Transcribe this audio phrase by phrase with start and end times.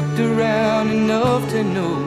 [0.00, 1.98] Looked around enough to know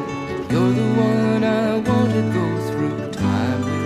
[0.49, 3.81] you're the one I want to go through time with.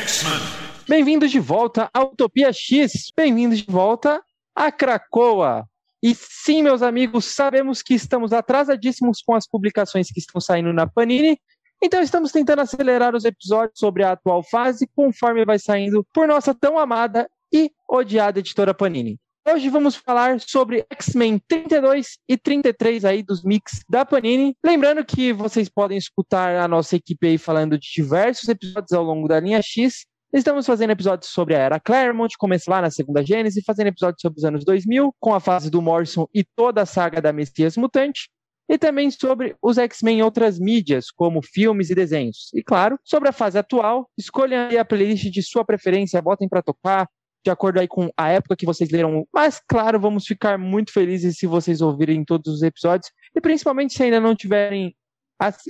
[0.00, 0.40] X-Men.
[0.88, 3.10] Bem-vindos de volta à Utopia X.
[3.16, 4.22] Bem-vindos de volta
[4.54, 5.66] a Cracoa.
[6.02, 10.86] E sim, meus amigos, sabemos que estamos atrasadíssimos com as publicações que estão saindo na
[10.86, 11.38] Panini.
[11.82, 16.54] Então estamos tentando acelerar os episódios sobre a atual fase, conforme vai saindo por nossa
[16.54, 19.18] tão amada e odiada editora Panini.
[19.46, 24.56] Hoje vamos falar sobre X-Men 32 e 33 aí dos mix da Panini.
[24.64, 29.28] Lembrando que vocês podem escutar a nossa equipe aí falando de diversos episódios ao longo
[29.28, 30.06] da linha X.
[30.34, 34.38] Estamos fazendo episódios sobre a Era Claremont, começa lá na segunda Gênese, fazendo episódios sobre
[34.38, 38.28] os anos 2000, com a fase do Morrison e toda a saga da Messias Mutante.
[38.68, 42.50] E também sobre os X-Men em outras mídias, como filmes e desenhos.
[42.52, 46.62] E claro, sobre a fase atual, escolham aí a playlist de sua preferência, botem para
[46.62, 47.08] tocar,
[47.44, 49.24] de acordo aí com a época que vocês leram.
[49.32, 53.08] Mas, claro, vamos ficar muito felizes se vocês ouvirem todos os episódios.
[53.36, 54.96] E principalmente se ainda não tiverem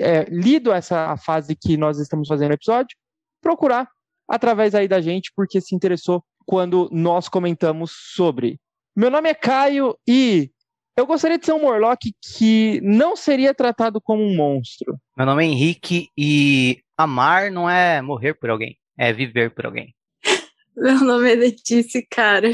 [0.00, 2.96] é, lido essa fase que nós estamos fazendo o episódio,
[3.42, 3.90] procurar
[4.28, 8.58] através aí da gente, porque se interessou quando nós comentamos sobre.
[8.96, 10.50] Meu nome é Caio e
[10.96, 14.96] eu gostaria de ser um Morlock que não seria tratado como um monstro.
[15.16, 19.94] Meu nome é Henrique e amar não é morrer por alguém, é viver por alguém.
[20.76, 22.52] Meu nome é Letícia, cara.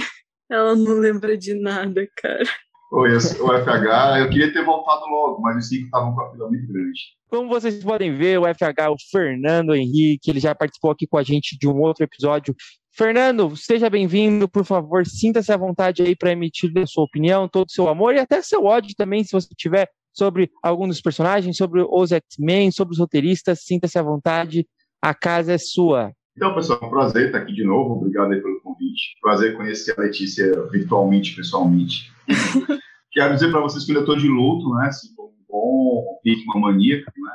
[0.50, 2.48] Ela não lembra de nada, cara.
[2.90, 4.18] O FH.
[4.18, 7.00] Eu queria ter voltado logo, mas os cinco estavam com a fila muito grande.
[7.28, 11.22] Como vocês podem ver, o FH, o Fernando Henrique, ele já participou aqui com a
[11.22, 12.54] gente de um outro episódio.
[12.92, 17.68] Fernando, seja bem-vindo, por favor, sinta-se à vontade aí para emitir a sua opinião, todo
[17.68, 21.56] o seu amor e até seu ódio também, se você tiver sobre algum dos personagens,
[21.56, 24.66] sobre os X-Men, sobre os roteiristas, sinta-se à vontade,
[25.00, 26.12] a casa é sua.
[26.36, 27.94] Então, pessoal, é um prazer estar aqui de novo.
[27.94, 28.59] Obrigado aí pelo
[28.90, 29.16] convite.
[29.20, 32.12] Prazer conhecer a Letícia virtualmente, pessoalmente.
[33.12, 34.86] Quero dizer para vocês que eu estou de luto, né?
[34.86, 37.32] Assim, um bom ritmo maníaco, né?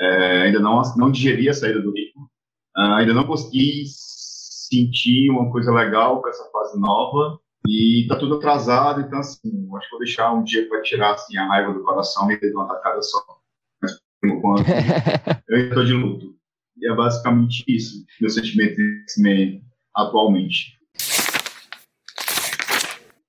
[0.00, 2.24] É, ainda não, não digeri a saída do ritmo.
[2.76, 7.38] Uh, ainda não consegui sentir uma coisa legal com essa fase nova.
[7.68, 11.36] E tá tudo atrasado, então assim, acho que vou deixar um dia para tirar assim,
[11.36, 13.24] a raiva do coração e de uma tacada só.
[13.80, 14.64] Mas por enquanto,
[15.48, 16.34] eu ainda estou de luto.
[16.76, 19.62] E é basicamente isso, meu sentimento X-Men
[19.94, 20.78] atualmente.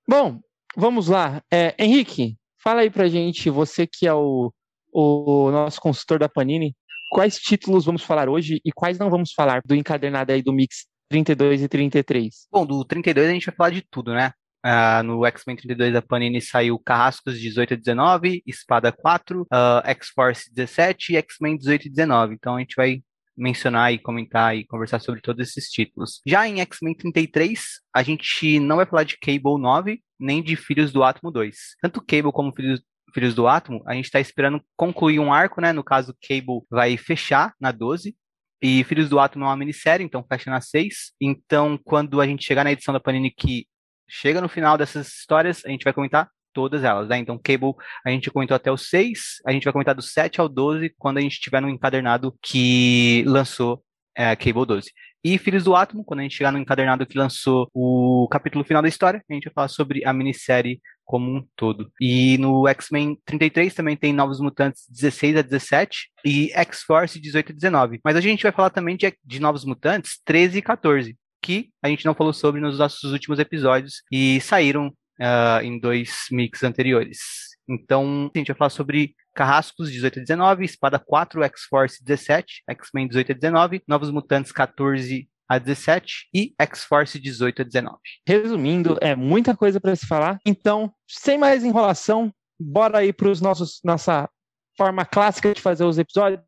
[0.06, 0.38] Bom,
[0.76, 1.42] vamos lá.
[1.50, 4.52] É, Henrique, fala aí pra gente, você que é o,
[4.92, 6.74] o nosso consultor da Panini,
[7.10, 10.86] quais títulos vamos falar hoje e quais não vamos falar do encadernado aí do Mix
[11.08, 12.48] 32 e 33?
[12.50, 14.32] Bom, do 32 a gente vai falar de tudo, né?
[14.64, 19.46] Uh, no X-Men 32 da Panini saiu Carrascos 18 a 19, Espada 4, uh,
[19.84, 22.34] X-Force 17 e X-Men 18 e 19.
[22.34, 23.02] Então a gente vai
[23.36, 26.20] mencionar e comentar e conversar sobre todos esses títulos.
[26.26, 30.92] Já em X-Men 33, a gente não vai falar de Cable 9, nem de Filhos
[30.92, 31.56] do Átomo 2.
[31.80, 32.80] Tanto Cable como Filhos,
[33.12, 35.72] Filhos do Átomo, a gente está esperando concluir um arco, né?
[35.72, 38.16] No caso, Cable vai fechar na 12.
[38.62, 41.12] E Filhos do Átomo é uma minissérie, então fecha na 6.
[41.20, 43.66] Então, quando a gente chegar na edição da Panini que
[44.08, 47.18] chega no final dessas histórias, a gente vai comentar todas elas, né?
[47.18, 47.74] Então, Cable,
[48.06, 51.18] a gente comentou até o 6, a gente vai comentar do 7 ao 12, quando
[51.18, 53.82] a gente tiver no encadernado que lançou
[54.16, 54.90] é, Cable 12.
[55.24, 58.82] E Filhos do Átomo, quando a gente chegar no encadernado que lançou o capítulo final
[58.82, 61.90] da história, a gente vai falar sobre a minissérie como um todo.
[61.98, 67.54] E no X-Men 33 também tem Novos Mutantes 16 a 17 e X-Force 18 a
[67.54, 68.00] 19.
[68.04, 71.88] Mas a gente vai falar também de, de Novos Mutantes 13 e 14, que a
[71.88, 77.18] gente não falou sobre nos nossos últimos episódios e saíram uh, em dois mix anteriores.
[77.68, 83.08] Então, a gente vai falar sobre Carrascos 18 a 19, Espada 4, X-Force 17, X-Men
[83.08, 87.96] 18 a 19, Novos Mutantes 14 a 17 e X-Force 18 a 19.
[88.26, 90.38] Resumindo, é muita coisa para se falar.
[90.46, 94.28] Então, sem mais enrolação, bora aí para os nossos nossa
[94.76, 96.42] forma clássica de fazer os episódios.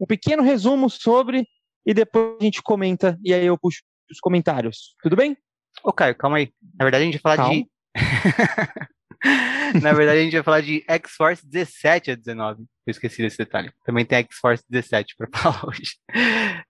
[0.00, 1.46] Um pequeno resumo sobre
[1.86, 4.94] e depois a gente comenta e aí eu puxo os comentários.
[5.02, 5.36] Tudo bem?
[5.82, 6.52] Ô, Caio, calma aí.
[6.78, 7.54] Na verdade, a gente vai falar Calma.
[7.54, 7.71] de.
[9.82, 12.62] Na verdade, a gente vai falar de X-Force 17 a 19.
[12.86, 13.72] Eu esqueci desse detalhe.
[13.84, 15.96] Também tem X-Force 17 pra falar hoje.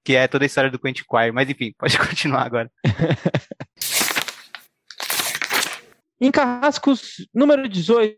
[0.04, 1.32] Que é toda a história do Quentin Quire.
[1.32, 2.70] Mas enfim, pode continuar agora.
[6.20, 8.16] Em Carrascos, número 18,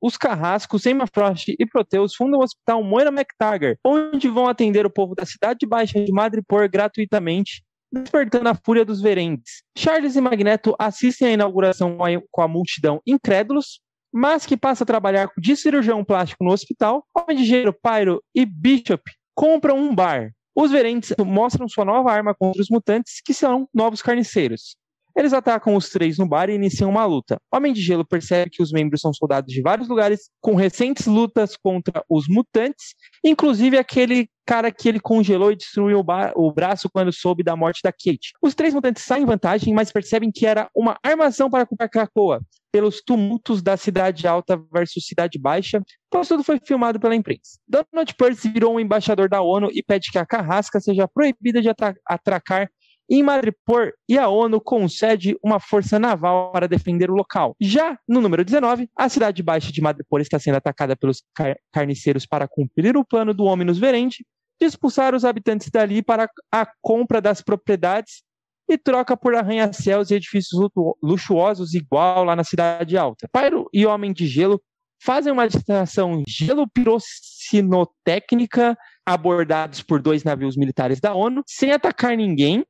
[0.00, 4.90] os Carrascos, Emma Frost e Proteus fundam o Hospital Moira MacTaggart, onde vão atender o
[4.90, 9.62] povo da Cidade Baixa de Madripoor gratuitamente, despertando a fúria dos Verendes.
[9.76, 11.98] Charles e Magneto assistem à inauguração
[12.30, 13.80] com a, multidão incrédulos,
[14.12, 19.02] mas que passa a trabalhar de cirurgião plástico no hospital, onde Gero, Pyro e Bishop
[19.34, 20.30] compram um bar.
[20.54, 24.76] Os Verendes mostram sua nova arma contra os mutantes, que são novos carniceiros.
[25.16, 27.38] Eles atacam os três no bar e iniciam uma luta.
[27.52, 31.56] Homem de Gelo percebe que os membros são soldados de vários lugares, com recentes lutas
[31.56, 32.94] contra os mutantes,
[33.24, 37.54] inclusive aquele cara que ele congelou e destruiu o, ba- o braço quando soube da
[37.54, 38.32] morte da Kate.
[38.42, 42.40] Os três mutantes saem em vantagem, mas percebem que era uma armação para culpar Krakoa,
[42.72, 45.80] pelos tumultos da Cidade Alta versus Cidade Baixa,
[46.10, 47.58] pois tudo foi filmado pela imprensa.
[47.68, 51.68] Donald Percy virou um embaixador da ONU e pede que a carrasca seja proibida de
[51.68, 52.68] atra- atracar
[53.08, 57.54] em Madripoor e a ONU concede uma força naval para defender o local.
[57.60, 62.26] Já no número 19, a cidade baixa de Madripoor está sendo atacada pelos car- carniceiros
[62.26, 64.24] para cumprir o plano do Hominus Verende,
[64.60, 68.22] de expulsar os habitantes dali para a compra das propriedades
[68.68, 70.68] e troca por arranha-céus e edifícios
[71.02, 73.28] luxuosos igual lá na cidade alta.
[73.32, 74.62] Pyro e Homem de Gelo
[75.02, 82.64] fazem uma distração gelo pirocinotécnica abordados por dois navios militares da ONU, sem atacar ninguém,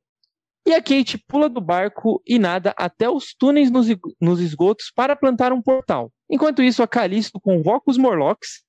[0.65, 5.53] e a Kate pula do barco e nada até os túneis nos, esgotos para plantar
[5.53, 6.13] um portal.
[6.31, 8.63] Enquanto isso, a Callisto convoca os Morlocks.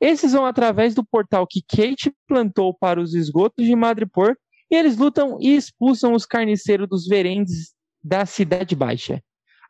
[0.00, 4.36] Esses vão através do portal que Kate plantou para os esgotos de Madripoor
[4.70, 9.20] e eles lutam e expulsam os carniceiros dos verendes da Cidade Baixa.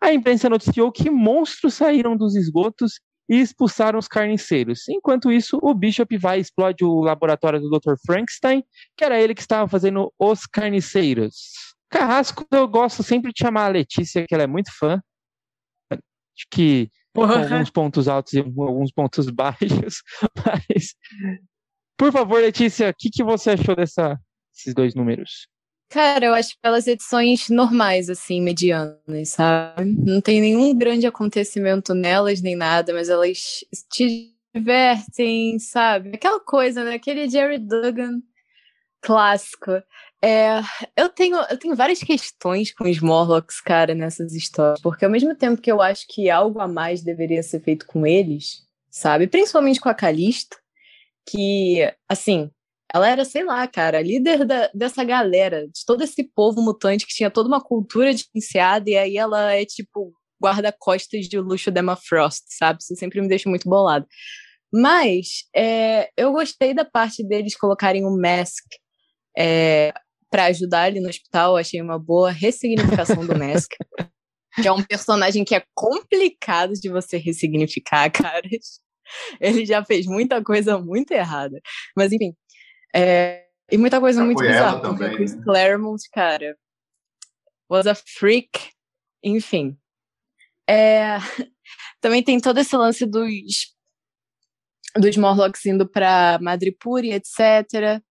[0.01, 4.89] A imprensa noticiou que monstros saíram dos esgotos e expulsaram os carniceiros.
[4.89, 7.95] Enquanto isso, o Bishop vai e explode o laboratório do Dr.
[8.05, 8.65] Frankenstein,
[8.97, 11.70] que era ele que estava fazendo os carniceiros.
[11.91, 15.01] Carrasco, eu gosto sempre de chamar a Letícia, que ela é muito fã.
[15.93, 20.03] Acho que com alguns pontos altos e alguns pontos baixos.
[20.45, 20.95] Mas,
[21.99, 24.19] por favor, Letícia, o que, que você achou dessa,
[24.55, 25.49] desses dois números?
[25.91, 29.85] Cara, eu acho pelas edições normais, assim, medianas, sabe?
[29.85, 36.13] Não tem nenhum grande acontecimento nelas, nem nada, mas elas te divertem, sabe?
[36.15, 36.95] Aquela coisa, né?
[36.95, 38.23] Aquele Jerry Duggan
[39.01, 39.83] clássico.
[40.23, 40.61] É,
[40.97, 45.35] eu tenho, eu tenho várias questões com os Morlocks, cara, nessas histórias, porque ao mesmo
[45.35, 49.27] tempo que eu acho que algo a mais deveria ser feito com eles, sabe?
[49.27, 50.57] Principalmente com a Calista,
[51.27, 52.51] que, assim,
[52.93, 57.15] ela era, sei lá, cara, líder da, dessa galera, de todo esse povo mutante que
[57.15, 60.13] tinha toda uma cultura diferenciada, e aí ela é tipo
[60.43, 62.81] guarda-costas de luxo da Frost, sabe?
[62.83, 64.07] Isso sempre me deixa muito bolado.
[64.73, 68.65] Mas é, eu gostei da parte deles colocarem o Mask
[69.37, 69.93] é,
[70.31, 71.57] para ajudar ali no hospital.
[71.57, 73.73] Achei uma boa ressignificação do Mask.
[74.55, 78.49] Que é um personagem que é complicado de você ressignificar, cara.
[79.41, 81.61] Ele já fez muita coisa muito errada.
[81.97, 82.35] Mas, enfim.
[82.95, 84.81] É, e muita coisa muito bizarra.
[84.81, 85.43] Porque também, o Chris né?
[85.45, 86.57] Claremont, cara,
[87.71, 88.71] was a freak.
[89.23, 89.77] Enfim.
[90.69, 91.17] É,
[92.01, 93.75] também tem todo esse lance dos
[94.97, 98.03] dos Morlocks indo pra Madripoor e etc.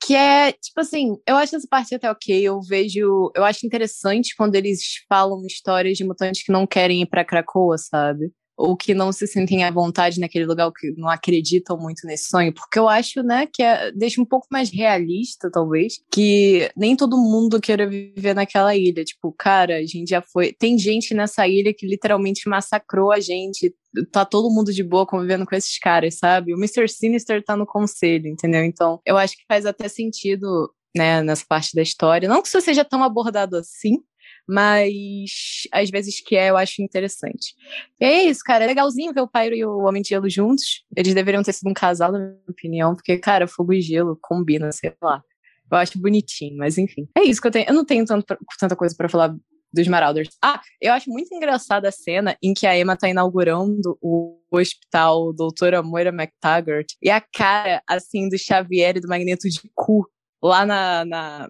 [0.00, 2.42] Que é, tipo assim, eu acho essa parte até ok.
[2.42, 3.30] Eu vejo.
[3.34, 7.76] Eu acho interessante quando eles falam histórias de mutantes que não querem ir pra Krakoa,
[7.78, 8.32] sabe?
[8.56, 12.28] Ou que não se sentem à vontade naquele lugar, ou que não acreditam muito nesse
[12.28, 12.52] sonho.
[12.52, 17.16] Porque eu acho, né, que é, deixa um pouco mais realista, talvez, que nem todo
[17.16, 19.04] mundo queira viver naquela ilha.
[19.04, 20.52] Tipo, cara, a gente já foi.
[20.52, 23.74] Tem gente nessa ilha que literalmente massacrou a gente.
[24.10, 26.52] Tá todo mundo de boa convivendo com esses caras, sabe?
[26.54, 26.88] O Mr.
[26.88, 28.64] Sinister tá no conselho, entendeu?
[28.64, 32.28] Então, eu acho que faz até sentido, né, nessa parte da história.
[32.28, 33.98] Não que isso seja tão abordado assim,
[34.48, 35.30] mas
[35.72, 37.54] às vezes que é, eu acho interessante.
[38.00, 38.64] E é isso, cara.
[38.64, 40.84] É legalzinho ver o Pyro e o Homem de Gelo juntos.
[40.96, 44.70] Eles deveriam ter sido um casal, na minha opinião, porque, cara, fogo e gelo combina,
[44.72, 45.22] sei lá.
[45.70, 47.08] Eu acho bonitinho, mas enfim.
[47.16, 47.66] É isso que eu tenho.
[47.68, 49.34] Eu não tenho tanto tanta coisa pra falar
[49.72, 50.28] dos Marauders.
[50.40, 55.32] Ah, eu acho muito engraçada a cena em que a Emma tá inaugurando o hospital
[55.32, 60.08] Doutora Moira McTaggart e a cara, assim, do Xavier e do Magneto de cu
[60.40, 61.48] lá na, na-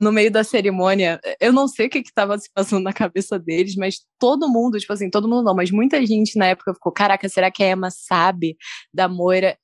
[0.00, 1.20] no meio da cerimônia.
[1.38, 4.78] Eu não sei o que que tava se passando na cabeça deles, mas todo mundo,
[4.78, 7.70] tipo assim, todo mundo não, mas muita gente na época ficou, caraca, será que a
[7.70, 8.56] Emma sabe
[8.92, 9.58] da Moira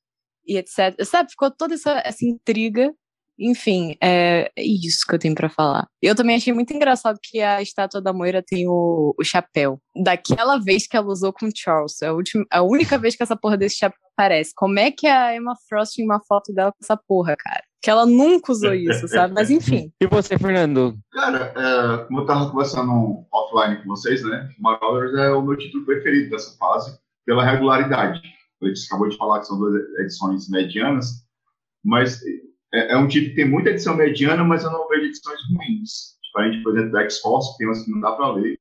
[0.47, 1.03] e etc.
[1.05, 2.93] Sabe, ficou toda essa, essa intriga
[3.39, 5.87] Enfim, é isso que eu tenho pra falar.
[6.01, 9.79] Eu também achei muito engraçado que a estátua da Moira tem o, o chapéu.
[9.95, 12.01] Daquela vez que ela usou com o Charles.
[12.03, 14.53] É a, última, a única vez que essa porra desse chapéu aparece.
[14.57, 17.63] Como é que a Emma Frost tem uma foto dela com essa porra, cara?
[17.83, 19.35] Que ela nunca usou isso, sabe?
[19.35, 19.93] Mas enfim.
[20.01, 20.97] E você, Fernando?
[21.13, 24.51] Cara, é, como eu tava conversando offline com vocês, né?
[24.59, 28.21] Marauders é o meu título preferido dessa fase, pela regularidade.
[28.63, 31.27] A gente acabou de falar que são duas edições medianas,
[31.85, 32.21] mas
[32.77, 36.17] é, é um título que tem muita edição mediana, mas eu não vejo edições ruins.
[36.23, 38.59] Diferente, por exemplo, do X-Force, tem umas que não dá para ler,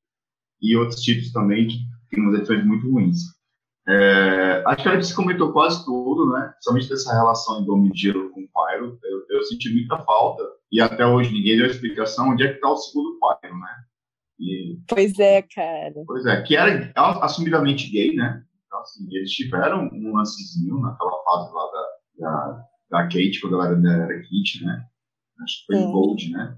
[0.62, 1.78] e outros títulos também que
[2.10, 3.18] tem umas edições muito ruins.
[3.88, 6.54] É, acho que a gente comentou quase tudo, né?
[6.60, 8.98] Somente dessa relação em Dome de Gelo com o Pyro.
[9.04, 10.44] Eu, eu, senti muita falta.
[10.72, 13.76] E até hoje ninguém deu explicação onde é que está o segundo Pyro, né?
[14.40, 15.94] E, pois é, cara.
[16.08, 18.44] Pois é, que era assumidamente gay, né?
[18.66, 21.88] Então, assim, eles tiveram um lancezinho naquela fase lá da,
[22.20, 24.86] da, da Kate, quando ela era Kate, né?
[25.44, 25.92] Acho que foi Sim.
[25.92, 26.58] Gold, né?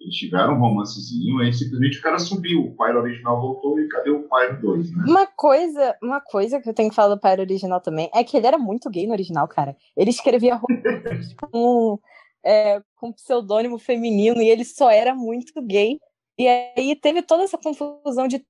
[0.00, 2.60] Eles tiveram um romancezinho, aí simplesmente o cara subiu.
[2.60, 5.04] O pai original voltou e cadê o pai 2, né?
[5.06, 8.36] Uma coisa, uma coisa que eu tenho que falar do pai original também é que
[8.36, 9.76] ele era muito gay no original, cara.
[9.96, 10.60] Ele escrevia
[11.50, 11.98] com,
[12.44, 15.98] é, com pseudônimo feminino e ele só era muito gay.
[16.38, 18.44] E aí teve toda essa confusão de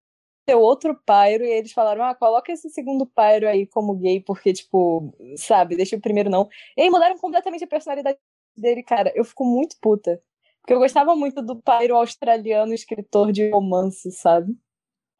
[0.44, 4.52] ter outro Pyro e eles falaram: ah, coloca esse segundo Pyro aí como gay, porque,
[4.52, 6.48] tipo, sabe, deixa o primeiro não.
[6.76, 8.18] E aí mudaram completamente a personalidade
[8.56, 9.12] dele, cara.
[9.14, 10.20] Eu fico muito puta.
[10.60, 14.56] Porque eu gostava muito do Pyro australiano, escritor de romance, sabe?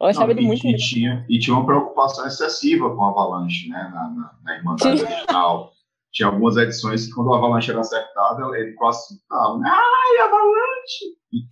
[0.01, 3.11] Eu achava Não, ele e, muito e tinha, e tinha uma preocupação excessiva com a
[3.11, 3.91] Avalanche, né?
[3.93, 5.73] Na, na, na Irmandade original.
[6.13, 9.59] Tinha algumas edições que quando a Avalanche era acertada, ele quase surtava.
[9.59, 9.69] Né?
[9.69, 11.05] Ai, Avalanche!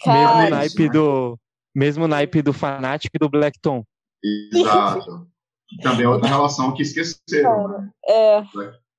[0.05, 0.89] Cara, mesmo naipe né?
[0.89, 1.39] do
[1.75, 3.85] mesmo naipe do Fanatic e do Blackton.
[4.53, 5.27] Exato.
[5.83, 7.67] Também é outra relação que esqueceram.
[7.67, 7.91] Cara, né?
[8.07, 8.41] É.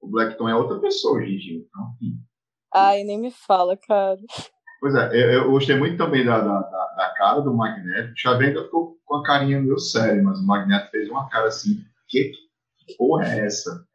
[0.02, 1.58] O Blackton é outra pessoa hoje em dia.
[1.60, 2.20] Então, enfim.
[2.74, 4.18] Ai, nem me fala, cara.
[4.82, 8.12] Pois é, eu, eu gostei muito também da, da, da, cara do Magneto.
[8.12, 11.86] O Xavier ficou com a carinha meio séria, mas o Magneto fez uma cara assim,
[12.08, 12.32] que,
[12.80, 13.86] que porra é essa?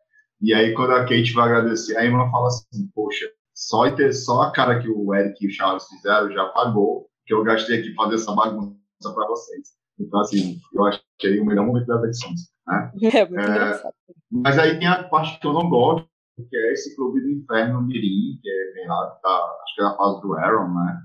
[0.40, 4.42] E aí quando a Kate vai agradecer, a Emma fala assim, poxa, só, ter, só
[4.42, 7.94] a cara que o Eric e o Charles fizeram já pagou que eu gastei aqui
[7.94, 9.68] fazer essa bagunça para vocês.
[10.00, 12.40] Então, assim, eu achei o melhor momento das edições.
[12.66, 12.92] Né?
[13.14, 13.94] É, muito é, engraçado.
[14.30, 17.82] Mas aí tem a parte que eu não gosto, que é esse Clube do Inferno
[17.82, 21.02] Mirim, que é, vem lá, tá, acho que é a fase do Aaron, né?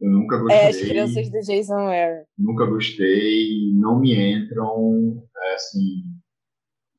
[0.00, 0.58] Eu nunca gostei.
[0.58, 2.24] É, as crianças do Jason Aaron.
[2.36, 6.02] Nunca gostei, não me entram, é, assim...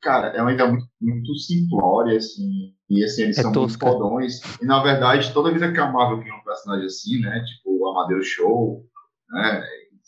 [0.02, 3.86] Cara, é uma ideia muito, muito simplória, assim, e assim, eles é são tosca.
[3.86, 4.42] muito fodões.
[4.62, 7.67] E, na verdade, toda vida que a Marvel cria um personagem assim, né, tipo
[7.98, 8.86] o Amadeus Show,
[9.30, 9.64] né,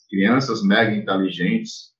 [0.09, 1.93] crianças mega inteligentes,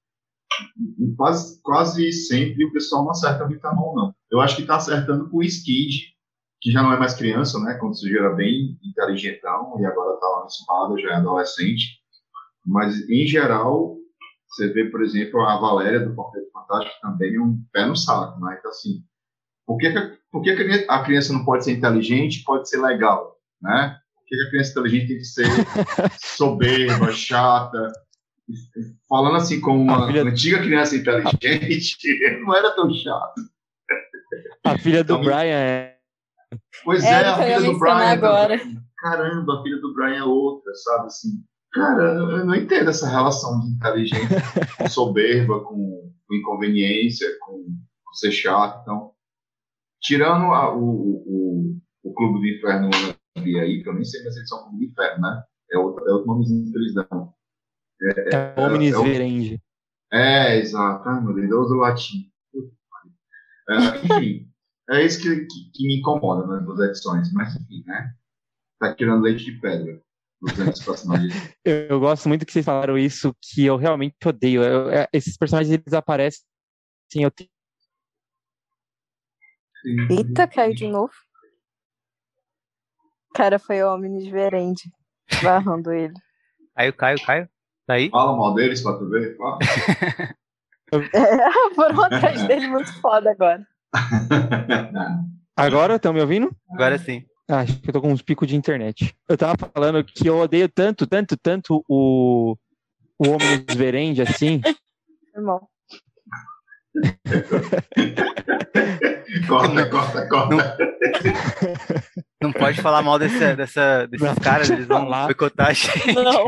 [1.17, 4.15] quase, quase sempre o pessoal não acerta muito a mão, não.
[4.31, 6.13] Eu acho que está acertando com o Skid,
[6.61, 7.75] que já não é mais criança, né?
[7.75, 11.99] Quando se era bem inteligentão e agora está lá no espada, já é adolescente.
[12.65, 13.95] Mas, em geral,
[14.47, 18.39] você vê, por exemplo, a Valéria do Quarteto Fantástico também é um pé no saco,
[18.41, 18.57] né?
[18.59, 19.03] Então, assim,
[19.65, 19.89] por que,
[20.31, 20.49] por que
[20.89, 23.97] a criança não pode ser inteligente pode ser legal, né?
[24.29, 25.45] Por que a criança inteligente tem que ser
[26.19, 27.91] soberba, chata?
[29.07, 30.23] Falando assim como uma filha...
[30.23, 31.97] antiga criança inteligente,
[32.45, 33.41] não era tão chato.
[34.63, 35.97] A filha do então, Brian é.
[36.83, 37.95] Pois é, é a filha do Brian.
[37.95, 38.59] Agora.
[38.97, 41.07] Caramba, a filha do Brian é outra, sabe?
[41.07, 44.41] Assim, cara, eu não entendo essa relação de inteligência
[44.77, 47.65] com soberba, com, com inconveniência, com,
[48.03, 48.81] com, ser chato.
[48.81, 49.11] Então,
[50.01, 52.89] tirando a, o, o, o Clube do Inferno
[53.37, 55.43] aí, que eu nem sei mais se eles são do Inferno, né?
[55.71, 57.33] É outro, é outro nomezinho que eles dão.
[58.01, 59.61] É, é, é Omnis é, Verendi.
[60.11, 61.07] É, exato.
[61.07, 62.31] Ah, meu Deus, do latim.
[63.69, 64.51] É, enfim,
[64.89, 68.15] é isso que, que, que, me incomoda nas duas edições, mas enfim, né?
[68.79, 70.01] Tá tirando leite de pedra.
[71.63, 74.63] eu, eu gosto muito que vocês falaram isso, que eu realmente odeio.
[74.63, 76.41] Eu, é, esses personagens eles aparecem.
[77.11, 77.49] Sim, eu tenho.
[80.09, 81.13] Eita, caiu de novo.
[83.33, 84.91] Cara, foi o Omnis Verendi
[85.43, 86.13] barrando ele.
[86.75, 87.47] Caiu, caiu, caiu.
[87.85, 88.09] Tá aí?
[88.09, 89.35] Fala mal deles pra tu ver.
[89.35, 89.57] Fala.
[91.13, 93.67] é, foram atrás dele muito foda agora.
[95.57, 96.55] Agora, estão me ouvindo?
[96.71, 97.25] Agora sim.
[97.49, 99.13] Ah, acho que eu tô com uns picos de internet.
[99.27, 102.55] Eu tava falando que eu odeio tanto, tanto, tanto o,
[103.17, 104.61] o Homem Verendi, assim.
[105.35, 105.67] Irmão.
[109.47, 110.55] corta, corta, corta.
[110.55, 110.63] Não,
[112.41, 116.13] não pode falar mal desse, dessa, desses não, caras, eles vão boicotar a gente.
[116.13, 116.47] Não.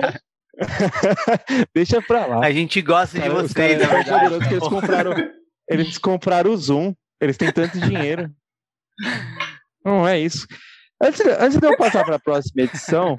[1.74, 2.46] Deixa pra lá.
[2.46, 4.36] A gente gosta cara, de vocês, na verdade.
[4.36, 5.14] Eles compraram,
[5.70, 6.94] eles compraram o Zoom.
[7.20, 8.32] Eles têm tanto dinheiro.
[9.86, 10.48] Não é isso.
[11.02, 13.18] Antes, antes de eu passar para a próxima edição,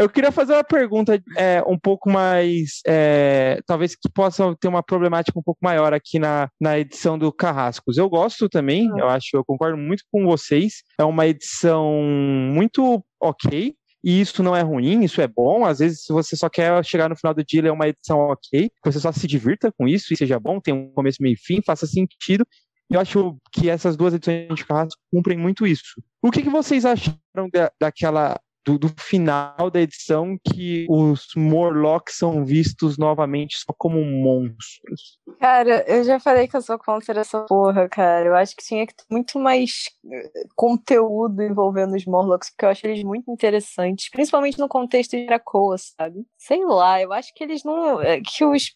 [0.00, 2.80] eu queria fazer uma pergunta é, um pouco mais.
[2.86, 7.32] É, talvez que possa ter uma problemática um pouco maior aqui na, na edição do
[7.32, 7.98] Carrascos.
[7.98, 10.82] Eu gosto também, eu acho, eu concordo muito com vocês.
[10.98, 13.74] É uma edição muito ok.
[14.02, 15.66] E isso não é ruim, isso é bom.
[15.66, 18.70] Às vezes, se você só quer chegar no final do dia, é uma edição ok,
[18.82, 21.60] você só se divirta com isso e seja bom, tem um começo, meio e fim,
[21.64, 22.46] faça sentido.
[22.90, 26.02] Eu acho que essas duas edições de Carrasco cumprem muito isso.
[26.22, 32.16] O que, que vocês acharam da, daquela do, do, final da edição que os Morlocks
[32.16, 35.18] são vistos novamente só como monstros.
[35.38, 38.26] Cara, eu já falei que eu sou contra essa porra, cara.
[38.26, 42.68] Eu acho que tinha que ter muito mais eh, conteúdo envolvendo os Morlocks, porque eu
[42.68, 46.24] acho eles muito interessantes, principalmente no contexto de Krakoa, sabe?
[46.38, 48.00] Sei lá, eu acho que eles não.
[48.02, 48.74] Eh, que os.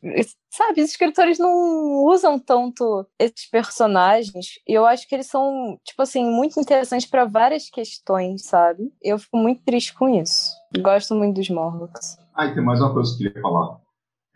[0.56, 4.60] Sabe, os escritores não usam tanto esses personagens.
[4.68, 8.92] E eu acho que eles são, tipo assim, muito interessantes para várias questões, sabe?
[9.02, 10.52] Eu fico muito triste com isso.
[10.78, 12.16] Gosto muito dos Morlocks.
[12.36, 13.80] Ah, e tem mais uma coisa que eu queria falar.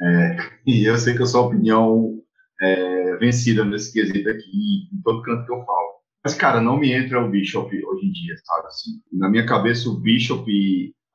[0.02, 2.20] É, e eu sei que a opinião
[2.60, 5.98] é, vencida nesse quesito aqui, em todo canto que eu falo.
[6.24, 8.66] Mas, cara, não me entra o Bishop hoje em dia, sabe?
[8.66, 10.50] Assim, na minha cabeça, o Bishop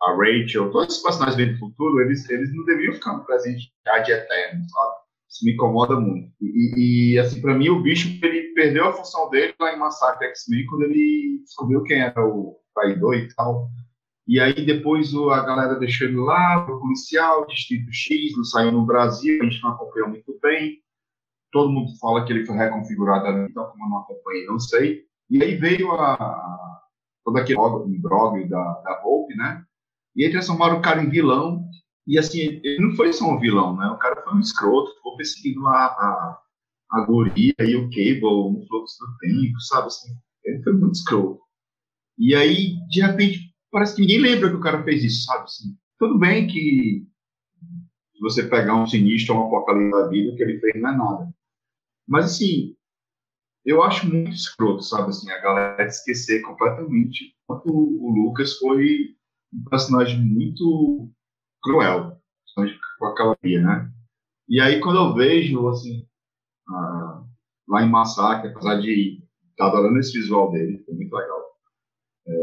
[0.03, 3.71] a Rachel, todos esses personagens vêm do futuro, eles, eles não deveriam ficar no presente
[3.85, 5.03] de eterno, sabe?
[5.29, 6.31] Isso me incomoda muito.
[6.41, 10.27] E, e assim, para mim, o Bishop, ele perdeu a função dele lá em Massacre
[10.27, 13.69] X-Men, quando ele descobriu quem era o traidor e tal.
[14.27, 18.85] E aí depois a galera deixou ele lá, o policial, Distrito X, não saiu no
[18.85, 20.79] Brasil, a gente não acompanhou muito bem.
[21.51, 25.03] Todo mundo fala que ele foi reconfigurado ali, então como eu não acompanhei, não sei.
[25.29, 26.81] E aí veio a
[27.23, 29.63] todo aquele imbróglio da, da Hope, né?
[30.15, 31.63] E aí transformaram o cara em vilão.
[32.05, 33.87] E assim, ele não foi só um vilão, né?
[33.87, 36.39] O cara foi um escroto, ficou perseguindo lá a,
[36.91, 39.87] a guria e o Cable no fluxo do tempo, sabe?
[39.87, 41.39] Assim, ele foi muito escroto.
[42.17, 45.43] E aí, de repente, parece que ninguém lembra que o cara fez isso, sabe?
[45.45, 47.07] Assim, tudo bem que
[48.13, 50.97] se você pegar um sinistro ou um apocalipse da vida, que ele fez não é
[50.97, 51.35] nada.
[52.07, 52.75] Mas, assim,
[53.65, 55.09] eu acho muito escroto, sabe?
[55.09, 59.15] Assim, a galera esquecer completamente quanto o Lucas foi
[59.53, 61.09] um personagem muito
[61.61, 62.17] cruel,
[62.99, 63.91] com aquela via, né?
[64.47, 66.05] E aí, quando eu vejo, assim,
[67.67, 71.43] lá em Massacre, apesar de estar adorando esse visual dele, foi muito legal.
[72.27, 72.33] É,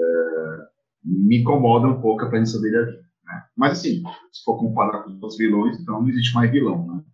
[1.05, 2.96] me incomoda um pouco a presença dele ali.
[3.25, 3.44] Né?
[3.57, 7.05] Mas assim, se for comparar com os vilões, então não existe mais vilão, né?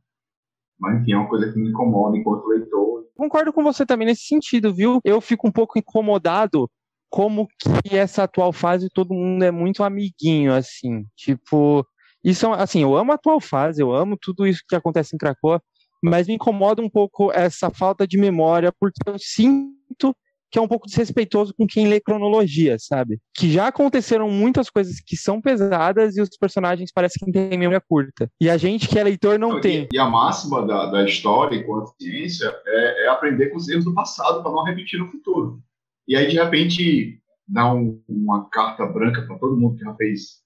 [0.78, 3.06] Mas enfim, é uma coisa que me incomoda enquanto leitor.
[3.16, 5.00] Concordo com você também nesse sentido, viu?
[5.02, 6.68] Eu fico um pouco incomodado
[7.11, 11.05] como que essa atual fase todo mundo é muito amiguinho, assim.
[11.16, 11.87] Tipo,
[12.23, 15.62] isso, assim, eu amo a atual fase, eu amo tudo isso que acontece em Krakoa,
[16.03, 20.14] mas me incomoda um pouco essa falta de memória, porque eu sinto
[20.51, 23.19] que é um pouco desrespeitoso com quem lê cronologia, sabe?
[23.35, 27.83] Que já aconteceram muitas coisas que são pesadas e os personagens parecem que têm memória
[27.87, 28.31] curta.
[28.40, 29.88] E a gente que é leitor não, tem.
[29.92, 33.95] E a máxima da, da história enquanto ciência é, é aprender com os erros do
[33.95, 35.61] passado para não repetir no futuro.
[36.07, 40.42] E aí, de repente, dá um, uma carta branca para todo mundo que já fez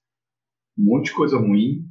[0.77, 1.85] um monte de coisa ruim.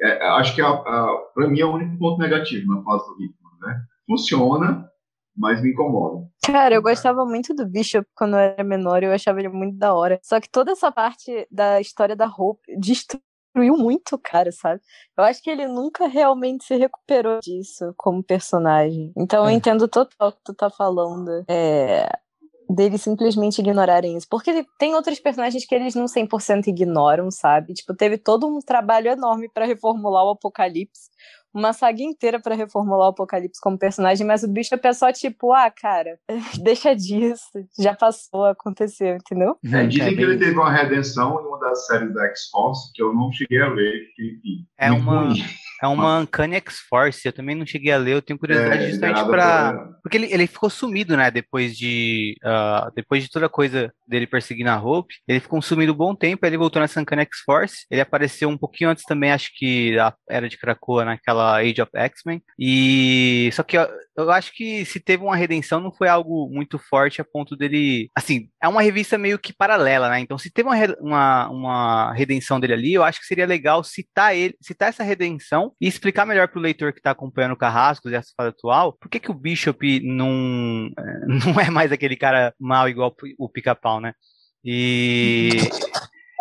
[0.00, 3.40] É, acho que, para mim, é o único ponto negativo na fase do ritmo.
[3.60, 3.82] Né?
[4.06, 4.90] Funciona,
[5.36, 6.26] mas me incomoda.
[6.44, 9.94] Cara, eu gostava muito do Bishop quando eu era menor, eu achava ele muito da
[9.94, 10.18] hora.
[10.22, 14.80] Só que toda essa parte da história da Hope destruiu muito o cara, sabe?
[15.16, 19.12] Eu acho que ele nunca realmente se recuperou disso como personagem.
[19.16, 19.52] Então eu é.
[19.52, 21.44] entendo total o que tu tá falando.
[21.48, 22.08] É,
[22.74, 24.26] deles simplesmente ignorarem isso.
[24.28, 27.74] Porque tem outros personagens que eles não 100% ignoram, sabe?
[27.74, 31.10] Tipo, teve todo um trabalho enorme para reformular o Apocalipse
[31.52, 35.52] uma saga inteira para reformular o Apocalipse como personagem, mas o bicho é só tipo,
[35.52, 36.18] ah, cara,
[36.62, 39.56] deixa disso, já passou, aconteceu, entendeu?
[39.64, 43.12] É, dizem que ele teve uma redenção em uma das séries da X-Force, que eu
[43.12, 45.28] não cheguei a ler, enfim, é uma...
[45.82, 49.24] É uma Uncanny X-Force, eu também não cheguei a ler, eu tenho curiosidade é, justamente
[49.24, 49.72] pra...
[49.72, 49.88] pra...
[50.02, 52.36] Porque ele, ele ficou sumido, né, depois de...
[52.44, 56.14] Uh, depois de toda a coisa dele perseguindo a Hope, ele ficou sumido um bom
[56.14, 59.98] tempo, aí ele voltou nessa Uncanny X-Force, ele apareceu um pouquinho antes também, acho que
[59.98, 63.50] a Era de Krakoa, naquela Age of X-Men, e...
[63.52, 63.88] Só que eu,
[64.22, 68.10] eu acho que se teve uma redenção, não foi algo muito forte a ponto dele...
[68.14, 72.58] Assim, é uma revista meio que paralela, né, então se teve uma, uma, uma redenção
[72.60, 76.48] dele ali, eu acho que seria legal citar ele, citar essa redenção e explicar melhor
[76.48, 79.30] para o leitor que está acompanhando o Carrascos e essa fase atual, por que, que
[79.30, 80.90] o Bishop não,
[81.26, 84.12] não é mais aquele cara mal igual o pica-pau, né?
[84.64, 85.50] E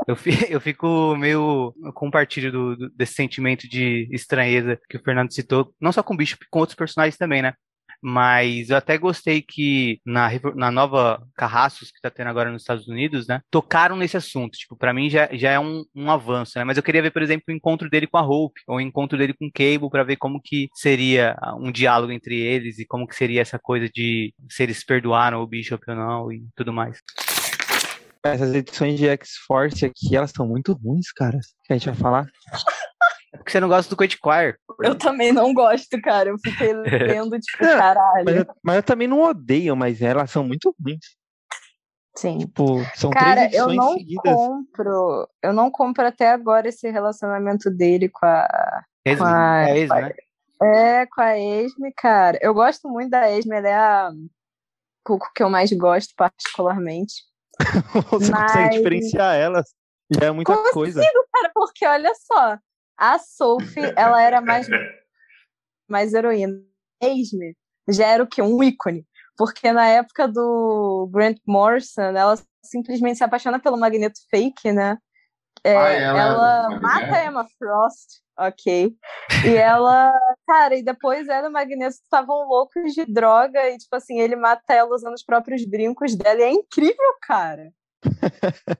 [0.07, 0.15] eu
[0.59, 6.01] fico meio compartilho do, do, desse sentimento de estranheza que o Fernando citou, não só
[6.01, 7.53] com o Bishop, com outros personagens também, né?
[8.01, 12.87] Mas eu até gostei que na, na nova Carrascos que tá tendo agora nos Estados
[12.87, 13.41] Unidos, né?
[13.51, 14.57] Tocaram nesse assunto.
[14.57, 16.63] Tipo, pra mim já, já é um, um avanço, né?
[16.63, 19.17] Mas eu queria ver, por exemplo, o encontro dele com a Hope, ou o encontro
[19.17, 22.85] dele com o Cable, pra ver como que seria ah, um diálogo entre eles e
[22.85, 26.71] como que seria essa coisa de se eles perdoaram o Bishop ou não e tudo
[26.71, 26.99] mais.
[28.23, 31.39] Essas edições de X-Force aqui, elas são muito ruins, cara.
[31.65, 32.27] Que a gente vai falar.
[33.39, 34.57] É porque você não gosta do Quake Choir.
[34.81, 36.29] Eu também não gosto, cara.
[36.29, 36.73] Eu fiquei
[37.23, 38.25] lendo, tipo, Não, caralho.
[38.25, 41.17] Mas eu, mas eu também não odeio, mas elas são muito ruins.
[42.17, 42.39] Sim.
[42.39, 44.33] Tipo, são Cara, três eu não seguidas.
[44.33, 45.27] compro.
[45.41, 48.83] Eu não compro até agora esse relacionamento dele com a.
[49.05, 50.13] Esme, Com a- é Esme, né?
[50.61, 52.37] É, com a Esme, cara.
[52.41, 54.11] Eu gosto muito da Esme, ela é a
[55.05, 57.13] Cuco que eu mais gosto, particularmente.
[58.11, 59.73] Você Mas- consegue diferenciar elas.
[60.11, 61.01] Já é muita Consigo, coisa.
[61.31, 62.57] Cara, porque olha só,
[62.99, 64.67] a Sophie, ela era mais,
[65.87, 66.61] mais heroína.
[67.01, 67.55] A Esme
[67.87, 68.41] já era o quê?
[68.41, 69.05] Um ícone.
[69.37, 74.97] Porque na época do Grant Morrison, ela simplesmente se apaixona pelo Magneto fake, né?
[75.63, 76.81] É, Ah, ela- ela Magneto.
[76.81, 78.93] mata a Emma Frost, ok.
[79.45, 80.13] E ela,
[80.45, 84.35] cara, e depois ela e o Magneto estavam loucos de droga e, tipo assim, ele
[84.35, 86.39] mata ela usando os próprios brincos dela.
[86.41, 87.71] E é incrível, cara.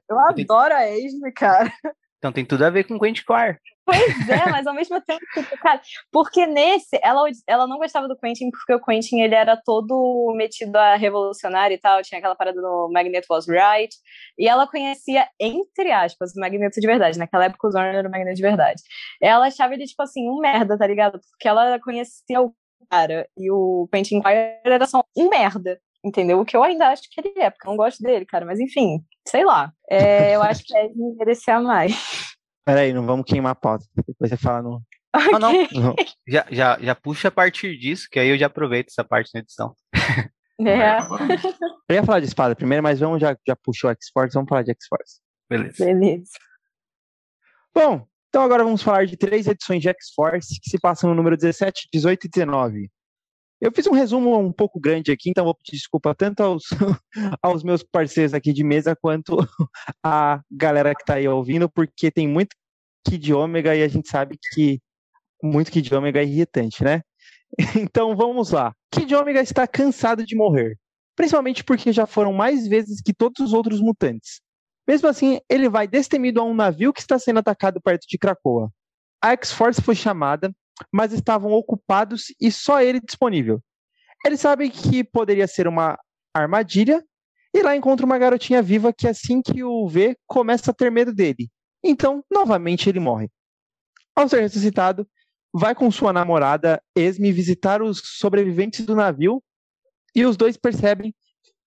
[0.09, 1.71] Eu adoro a Esme, cara.
[2.19, 3.57] Então tem tudo a ver com Quake Choir.
[3.85, 8.15] Pois é, mas ao mesmo tempo, tipo, cara, porque nesse, ela, ela não gostava do
[8.15, 12.61] Quentin porque o Quentin, ele era todo metido a revolucionário e tal, tinha aquela parada
[12.61, 13.89] do Magneto was right,
[14.37, 18.11] e ela conhecia, entre aspas, o Magneto de verdade, naquela época o Zorn era o
[18.11, 18.81] Magneto de verdade.
[19.19, 21.19] Ela achava ele, tipo assim, um merda, tá ligado?
[21.31, 22.53] Porque ela conhecia o
[22.91, 25.79] cara, e o Quentin Quire era só um merda.
[26.03, 26.39] Entendeu?
[26.39, 28.45] O que eu ainda acho que ele é, porque eu não gosto dele, cara.
[28.45, 29.71] Mas enfim, sei lá.
[29.89, 31.93] É, eu acho que a Esme merecia mais.
[32.65, 33.85] Peraí, não vamos queimar a pauta.
[34.07, 34.81] Depois você fala no.
[35.31, 35.51] Não, não.
[35.71, 35.95] no-
[36.27, 39.39] Já, já, já puxa a partir disso, que aí eu já aproveito essa parte na
[39.41, 39.73] edição.
[40.61, 40.97] É,
[41.87, 44.71] Eu ia falar de espada primeiro, mas vamos já, já puxou X-Force, vamos falar de
[44.71, 45.21] X-Force.
[45.49, 45.85] Beleza.
[45.85, 46.31] beleza.
[47.73, 51.37] Bom, então agora vamos falar de três edições de X-Force que se passam no número
[51.37, 52.91] 17, 18 e 19.
[53.61, 56.63] Eu fiz um resumo um pouco grande aqui, então vou pedir desculpa tanto aos,
[57.41, 59.37] aos meus parceiros aqui de mesa quanto
[60.03, 62.55] a galera que está aí ouvindo, porque tem muito
[63.05, 64.79] Kid Ômega e a gente sabe que
[65.43, 67.01] muito Kid Ômega é irritante, né?
[67.75, 68.73] Então vamos lá.
[68.91, 70.77] Kid Ômega está cansado de morrer,
[71.15, 74.41] principalmente porque já foram mais vezes que todos os outros mutantes.
[74.87, 78.71] Mesmo assim, ele vai destemido a um navio que está sendo atacado perto de Krakoa.
[79.21, 80.51] A X-Force foi chamada,
[80.91, 83.61] mas estavam ocupados e só ele disponível.
[84.25, 85.97] Ele sabe que poderia ser uma
[86.33, 87.03] armadilha
[87.53, 91.13] e lá encontra uma garotinha viva que assim que o vê começa a ter medo
[91.13, 91.49] dele.
[91.83, 93.29] Então, novamente ele morre.
[94.15, 95.07] Ao ser ressuscitado,
[95.53, 99.41] vai com sua namorada Esme visitar os sobreviventes do navio
[100.13, 101.13] e os dois percebem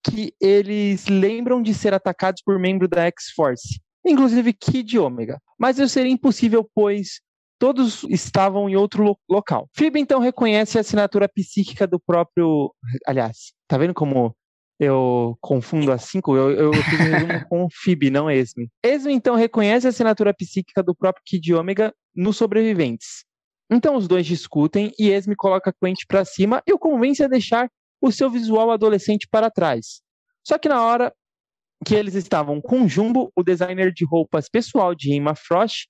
[0.04, 5.40] que eles lembram de ser atacados por membro da X-Force, inclusive Kid Omega.
[5.58, 7.20] Mas isso seria impossível, pois
[7.62, 9.68] todos estavam em outro lo local.
[9.72, 12.74] Phoebe então reconhece a assinatura psíquica do próprio.
[13.06, 14.34] Aliás, tá vendo como
[14.80, 16.36] eu confundo as cinco?
[16.36, 18.68] Eu, eu fiz um resumo com Phoebe, não Esme.
[18.82, 23.24] Esme então reconhece a assinatura psíquica do próprio Kid Omega nos sobreviventes.
[23.70, 27.70] Então os dois discutem e Esme coloca Quent para cima e o convence a deixar
[28.00, 30.02] o seu visual adolescente para trás.
[30.44, 31.14] Só que na hora
[31.86, 35.86] que eles estavam com Jumbo, o designer de roupas pessoal de Emma Frost,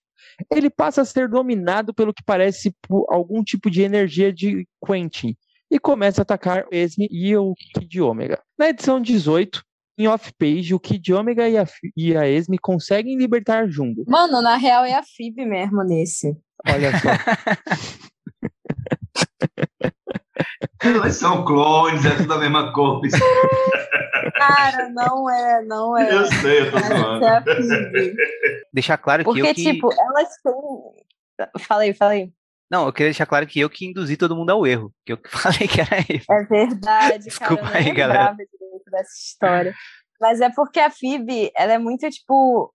[0.51, 5.37] ele passa a ser dominado pelo que parece por algum tipo de energia de Quentin
[5.71, 8.41] e começa a atacar Esme e o Kid Omega.
[8.59, 9.63] Na edição 18,
[9.99, 14.05] em off-page, o Kid Omega e a, e a Esme conseguem libertar Jumbo.
[14.07, 16.37] Mano, na real é a Phoebe mesmo nesse.
[16.67, 17.09] Olha só.
[20.81, 23.17] Elas são clones, é tudo a mesma coisa.
[24.37, 26.15] Cara, não é, não é.
[26.15, 27.25] Eu sei, eu tô Essa zoando.
[27.25, 27.43] é.
[28.73, 29.63] Deixar claro que Porque, eu que.
[29.63, 31.59] tipo, elas têm.
[31.61, 32.33] Fala aí, fala aí.
[32.71, 34.93] Não, eu queria deixar claro que eu que induzi todo mundo ao erro.
[35.05, 36.23] Que eu que falei que era ele.
[36.31, 37.81] É verdade, Desculpa cara.
[37.81, 38.37] Eu aí, galera.
[38.91, 39.75] dessa história.
[40.21, 42.73] Mas é porque a Phoebe, ela é muito, tipo...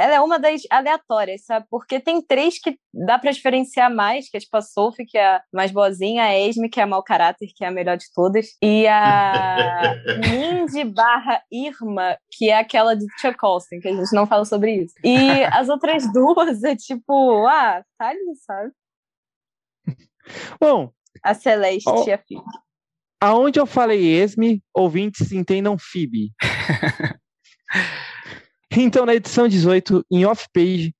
[0.00, 1.66] Ela é uma das aleatórias, sabe?
[1.70, 5.36] Porque tem três que dá pra diferenciar mais, que é tipo a Sophie, que é
[5.36, 8.06] a mais boazinha, a Esme, que é a mau caráter, que é a melhor de
[8.14, 9.94] todas, e a
[10.26, 14.74] Mindy barra Irma, que é aquela de Chuck Olsen, que a gente não fala sobre
[14.76, 14.94] isso.
[15.04, 18.70] E as outras duas é tipo, ah, tá ali, sabe?
[20.60, 20.90] Bom,
[21.22, 22.42] A Celeste e a Phoebe.
[23.20, 26.30] aonde eu falei Esme, ouvintes entendam Phoebe.
[28.76, 30.94] Então, na edição 18, em off-page,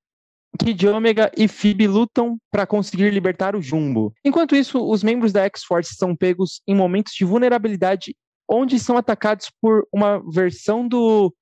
[0.58, 4.12] Kid Omega e Phoebe lutam para conseguir libertar o Jumbo.
[4.24, 8.14] Enquanto isso, os membros da X-Force são pegos em momentos de vulnerabilidade
[8.48, 11.32] onde são atacados por uma versão do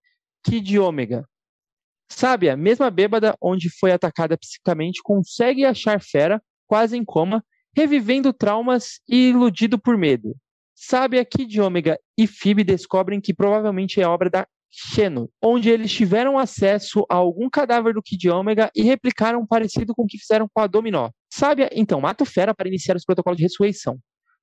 [0.44, 1.26] Kid Omega.
[2.10, 7.42] Sabe, a mesma bêbada onde foi atacada psicamente consegue achar Fera, quase em coma,
[7.74, 10.36] revivendo traumas e iludido por medo.
[10.74, 15.92] Sabe, a Kid Omega e Phoebe descobrem que provavelmente é obra da Xeno, onde eles
[15.92, 20.48] tiveram acesso a algum cadáver do Kid Omega e replicaram parecido com o que fizeram
[20.52, 21.10] com a Dominó.
[21.32, 23.98] Sabe, então, mata o Fera para iniciar os protocolos de ressurreição.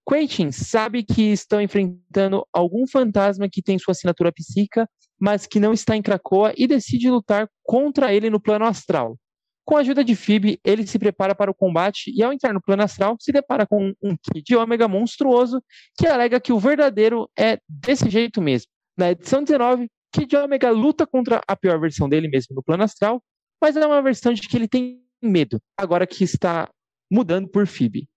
[0.08, 4.88] Quentin sabe que estão enfrentando algum fantasma que tem sua assinatura psíquica,
[5.20, 9.18] mas que não está em Krakoa e decide lutar contra ele no plano astral.
[9.66, 12.62] Com a ajuda de Phoebe, ele se prepara para o combate e, ao entrar no
[12.62, 15.60] plano astral, se depara com um Kid Ômega monstruoso
[15.98, 18.68] que alega que o verdadeiro é desse jeito mesmo.
[18.96, 23.22] Na edição 19, Kid Ômega luta contra a pior versão dele mesmo no plano astral,
[23.62, 26.70] mas é uma versão de que ele tem medo, agora que está
[27.12, 28.08] mudando por Phoebe.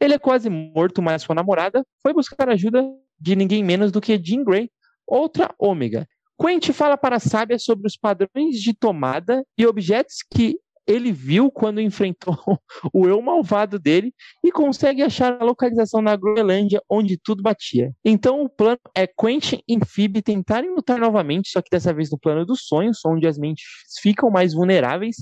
[0.00, 2.82] Ele é quase morto, mas sua namorada foi buscar ajuda
[3.20, 4.70] de ninguém menos do que Jean Grey,
[5.06, 6.08] outra ômega.
[6.40, 11.50] Quentin fala para a sábia sobre os padrões de tomada e objetos que ele viu
[11.50, 12.36] quando enfrentou
[12.92, 14.12] o eu malvado dele
[14.44, 17.92] e consegue achar a localização na Groenlândia onde tudo batia.
[18.04, 22.18] Então o plano é Quentin e Phoebe tentarem lutar novamente, só que dessa vez no
[22.18, 23.64] plano dos sonhos, onde as mentes
[24.00, 25.16] ficam mais vulneráveis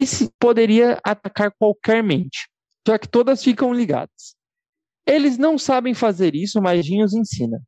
[0.00, 2.48] e se poderia atacar qualquer mente
[2.88, 4.34] já que todas ficam ligadas.
[5.06, 7.60] Eles não sabem fazer isso, mas Jin os ensina.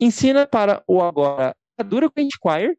[0.00, 2.78] Ensina para o agora Adura Quintquire,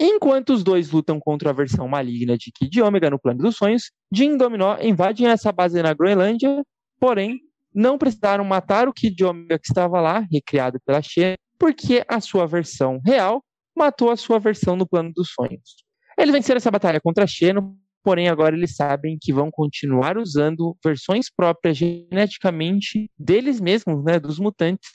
[0.00, 3.90] enquanto os dois lutam contra a versão maligna de Kid Omega no plano dos sonhos,
[4.12, 6.62] Jin e Dominó invadem essa base na Groenlândia,
[7.00, 7.40] porém
[7.74, 12.46] não precisaram matar o Kid Omega que estava lá, recriado pela Xena, porque a sua
[12.46, 13.42] versão real
[13.76, 15.76] matou a sua versão no plano dos sonhos.
[16.16, 21.26] Eles venceram essa batalha contra Xeno, porém agora eles sabem que vão continuar usando versões
[21.30, 24.90] próprias geneticamente deles mesmos, né, dos mutantes,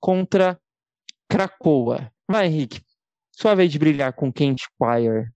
[0.00, 0.58] contra
[1.28, 2.10] Krakoa.
[2.30, 2.80] Vai, Henrique.
[3.40, 5.28] Sua vez de brilhar com Kent Quire.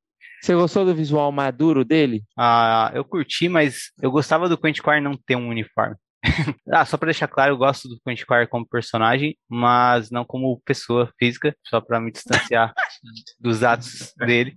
[0.43, 2.25] Você gostou do visual maduro dele?
[2.37, 5.95] Ah, eu curti, mas eu gostava do Quentin Quire não ter um uniforme.
[6.73, 10.61] ah, só para deixar claro, eu gosto do Quentin Quire como personagem, mas não como
[10.65, 12.73] pessoa física, só para me distanciar
[13.39, 14.57] dos atos dele.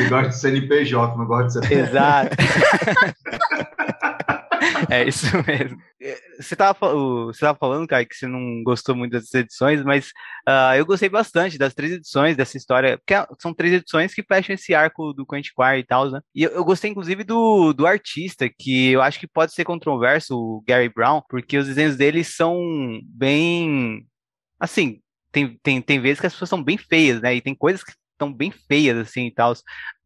[0.00, 1.88] Eu gosto de CNPJ, não gosto de CNPJ.
[1.90, 2.36] Exato.
[4.88, 5.78] É isso mesmo.
[6.38, 6.78] Você estava
[7.26, 10.08] você tava falando, cara, que você não gostou muito das edições, mas
[10.48, 14.54] uh, eu gostei bastante das três edições dessa história, porque são três edições que fecham
[14.54, 16.20] esse arco do Quentin Quire e tal, né?
[16.34, 20.36] E eu, eu, gostei, inclusive, do, do artista, que eu acho que pode ser controverso,
[20.36, 22.58] o Gary Brown, porque os desenhos dele são
[23.04, 24.06] bem.
[24.58, 25.00] Assim,
[25.32, 27.34] tem, tem, tem vezes que as pessoas são bem feias, né?
[27.34, 29.52] E tem coisas que estão bem feias, assim, e tal.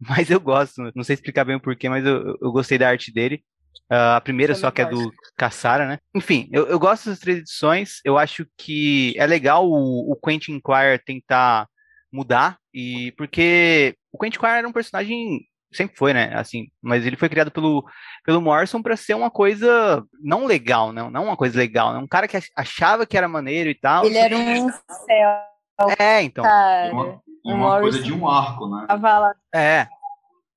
[0.00, 3.12] Mas eu gosto, não sei explicar bem o porquê, mas eu, eu gostei da arte
[3.12, 3.42] dele.
[3.90, 5.98] Uh, a primeira só que é do Caçara, né?
[6.14, 8.00] Enfim, eu, eu gosto das três edições.
[8.04, 11.68] Eu acho que é legal o, o Quentin Quire tentar
[12.12, 15.40] mudar, e porque o Quentin Quire era um personagem
[15.72, 16.32] sempre foi, né?
[16.34, 17.84] Assim, mas ele foi criado pelo,
[18.24, 21.98] pelo Morrison para ser uma coisa não legal, não, não uma coisa legal, né?
[21.98, 24.04] Um cara que achava que era maneiro e tal.
[24.04, 25.94] Ele era um céu.
[25.98, 26.42] É, então.
[26.42, 28.86] Cara, uma, uma coisa de um arco, né?
[29.54, 29.86] É.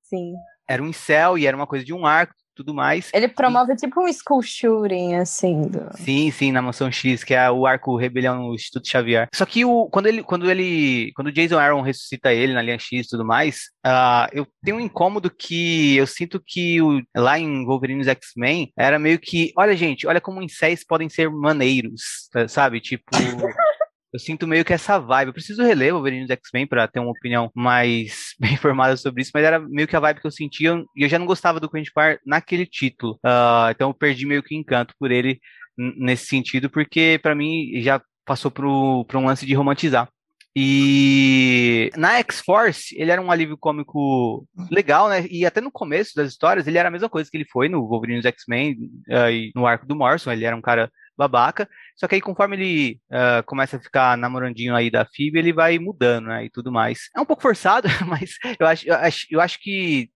[0.02, 0.32] Sim.
[0.68, 3.10] Era um incel e era uma coisa de um arco tudo mais.
[3.12, 3.76] Ele promove e...
[3.76, 5.62] tipo um school shooting, assim.
[5.62, 5.90] Do...
[5.96, 9.28] Sim, sim, na Mansão X, que é o arco Rebelião no Instituto Xavier.
[9.34, 12.78] Só que o, quando ele, quando ele, quando o Jason Aaron ressuscita ele na linha
[12.78, 17.38] X e tudo mais, uh, eu tenho um incômodo que eu sinto que o, lá
[17.38, 22.80] em Wolverine X-Men era meio que, olha gente, olha como incéis podem ser maneiros, sabe?
[22.80, 23.10] Tipo...
[24.12, 25.28] Eu sinto meio que essa vibe.
[25.28, 29.30] Eu preciso reler Wolverine dos X-Men para ter uma opinião mais bem informada sobre isso,
[29.32, 31.70] mas era meio que a vibe que eu sentia e eu já não gostava do
[31.70, 33.14] Quentin Parr naquele título.
[33.24, 35.40] Uh, então eu perdi meio que encanto por ele
[35.78, 40.08] nesse sentido, porque para mim já passou para um lance de romantizar.
[40.54, 45.24] E na X-Force, ele era um alívio cômico legal, né?
[45.30, 47.86] E até no começo das histórias, ele era a mesma coisa que ele foi no
[47.86, 48.76] Wolverine dos X-Men
[49.08, 50.32] uh, e no arco do Morrison.
[50.32, 51.68] Ele era um cara babaca.
[51.96, 55.78] Só que aí, conforme ele uh, começa a ficar namorandinho aí da Phoebe, ele vai
[55.78, 56.46] mudando, né?
[56.46, 57.10] E tudo mais.
[57.14, 60.10] É um pouco forçado, mas eu acho, eu acho, eu acho que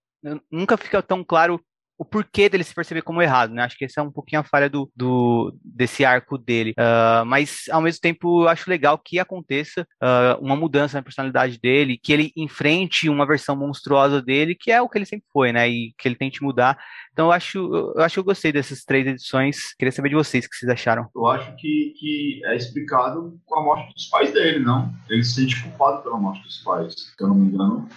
[0.51, 1.61] nunca fica tão claro
[1.97, 3.63] o porquê dele se perceber como errado, né?
[3.63, 6.73] Acho que essa é um pouquinho a falha do, do desse arco dele.
[6.73, 11.59] Uh, mas, ao mesmo tempo, eu acho legal que aconteça uh, uma mudança na personalidade
[11.59, 15.53] dele, que ele enfrente uma versão monstruosa dele, que é o que ele sempre foi,
[15.53, 15.69] né?
[15.69, 16.79] E que ele tente mudar.
[17.13, 17.59] Então, eu acho,
[17.97, 19.75] eu acho que eu gostei dessas três edições.
[19.79, 21.07] Queria saber de vocês o que vocês acharam.
[21.15, 24.93] Eu acho que, que é explicado com a morte dos pais dele, não?
[25.09, 27.89] Ele se sente culpado pela morte dos pais, se eu não me engano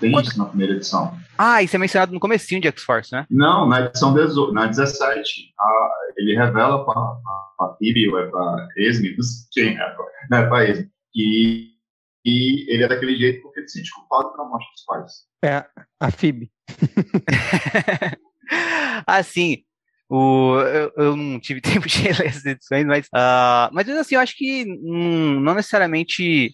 [0.00, 1.16] Tem Quando- isso na primeira edição.
[1.36, 3.26] Ah, isso é mencionado no comecinho de X-Force, né?
[3.28, 8.68] Não, na edição 18, na 17, a- ele revela para a Phoebe, ou é para
[8.76, 11.70] Esme, não sei quem é, pra- não é para Esme, que,
[12.24, 15.12] que ele é daquele jeito porque ele se sente culpado pela morte dos pais.
[15.44, 15.64] É,
[16.00, 16.50] a Phoebe.
[19.06, 19.58] assim,
[20.08, 24.20] o, eu, eu não tive tempo de ler as edições, mas, ah, mas assim, eu
[24.20, 26.52] acho que hum, não necessariamente.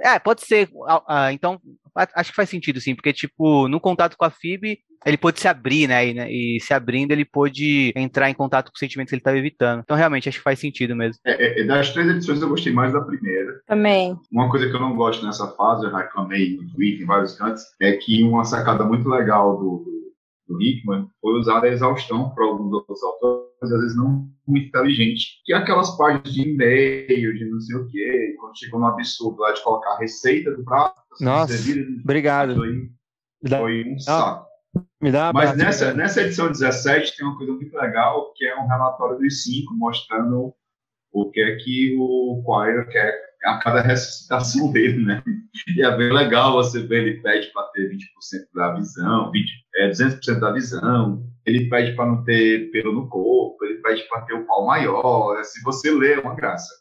[0.00, 0.68] É, pode ser.
[0.88, 1.60] ah, ah, então,
[1.94, 5.48] acho que faz sentido, sim, porque, tipo, no contato com a FIB, ele pôde se
[5.48, 6.08] abrir, né?
[6.08, 9.20] E, né, e se abrindo, ele pôde entrar em contato com os sentimentos que ele
[9.20, 9.80] estava evitando.
[9.80, 11.20] Então, realmente, acho que faz sentido mesmo.
[11.24, 13.60] É, é, das três edições eu gostei mais da primeira.
[13.66, 14.18] Também.
[14.32, 17.62] Uma coisa que eu não gosto nessa fase, eu reclamei no Twitter, em vários cantos,
[17.80, 22.44] é que uma sacada muito legal do, do, do Hickman foi usar a exaustão para
[22.44, 25.40] alguns outros autores, às vezes não muito inteligente.
[25.44, 29.40] Que é aquelas páginas de e-mail, de não sei o quê, quando chegou no absurdo
[29.40, 32.54] lá de colocar a receita do prato, Nossa, servida, Obrigado.
[32.54, 32.90] foi,
[33.48, 34.53] foi um saco.
[35.00, 38.66] Me dá Mas nessa, nessa edição 17 tem uma coisa muito legal, que é um
[38.66, 40.54] relatório dos cinco, mostrando
[41.12, 45.22] o que é que o Quire quer a cada ressuscitação dele, né?
[45.76, 47.98] E é bem legal você ver, ele pede para ter 20%
[48.54, 53.64] da visão, 20, é, 200% da visão, ele pede para não ter pelo no corpo,
[53.64, 56.72] ele pede para ter o pau maior, se você lê, é uma graça.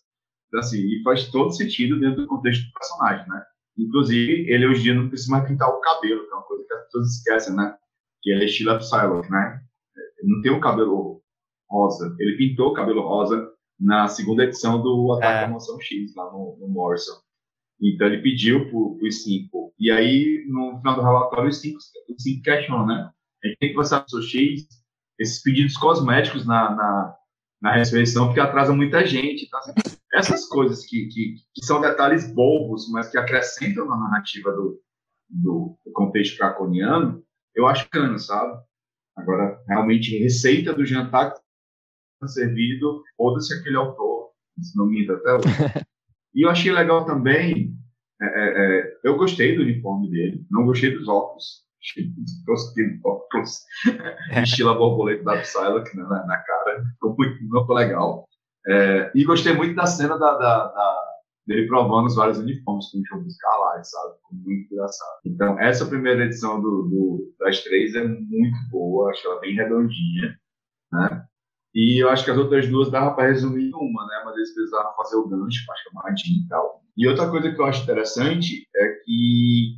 [0.48, 3.44] Então, assim, e faz todo sentido dentro do contexto do personagem, né?
[3.78, 6.64] Inclusive, ele hoje em dia não precisa mais pintar o cabelo, que é uma coisa
[6.66, 7.76] que as pessoas esquecem, né?
[8.24, 9.62] Que é estilo Psylocke, né?
[10.24, 11.22] Não tem o cabelo
[11.70, 12.16] rosa.
[12.20, 15.46] Ele pintou o cabelo rosa na segunda edição do Ataque É.
[15.46, 17.20] à Mansão X, lá no, no Morrison.
[17.82, 19.74] Então ele pediu para os cinco.
[19.78, 23.12] E aí, no final do relatório, os cinco, os cinco questionam, né?
[23.44, 24.66] A gente tem que passar para o X
[25.20, 27.16] esses pedidos cosméticos na, na,
[27.62, 29.50] na ressurreição, porque atrasa muita gente.
[29.54, 29.74] Assim,
[30.14, 34.80] essas coisas que, que, que são detalhes bobos, mas que acrescentam na narrativa do,
[35.30, 37.23] do, do contexto draconiano,
[37.56, 38.62] eu acho cano, sabe?
[39.16, 41.40] Agora, realmente, receita do jantar que
[42.16, 45.44] está servido, foda-se aquele autor, se não me até hoje.
[46.34, 47.74] e eu achei legal também,
[48.22, 51.64] é, é, é, eu gostei do uniforme dele, não gostei dos óculos.
[51.98, 53.60] Muito tosquinho óculos,
[54.42, 58.26] estilo a borboleta da Psylocke né, na, na cara, ficou muito, muito legal.
[58.66, 61.13] É, e gostei muito da cena da, da, da-
[61.48, 64.16] dele provando os vários uniformes que a gente foi buscar lá, sabe?
[64.32, 65.20] Muito engraçado.
[65.26, 70.38] Então, essa primeira edição do, do- das três é muito boa, acho ela bem redondinha,
[70.94, 71.26] né?
[71.76, 74.24] E eu acho que as outras duas dava para resumir em uma, né?
[74.26, 76.82] Mas eles precisavam fazer o gancho para chamar a Jean e tal.
[76.98, 79.78] E outra coisa que eu acho interessante é que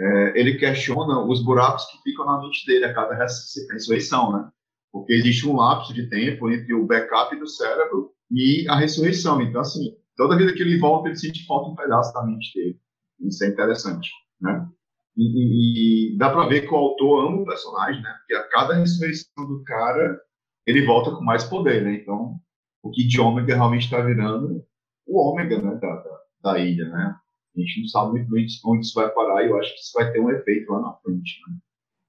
[0.00, 4.48] é, ele questiona os buracos que ficam na mente dele a cada res- ressurreição, né?
[4.92, 9.40] Porque existe um lapso de tempo entre o backup do cérebro e a ressurreição.
[9.42, 12.80] Então, assim, toda vida que ele volta, ele sente falta um pedaço da mente dele.
[13.22, 14.68] Isso é interessante, né?
[15.16, 18.14] E, e- e dá pra ver que o autor ama o personagem, né?
[18.20, 20.20] Porque a cada ressurreição do cara,
[20.66, 21.94] ele volta com mais poder, né?
[21.96, 22.38] Então,
[22.82, 24.64] o Kid Omega realmente está virando
[25.06, 25.76] o Ômega, né?
[25.76, 26.20] Da, da,
[26.54, 27.16] da ilha, né?
[27.56, 29.92] A gente não sabe muito bem onde isso vai parar e eu acho que isso
[29.94, 31.56] vai ter um efeito lá na frente, né?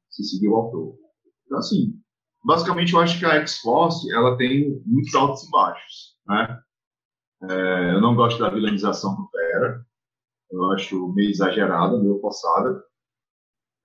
[0.09, 0.95] Se seguir o autor.
[1.45, 1.99] Então, assim,
[2.45, 6.61] basicamente eu acho que a X-Force, ela tem muitos altos e baixos, né?
[7.43, 9.85] É, eu não gosto da vilanização do Vera.
[10.51, 12.83] Eu acho meio exagerada, meio forçada.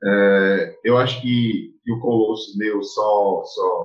[0.03, 3.85] É, eu acho que, que o Colosso meio só, só,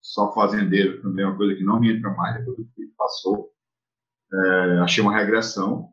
[0.00, 3.50] só fazendeiro também é uma coisa que não me entra mais depois do que passou.
[4.32, 5.92] É, achei uma regressão.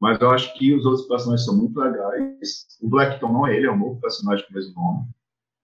[0.00, 2.66] Mas eu acho que os outros personagens são muito legais.
[2.80, 5.06] O Blackton não é ele, é um novo personagem com o mesmo nome.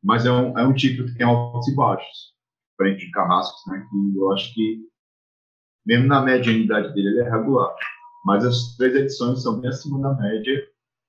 [0.01, 2.35] Mas é um, é um título que tem altos e baixos.
[2.77, 3.85] Frente de Carrascos, né?
[3.90, 4.88] Que eu acho que,
[5.88, 7.74] mesmo na medianidade dele, ele é regular.
[8.27, 10.62] Mas as três edições são bem acima da média,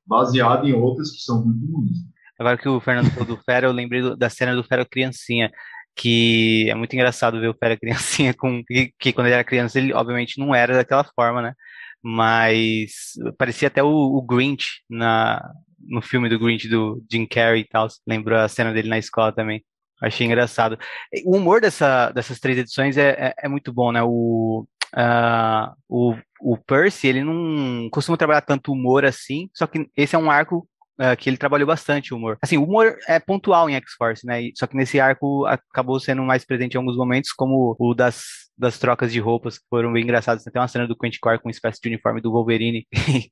[0.08, 1.98] baseado em outras que são muito ruins.
[2.40, 5.52] Agora que o Fernando falou do Fera, eu lembrei do- da cena do Fera criancinha,
[5.94, 9.78] que é muito engraçado ver o Fera criancinha com que, que quando ele era criança
[9.78, 11.54] ele obviamente não era daquela forma, né?
[12.02, 12.92] Mas
[13.38, 15.42] parecia até o, o Grinch na
[15.86, 17.88] no filme do Grinch do Jim Carrey e tal.
[18.08, 19.62] Lembrou a cena dele na escola também.
[20.02, 20.78] Achei engraçado.
[21.26, 24.02] O humor dessa, dessas três edições é, é, é muito bom, né?
[24.04, 30.16] O, ah, o, o Percy, ele não costuma trabalhar tanto humor assim, só que esse
[30.16, 32.38] é um arco ah, que ele trabalhou bastante o humor.
[32.42, 34.50] Assim, o humor é pontual em X-Force, né?
[34.56, 38.24] Só que nesse arco acabou sendo mais presente em alguns momentos, como o das,
[38.58, 40.44] das trocas de roupas, que foram bem engraçadas.
[40.44, 42.86] Tem uma cena do Quentin Core com uma espécie de uniforme do Wolverine.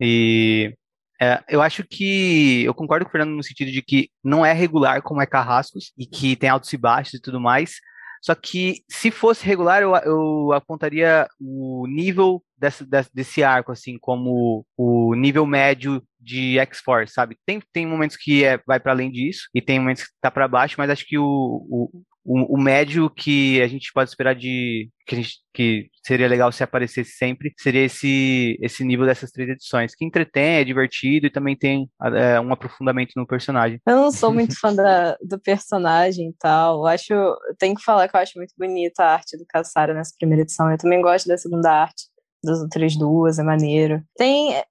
[0.00, 0.74] e
[1.20, 4.52] é, eu acho que eu concordo com o Fernando no sentido de que não é
[4.52, 7.76] regular como é Carrascos e que tem altos e baixos e tudo mais.
[8.20, 14.64] Só que se fosse regular, eu, eu apontaria o nível desse, desse arco, assim, como
[14.78, 17.36] o nível médio de X-Force, sabe?
[17.44, 20.48] Tem, tem momentos que é, vai para além disso e tem momentos que tá para
[20.48, 24.88] baixo, mas acho que o, o, o, o, médio que a gente pode esperar de
[25.06, 29.94] que, gente, que seria legal se aparecesse sempre seria esse esse nível dessas três edições
[29.94, 33.80] que entretém, é divertido e também tem é, um aprofundamento no personagem.
[33.86, 36.78] Eu não sou muito fã da, do personagem e tal.
[36.78, 37.14] Eu acho,
[37.58, 40.70] tenho que falar que eu acho muito bonita a arte do Caçara nessa primeira edição.
[40.70, 42.04] Eu também gosto da segunda arte
[42.42, 44.02] das outras duas, é maneiro.
[44.16, 44.64] Tem, é,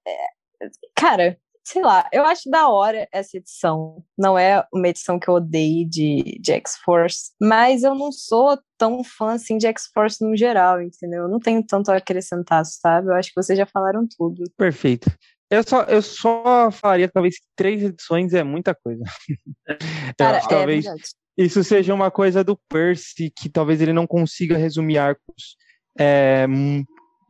[0.94, 4.04] cara, sei lá, eu acho da hora essa edição.
[4.16, 9.02] Não é uma edição que eu odeio de, de X-Force, mas eu não sou tão
[9.02, 11.22] fã assim de X-Force no geral, entendeu?
[11.22, 13.08] Eu não tenho tanto a acrescentar, sabe?
[13.08, 14.44] Eu acho que vocês já falaram tudo.
[14.56, 15.10] Perfeito.
[15.50, 19.02] Eu só, eu só falaria, talvez, que três edições é muita coisa.
[20.18, 21.08] Cara, é talvez verdade.
[21.36, 25.56] isso seja uma coisa do Percy, que talvez ele não consiga resumir arcos
[25.98, 26.46] é,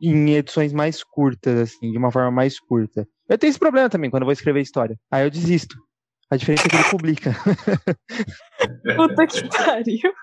[0.01, 3.07] em edições mais curtas, assim, de uma forma mais curta.
[3.27, 4.97] Eu tenho esse problema também quando eu vou escrever história.
[5.11, 5.75] Aí eu desisto.
[6.29, 7.31] A diferença é que ele publica.
[8.95, 10.13] Puta que pariu.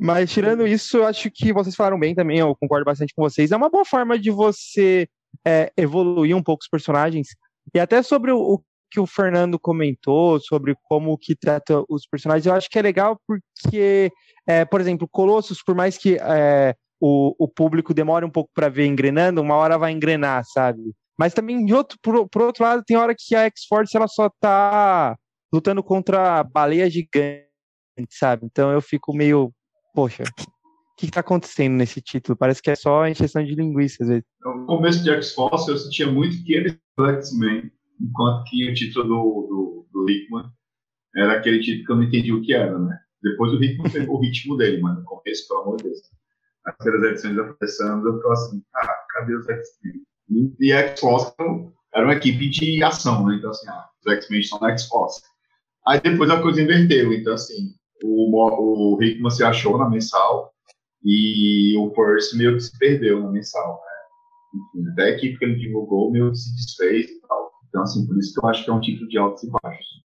[0.00, 3.52] Mas tirando isso, eu acho que vocês falaram bem também, eu concordo bastante com vocês.
[3.52, 5.06] É uma boa forma de você
[5.46, 7.28] é, evoluir um pouco os personagens.
[7.74, 12.46] E até sobre o, o, que o Fernando comentou, sobre como que trata os personagens,
[12.46, 14.10] eu acho que é legal porque,
[14.46, 18.68] é, por exemplo, Colossus, por mais que é, o, o público demore um pouco para
[18.68, 20.92] ver engrenando, uma hora vai engrenar, sabe?
[21.18, 25.16] Mas também, outro, por, por outro lado, tem hora que a X-Force ela só tá
[25.52, 27.46] lutando contra baleia gigante,
[28.10, 28.46] sabe?
[28.46, 29.52] Então eu fico meio,
[29.94, 32.36] poxa, o que, está acontecendo nesse título?
[32.36, 34.24] Parece que é só encheção de linguiça, às vezes.
[34.42, 37.70] No começo de X-Force, eu sentia muito que ele era X-Men,
[38.00, 40.50] enquanto que o título do, do, do Hickman
[41.16, 42.98] era aquele título que eu não entendi o que era, né?
[43.22, 45.98] Depois o Hickman pegou o ritmo dele, mas no começo, pelo amor de Deus.
[46.66, 50.54] As primeiras edições acontecendo, eu ficava assim, ah, cadê os X-Men?
[50.60, 51.32] E a X-Force
[51.94, 53.36] era uma equipe de ação, né?
[53.36, 55.22] Então, assim, ah, os X-Men estão na X-Force.
[55.86, 57.12] Aí depois a coisa inverteu.
[57.12, 60.52] Então, assim, o, o Hickman se achou na mensal
[61.02, 64.60] e o Percy meio que se perdeu na mensal, né?
[64.78, 67.50] Enfim, até a equipe que ele divulgou meio que se desfez e tal.
[67.68, 70.00] Então, assim, por isso que eu acho que é um título de altos e baixos.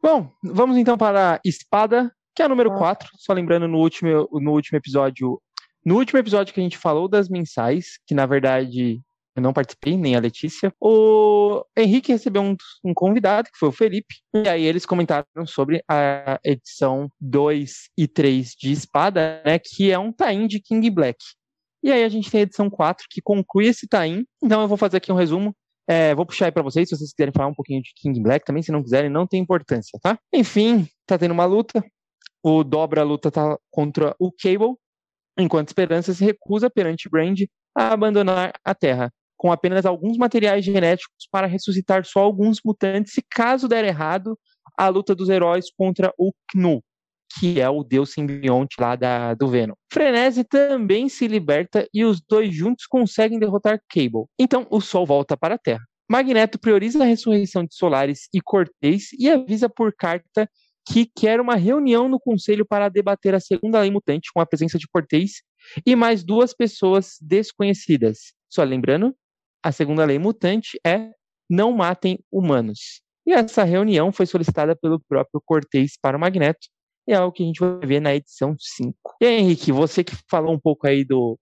[0.00, 3.08] Bom, vamos então para Espada, que é a número 4.
[3.16, 5.40] Só lembrando, no último, no último episódio
[5.86, 9.00] no último episódio que a gente falou das mensais, que na verdade
[9.36, 13.72] eu não participei, nem a Letícia, o Henrique recebeu um, um, convidado, que foi o
[13.72, 19.92] Felipe, e aí eles comentaram sobre a edição 2 e 3 de Espada, né, que
[19.92, 21.18] é um tain de King Black.
[21.84, 24.76] E aí a gente tem a edição 4, que conclui esse tain, então eu vou
[24.76, 25.54] fazer aqui um resumo.
[25.88, 28.44] É, vou puxar aí pra vocês, se vocês quiserem falar um pouquinho de King Black
[28.44, 30.18] também, se não quiserem, não tem importância, tá?
[30.32, 31.84] Enfim, tá tendo uma luta,
[32.48, 34.76] o Dobra luta tá contra o Cable,
[35.36, 37.40] enquanto Esperança se recusa perante Brand
[37.76, 43.22] a abandonar a Terra, com apenas alguns materiais genéticos para ressuscitar só alguns mutantes e,
[43.28, 44.38] caso der errado,
[44.78, 46.80] a luta dos heróis contra o Knu,
[47.36, 49.74] que é o deus simbionte lá da, do Venom.
[49.92, 54.26] Frenese também se liberta e os dois juntos conseguem derrotar Cable.
[54.38, 55.82] Então o Sol volta para a Terra.
[56.08, 60.48] Magneto prioriza a ressurreição de Solaris e Cortez e avisa por carta
[60.86, 64.78] que quer uma reunião no conselho para debater a segunda lei mutante com a presença
[64.78, 65.42] de Cortez
[65.84, 68.32] e mais duas pessoas desconhecidas.
[68.48, 69.14] Só lembrando,
[69.62, 71.10] a segunda lei mutante é
[71.50, 73.02] não matem humanos.
[73.26, 76.68] E essa reunião foi solicitada pelo próprio Cortez para o Magneto,
[77.08, 78.94] e é algo que a gente vai ver na edição 5.
[79.20, 81.38] E aí, Henrique, você que falou um pouco aí do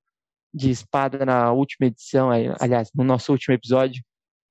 [0.52, 2.30] de espada na última edição,
[2.60, 4.02] aliás, no nosso último episódio,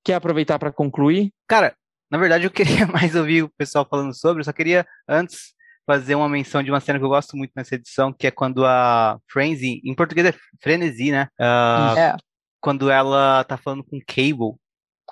[0.04, 1.32] quer aproveitar para concluir?
[1.48, 1.76] Cara,
[2.14, 6.14] na verdade, eu queria mais ouvir o pessoal falando sobre, eu só queria antes fazer
[6.14, 9.18] uma menção de uma cena que eu gosto muito nessa edição, que é quando a
[9.28, 11.28] Frenzy, em português é frenesi, né?
[11.42, 12.16] Uh, é.
[12.62, 14.56] Quando ela tá falando com Cable,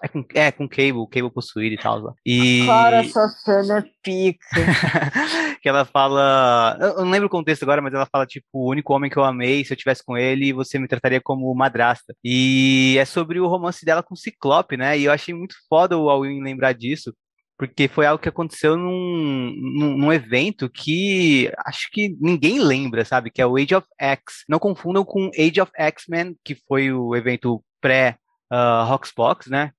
[0.04, 2.16] é com, é, com Cable, Cable possuído e tal.
[2.26, 2.66] E...
[2.66, 4.40] Cara, essa cena é pica.
[5.62, 6.78] que ela fala.
[6.80, 9.24] Eu não lembro o contexto agora, mas ela fala, tipo, o único homem que eu
[9.24, 12.16] amei, se eu tivesse com ele, você me trataria como madrasta.
[12.24, 14.98] E é sobre o romance dela com o Ciclope, né?
[14.98, 17.14] E eu achei muito foda o Alwyn lembrar disso.
[17.58, 23.30] Porque foi algo que aconteceu num, num, num, evento que acho que ninguém lembra, sabe?
[23.30, 24.44] Que é o Age of X.
[24.50, 28.18] Não confundam com Age of X-Men, que foi o evento pré
[28.52, 29.72] uh, Roxbox, né?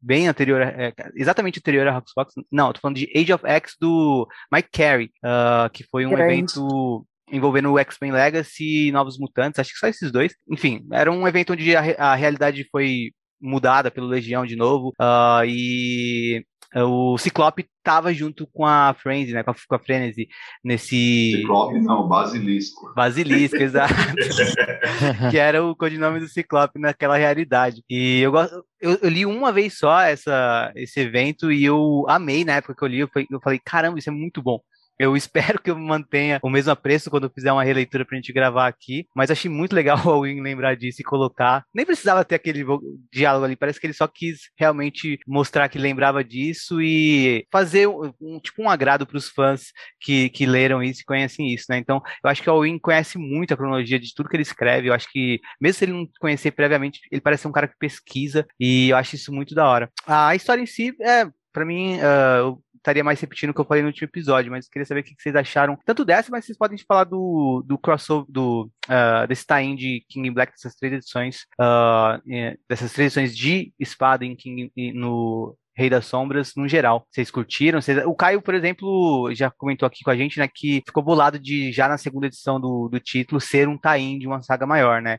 [0.00, 2.34] Bem anterior, é, exatamente anterior a Roxbox.
[2.50, 6.32] Não, tô falando de Age of X do Mike Carey, uh, que foi um Grande.
[6.32, 10.34] evento envolvendo o X-Men Legacy e Novos Mutantes, acho que só esses dois.
[10.50, 15.44] Enfim, era um evento onde a, a realidade foi mudada pelo Legião de novo, uh,
[15.46, 16.44] e
[16.76, 19.42] o Ciclope tava junto com a Frenzy, né?
[19.42, 20.28] Com a, com a Frenzy
[20.62, 21.32] nesse.
[21.36, 22.92] Ciclope não, Basilisco.
[22.94, 23.94] Basilisco, exato.
[25.30, 27.82] que era o codinome do Ciclope naquela realidade.
[27.90, 28.64] E eu gosto.
[28.80, 32.84] Eu, eu, li uma vez só essa, esse evento e eu amei na época que
[32.84, 33.00] eu li.
[33.00, 34.60] Eu eu falei caramba, isso é muito bom.
[35.00, 38.34] Eu espero que eu mantenha o mesmo apreço quando eu fizer uma releitura pra gente
[38.34, 39.06] gravar aqui.
[39.16, 41.64] Mas achei muito legal o Win lembrar disso e colocar.
[41.74, 42.62] Nem precisava ter aquele
[43.10, 43.56] diálogo ali.
[43.56, 48.62] Parece que ele só quis realmente mostrar que lembrava disso e fazer um, um tipo
[48.62, 51.78] um agrado para os fãs que, que leram isso e conhecem isso, né?
[51.78, 54.88] Então, eu acho que o Win conhece muito a cronologia de tudo que ele escreve.
[54.88, 57.78] Eu acho que, mesmo se ele não conhecer previamente, ele parece ser um cara que
[57.78, 59.90] pesquisa e eu acho isso muito da hora.
[60.06, 63.82] A história em si é para mim, uh, estaria mais repetindo o que eu falei
[63.82, 66.78] no último episódio, mas queria saber o que vocês acharam, tanto dessa, mas vocês podem
[66.78, 71.42] falar do, do crossover, do, uh, desse tie-in de King in Black, dessas três edições,
[71.60, 72.20] uh,
[72.68, 77.06] dessas três edições de espada em King, no Rei das Sombras no geral.
[77.10, 77.80] Vocês curtiram?
[77.80, 78.04] Vocês...
[78.04, 81.72] O Caio, por exemplo, já comentou aqui com a gente, né, que ficou bolado de
[81.72, 85.18] já na segunda edição do, do título ser um tie-in de uma saga maior, né?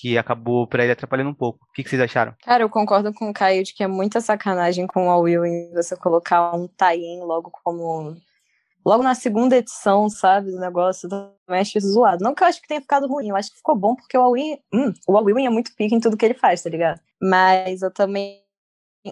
[0.00, 1.58] Que acabou para ele atrapalhando um pouco.
[1.64, 2.34] O que, que, vocês acharam?
[2.44, 5.72] Cara, eu concordo com o Caio de que é muita sacanagem com a Will em
[5.72, 8.16] você colocar um tie-in logo como.
[8.86, 10.50] Logo na segunda edição, sabe?
[10.50, 12.22] O negócio do mestre zoado.
[12.22, 14.22] Não que eu acho que tenha ficado ruim, eu acho que ficou bom porque o
[14.22, 17.00] Alwyn, hum, o Alwyn é muito pique em tudo que ele faz, tá ligado?
[17.20, 18.40] Mas eu também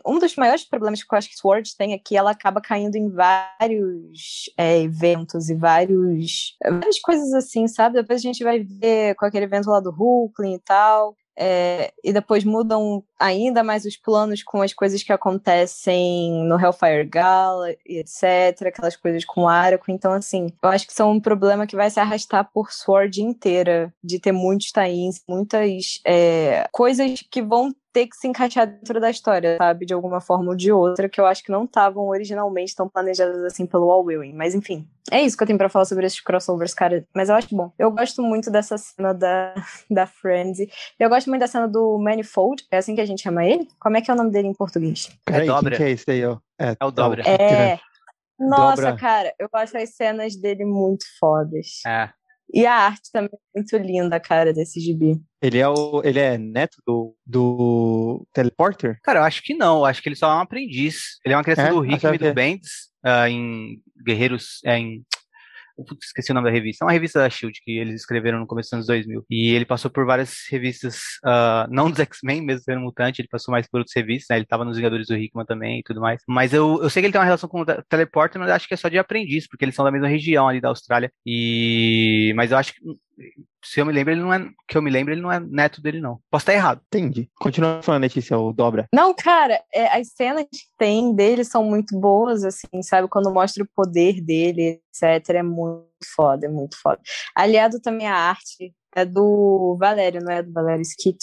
[0.05, 2.97] um dos maiores problemas que eu acho que Sword tem é que ela acaba caindo
[2.97, 7.97] em vários é, eventos e vários várias coisas assim, sabe?
[7.97, 11.17] Depois a gente vai ver com aquele evento lá do Hulkling e tal.
[11.39, 17.05] É, e depois mudam ainda mais os planos com as coisas que acontecem no Hellfire
[17.05, 19.91] Gala, etc., aquelas coisas com o Araco.
[19.91, 23.93] Então, assim, eu acho que são um problema que vai se arrastar por Sword inteira,
[24.03, 29.09] de ter muitos tains, muitas é, coisas que vão ter que se encaixar dentro da
[29.09, 29.87] história, sabe?
[29.87, 33.43] De alguma forma ou de outra, que eu acho que não estavam originalmente tão planejadas
[33.45, 34.35] assim pelo All Willing.
[34.35, 37.07] Mas enfim, é isso que eu tenho pra falar sobre esses crossovers, cara.
[37.15, 37.73] Mas eu acho bom.
[37.79, 39.55] Eu gosto muito dessa cena da,
[39.91, 40.69] da Frenzy.
[41.01, 42.67] Eu gosto muito da cena do Manifold.
[42.71, 43.67] É assim que a gente chama ele?
[43.81, 45.09] Como é que é o nome dele em português?
[45.27, 46.37] É que, que é esse daí, ó?
[46.61, 47.23] É, é o Dobra.
[47.27, 47.79] É.
[48.39, 48.97] Nossa, Dobra.
[48.99, 51.81] cara, eu acho as cenas dele muito fodas.
[51.87, 52.11] É.
[52.53, 55.19] E a arte também é muito linda, cara, desse gibi.
[55.41, 56.03] Ele é o.
[56.05, 58.99] Ele é neto do, do Teleporter?
[59.03, 59.78] Cara, eu acho que não.
[59.78, 61.18] Eu acho que ele só é um aprendiz.
[61.24, 61.70] Ele é uma criança é?
[61.70, 62.70] do Rick e do Bendis
[63.05, 64.61] uh, em Guerreiros.
[64.64, 65.05] É, em
[66.03, 68.68] esqueci o nome da revista, é uma revista da Shield que eles escreveram no começo
[68.68, 69.24] dos anos 2000.
[69.30, 73.53] E ele passou por várias revistas, uh, não dos X-Men, mesmo sendo mutante, ele passou
[73.53, 74.37] mais por outras revistas, né?
[74.37, 76.22] Ele tava nos Vingadores do Hickman também e tudo mais.
[76.26, 78.74] Mas eu, eu sei que ele tem uma relação com o Teleporter, mas acho que
[78.74, 81.12] é só de aprendiz, porque eles são da mesma região ali da Austrália.
[81.24, 82.80] E mas eu acho que
[83.69, 84.49] se eu me lembro, ele não é.
[84.69, 86.21] Que eu me lembro, ele não é neto dele, não.
[86.31, 86.81] Posso estar errado.
[86.87, 87.29] Entendi.
[87.41, 88.87] Continua falando, Letícia, o dobra.
[88.95, 93.09] Não, cara, é, as cenas que tem dele são muito boas, assim, sabe?
[93.09, 95.37] Quando mostra o poder dele, etc.
[95.37, 97.01] É muito foda, é muito foda.
[97.35, 101.19] Aliado também a arte é do Valério, não é do Valério Skit?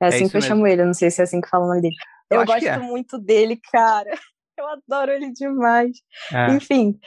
[0.00, 0.48] É, é assim que eu mesmo.
[0.48, 1.94] chamo ele, eu não sei se é assim que fala o nome dele.
[2.30, 2.78] Eu, eu gosto é.
[2.78, 4.10] muito dele, cara.
[4.58, 5.96] Eu adoro ele demais.
[6.30, 6.52] É.
[6.52, 7.00] Enfim,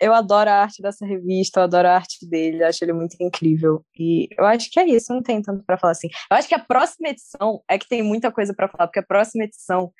[0.00, 3.84] eu adoro a arte dessa revista, eu adoro a arte dele, acho ele muito incrível.
[3.98, 6.08] E eu acho que é isso, não tem tanto para falar assim.
[6.30, 9.06] Eu acho que a próxima edição é que tem muita coisa para falar, porque a
[9.06, 9.92] próxima edição,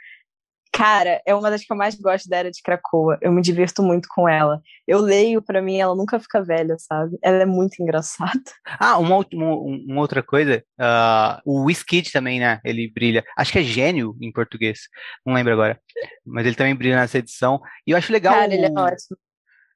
[0.72, 3.18] cara, é uma das que eu mais gosto da Era de Cracoa.
[3.20, 4.60] Eu me divirto muito com ela.
[4.86, 7.18] Eu leio, para mim, ela nunca fica velha, sabe?
[7.22, 8.40] Ela é muito engraçada.
[8.78, 12.60] Ah, uma, uma, uma outra coisa, uh, o Whiskid também, né?
[12.64, 13.24] Ele brilha.
[13.36, 14.82] Acho que é gênio em português,
[15.26, 15.80] não lembro agora.
[16.24, 17.60] Mas ele também brilha nessa edição.
[17.84, 18.34] E eu acho legal.
[18.34, 19.18] Cara, ele é ótimo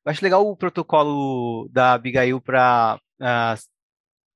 [0.05, 3.73] eu acho legal o protocolo da Abigail para uh,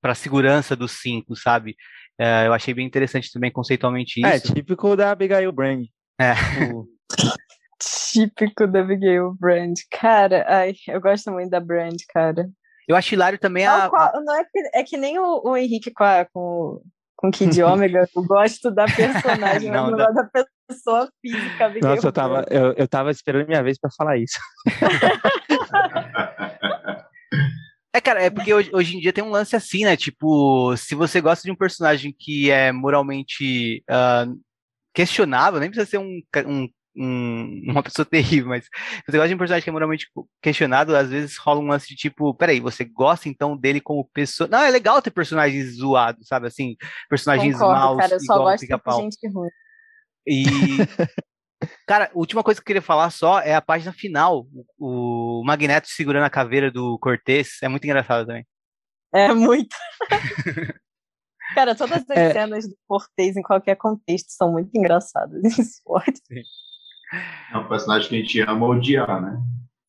[0.01, 1.73] para segurança dos cinco, sabe?
[2.21, 4.53] Uh, eu achei bem interessante também conceitualmente é, isso.
[4.53, 5.85] É, típico da Abigail Brand.
[6.21, 6.33] É.
[6.73, 6.87] O...
[8.13, 9.75] típico da Abigail Brand.
[9.91, 12.49] Cara, ai, eu gosto muito da Brand, cara.
[12.89, 13.91] Eu acho hilário também a.
[13.91, 16.81] Não, não é, que, é que nem o, o Henrique com, a, com,
[17.17, 21.67] com Kid Ômega, eu gosto da personagem, não, mas não gosto da pessoa física.
[21.67, 24.39] Abigail Nossa, eu tava, eu, eu tava esperando minha vez para falar isso.
[27.97, 29.97] É, cara, é porque hoje, hoje, em dia tem um lance assim, né?
[29.97, 34.39] Tipo, se você gosta de um personagem que é moralmente uh,
[34.95, 38.71] questionável, nem precisa ser um, um, um, uma pessoa terrível, mas se
[39.07, 40.09] você gosta de um personagem que é moralmente
[40.43, 44.47] questionado, às vezes rola um lance de tipo, peraí, você gosta então dele como pessoa.
[44.47, 46.49] Não, é legal ter personagens zoados, sabe?
[46.49, 46.77] Assim,
[47.09, 47.99] personagens Concordo, maus.
[47.99, 49.51] Cara, eu só gosto de gente ruim.
[50.27, 50.45] E
[51.87, 54.47] Cara, a última coisa que eu queria falar só é a página final.
[54.79, 57.59] O, Magneto segurando a caveira do Cortez.
[57.63, 58.47] É muito engraçado também.
[59.15, 59.75] É muito.
[61.55, 62.33] Cara, todas as é...
[62.33, 65.41] cenas do Cortez em qualquer contexto são muito engraçadas.
[67.53, 69.39] É um personagem que a gente ama odiar, né?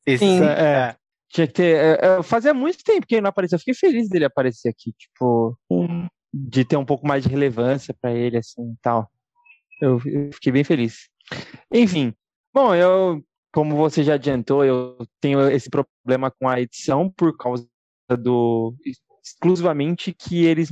[0.06, 0.44] Esse, Sim.
[0.44, 0.96] É,
[1.30, 1.76] tinha que ter.
[1.76, 3.56] é, é, fazia muito tempo que ele não apareceu.
[3.56, 5.58] Eu fiquei feliz dele aparecer aqui, tipo,
[6.34, 9.10] de ter um pouco mais de relevância pra ele, assim e tal.
[9.82, 11.10] Eu, eu fiquei bem feliz.
[11.72, 12.14] Enfim,
[12.54, 13.24] bom, eu,
[13.54, 17.68] como você já adiantou, eu tenho esse problema com a edição por causa
[18.20, 18.74] do.
[19.24, 20.70] exclusivamente que eles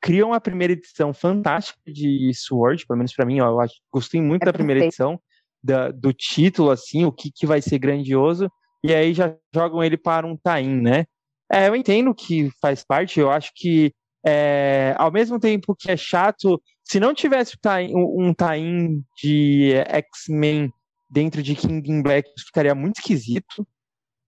[0.00, 4.20] criam a primeira edição fantástica de Sword, pelo menos pra mim, ó, eu acho, gostei
[4.20, 4.92] muito É da primeira perfeito.
[4.92, 5.20] edição,
[5.62, 8.50] da- do título, assim, o que, que vai ser grandioso,
[8.84, 11.06] e aí já jogam ele para um tain, né?
[11.50, 13.92] É, eu entendo que faz parte, eu acho que
[14.26, 17.56] é, ao mesmo tempo que é chato, se não tivesse
[17.94, 20.72] um, tain de X-Men
[21.10, 23.66] dentro de King in Black, ficaria muito esquisito,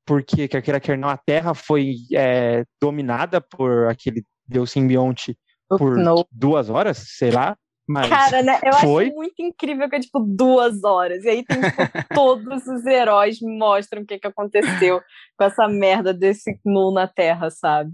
[0.07, 5.37] porque, quer queira, quer não, a Terra foi é, dominada por aquele deus simbionte
[5.69, 6.25] por Não.
[6.31, 7.57] duas horas, sei lá,
[7.89, 8.59] mas Cara, né?
[8.65, 9.07] Eu foi.
[9.07, 11.25] acho muito incrível que é tipo duas horas.
[11.25, 11.77] E aí tem tipo,
[12.15, 15.01] todos os heróis mostram o que, que aconteceu
[15.39, 17.93] com essa merda desse nu na Terra, sabe?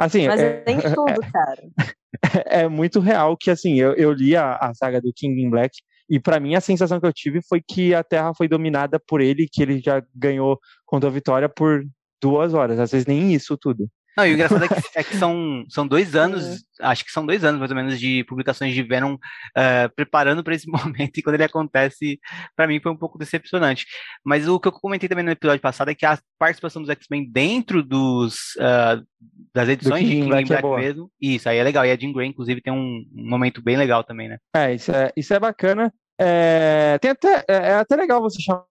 [0.00, 1.62] Assim, Mas é, tem tudo, cara.
[2.46, 5.76] é muito real que assim, eu, eu li a, a saga do King in Black
[6.08, 9.20] e pra mim a sensação que eu tive foi que a Terra foi dominada por
[9.20, 11.84] ele, que ele já ganhou contra a vitória por
[12.20, 13.88] duas horas, às vezes nem isso tudo.
[14.20, 16.62] Não, e o engraçado é que, é que são, são dois anos, Sim.
[16.80, 19.16] acho que são dois anos mais ou menos de publicações de Venom
[19.56, 22.20] eh, preparando para esse momento e quando ele acontece,
[22.54, 23.86] para mim foi um pouco decepcionante.
[24.24, 27.30] Mas o que eu comentei também no episódio passado é que a participação dos X-Men
[27.30, 29.00] dentro dos, ah,
[29.54, 30.78] das edições de King Black é Black boa.
[30.78, 31.86] mesmo, isso aí é legal.
[31.86, 34.38] E a Jean Grey, inclusive, tem um, um momento bem legal também, né?
[34.54, 35.92] É, isso é, isso é bacana.
[36.22, 38.64] É, tem até, é, é até legal você chamar,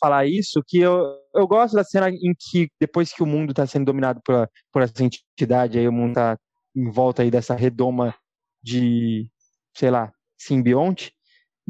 [0.00, 3.66] falar isso, que eu, eu gosto da cena em que, depois que o mundo está
[3.66, 6.38] sendo dominado por, por essa entidade, aí o mundo está
[6.74, 8.14] em volta aí dessa redoma
[8.62, 9.28] de,
[9.74, 11.12] sei lá, simbionte,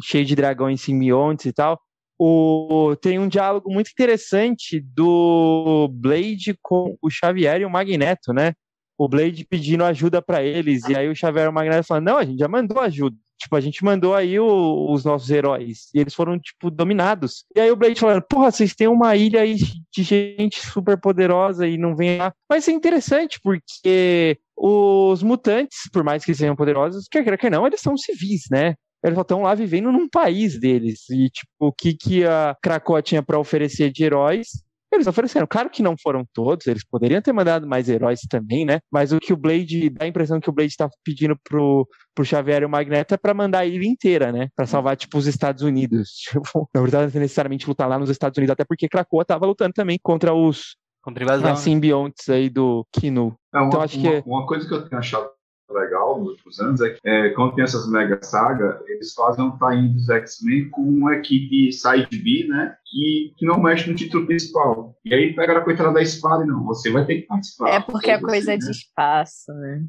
[0.03, 1.81] cheio de dragões simbiontes e tal.
[2.19, 8.55] O, tem um diálogo muito interessante do Blade com o Xavier e o Magneto, né?
[8.99, 12.17] O Blade pedindo ajuda pra eles, e aí o Xavier e o Magneto falando, não,
[12.17, 13.17] a gente já mandou ajuda.
[13.39, 17.45] Tipo, a gente mandou aí o- os nossos heróis, e eles foram, tipo, dominados.
[17.55, 21.67] E aí o Blade falando, porra, vocês têm uma ilha aí de gente super poderosa
[21.67, 22.33] e não vem lá.
[22.49, 27.67] Mas é interessante, porque os mutantes, por mais que sejam poderosos, quer queira, quer não,
[27.67, 28.75] eles são civis, né?
[29.05, 31.09] Eles estão lá vivendo num país deles.
[31.11, 34.49] E, tipo, o que, que a Krakoa tinha pra oferecer de heróis,
[34.97, 35.47] eles ofereceram.
[35.47, 38.81] Claro que não foram todos, eles poderiam ter mandado mais heróis também, né?
[38.91, 42.25] Mas o que o Blade, dá a impressão que o Blade tá pedindo pro, pro
[42.25, 44.49] Xavier e o Magneto é pra mandar a ilha inteira, né?
[44.57, 46.11] Pra salvar, tipo, os Estados Unidos.
[46.47, 49.99] Tipo, não precisa necessariamente lutar lá nos Estados Unidos, até porque Krakoa tava lutando também
[50.03, 51.53] contra os Contra invasão.
[51.53, 53.35] as simbiontes aí do Kinu.
[53.55, 55.29] É, uma, Então, acho uma- que- uma coisa que eu tenho achado
[55.73, 59.59] legal nos últimos anos é que é, quando tem essas mega saga, eles fazem um
[59.59, 62.77] tie dos X-Men com uma equipe side B, né?
[62.85, 64.97] Que, que não mexe no título principal.
[65.05, 67.71] E aí pega a coitada da espada e não, você vai ter que participar.
[67.71, 68.59] É porque a coisa é né?
[68.59, 69.85] de espaço, né?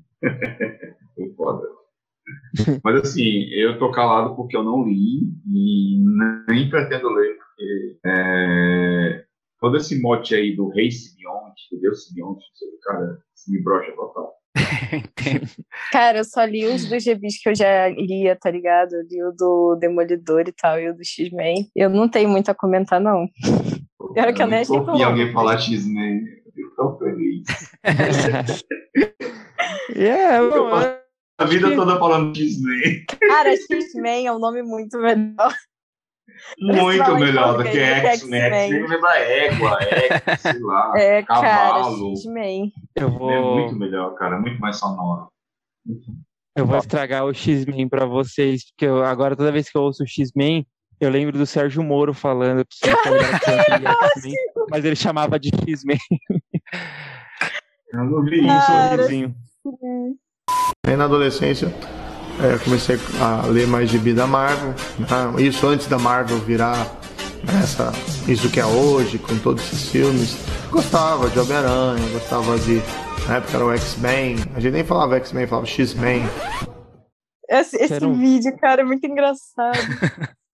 [1.15, 1.67] Foi foda.
[2.84, 6.03] Mas assim, eu tô calado porque eu não li e
[6.49, 9.25] nem pretendo ler, porque é,
[9.59, 14.36] todo esse mote aí do rei simbionte, do deus sei, cara, se me brocha total.
[14.91, 15.47] Entendo.
[15.91, 18.93] Cara, eu só li os dos reviews que eu já lia, tá ligado?
[18.93, 21.70] Eu li o do Demolidor e tal, e o do X-Men.
[21.76, 23.28] Eu não tenho muito a comentar, não.
[24.14, 26.22] Pior que eu nem achei tão alguém falar X-Men,
[26.55, 27.45] eu tão feliz.
[29.95, 30.97] É, Eu bom, passo
[31.39, 33.05] A vida toda falando X-Men.
[33.28, 35.53] Cara, X-Men é um nome muito melhor.
[36.59, 38.41] Muito melhor do que que X-Men.
[38.41, 38.63] X-Men.
[38.73, 40.93] X-Men lembra égua, égua, sei lá.
[40.97, 42.11] É, cara, Cavalo.
[42.17, 42.71] X-Men.
[42.95, 43.55] eu É vou.
[43.59, 45.30] muito melhor, cara, muito mais sonoro.
[46.55, 50.03] Eu vou estragar o X-Men pra vocês, porque eu- agora toda vez que eu ouço
[50.03, 50.65] o X-Men,
[50.99, 52.78] eu lembro do Sérgio Moro falando que
[54.25, 54.34] X-Men,
[54.69, 55.97] mas ele chamava de X-Men
[57.93, 58.47] Eu não vi isso.
[58.47, 58.95] Cara.
[58.97, 59.36] sorrisinho.
[60.86, 61.67] Aí na adolescência
[62.41, 64.73] é, comecei a ler mais gibi da Marvel.
[64.99, 65.41] né?
[65.41, 66.77] Isso antes da Marvel virar
[67.43, 67.91] né, essa,
[68.27, 70.38] isso que é hoje, com todos esses filmes.
[70.69, 72.81] Gostava de Homem-Aranha, gostava de.
[73.27, 74.35] Na época era o X-Men.
[74.55, 76.23] A gente nem falava X-Men, falava X-Men.
[77.49, 79.77] Esse, esse Quero- vídeo, cara, é muito engraçado.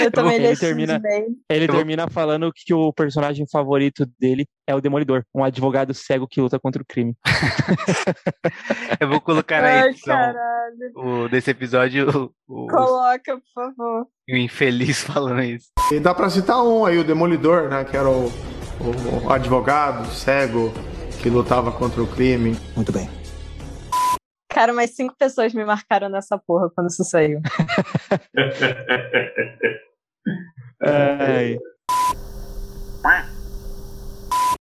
[0.00, 1.00] Eu também ele termina-.
[1.48, 6.40] Ele termina falando que o personagem favorito dele é o Demolidor, um advogado cego que
[6.40, 7.14] luta contra o crime.
[8.98, 10.16] Eu vou colocar na Ai, edição
[10.96, 14.06] o, desse episódio o, o, Coloca, por favor.
[14.30, 15.68] o infeliz falando isso.
[15.92, 17.84] E dá pra citar um aí, o Demolidor, né?
[17.84, 18.30] Que era o,
[19.22, 20.72] o advogado cego
[21.22, 22.56] que lutava contra o crime.
[22.74, 23.23] Muito bem.
[24.54, 27.42] Cara, mais cinco pessoas me marcaram nessa porra quando isso saiu.
[30.80, 31.58] Ai.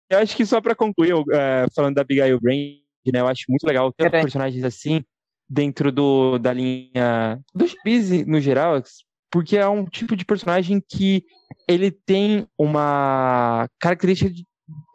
[0.09, 2.77] Eu acho que só pra concluir, é, falando da Abigail Brand,
[3.11, 5.03] né, eu acho muito legal ter personagens assim
[5.49, 8.81] dentro do, da linha dos bis no geral,
[9.29, 11.25] porque é um tipo de personagem que
[11.67, 14.45] ele tem uma característica de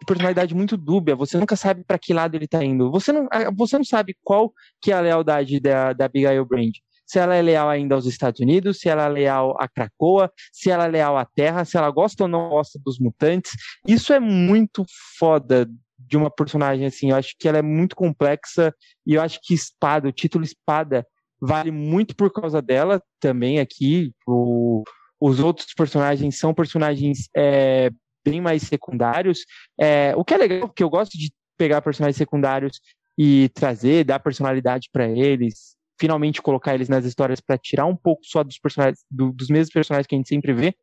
[0.08, 1.14] personalidade muito dúbia.
[1.14, 2.90] Você nunca sabe para que lado ele tá indo.
[2.90, 6.72] Você não, você não sabe qual que é a lealdade da, da Abigail Brand.
[7.06, 10.70] Se ela é leal ainda aos Estados Unidos, se ela é leal a Krakoa, se
[10.70, 13.52] ela é leal à Terra, se ela gosta ou não gosta dos mutantes.
[13.86, 14.84] Isso é muito
[15.18, 17.10] foda de uma personagem assim.
[17.10, 18.74] Eu acho que ela é muito complexa
[19.06, 21.06] e eu acho que Espada, o título Espada,
[21.40, 24.12] vale muito por causa dela também aqui.
[24.26, 24.82] O,
[25.20, 27.90] os outros personagens são personagens é,
[28.24, 29.40] bem mais secundários.
[29.80, 32.80] É, o que é legal, porque eu gosto de pegar personagens secundários
[33.18, 38.22] e trazer, dar personalidade para eles, finalmente colocar eles nas histórias para tirar um pouco
[38.24, 40.74] só dos personagens, do- dos mesmos personagens que a gente sempre vê.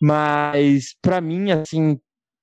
[0.00, 1.98] Mas para mim, assim,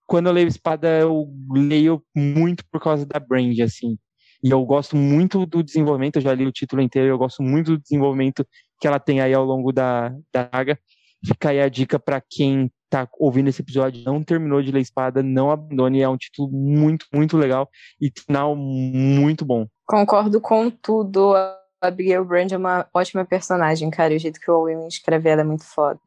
[0.05, 3.97] quando eu leio Espada, eu leio muito por causa da Brand, assim.
[4.43, 7.71] E eu gosto muito do desenvolvimento, eu já li o título inteiro, eu gosto muito
[7.71, 8.47] do desenvolvimento
[8.79, 10.79] que ela tem aí ao longo da, da saga.
[11.25, 15.21] Fica aí a dica para quem tá ouvindo esse episódio, não terminou de ler Espada,
[15.21, 17.69] não abandone, é um título muito, muito legal
[18.01, 19.67] e final muito bom.
[19.85, 21.35] Concordo com tudo.
[21.35, 24.13] A Abigail Brand é uma ótima personagem, cara.
[24.13, 25.99] E o jeito que o Owen escreve ela é muito foda.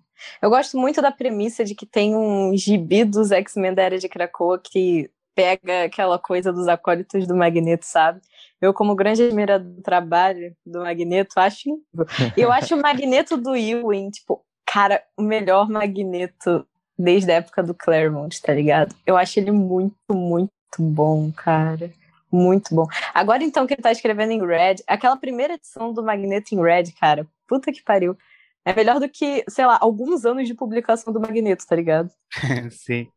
[0.42, 4.08] Eu gosto muito da premissa de que tem um gibi dos X-Men da Era de
[4.08, 8.20] Krakoa que pega aquela coisa dos acólitos do Magneto, sabe?
[8.60, 12.06] Eu, como grande admirador do trabalho do Magneto, acho incrível.
[12.36, 16.66] Eu acho o Magneto do Ewing, tipo, cara, o melhor Magneto
[17.00, 18.94] desde a época do Claremont, tá ligado?
[19.06, 21.90] Eu acho ele muito, muito bom, cara.
[22.30, 22.86] Muito bom.
[23.12, 26.92] Agora, então, que ele tá escrevendo em Red, aquela primeira edição do Magneto em Red,
[26.92, 28.16] cara, puta que pariu.
[28.64, 32.10] É melhor do que, sei lá, alguns anos de publicação do Magneto, tá ligado?
[32.70, 33.08] Sim.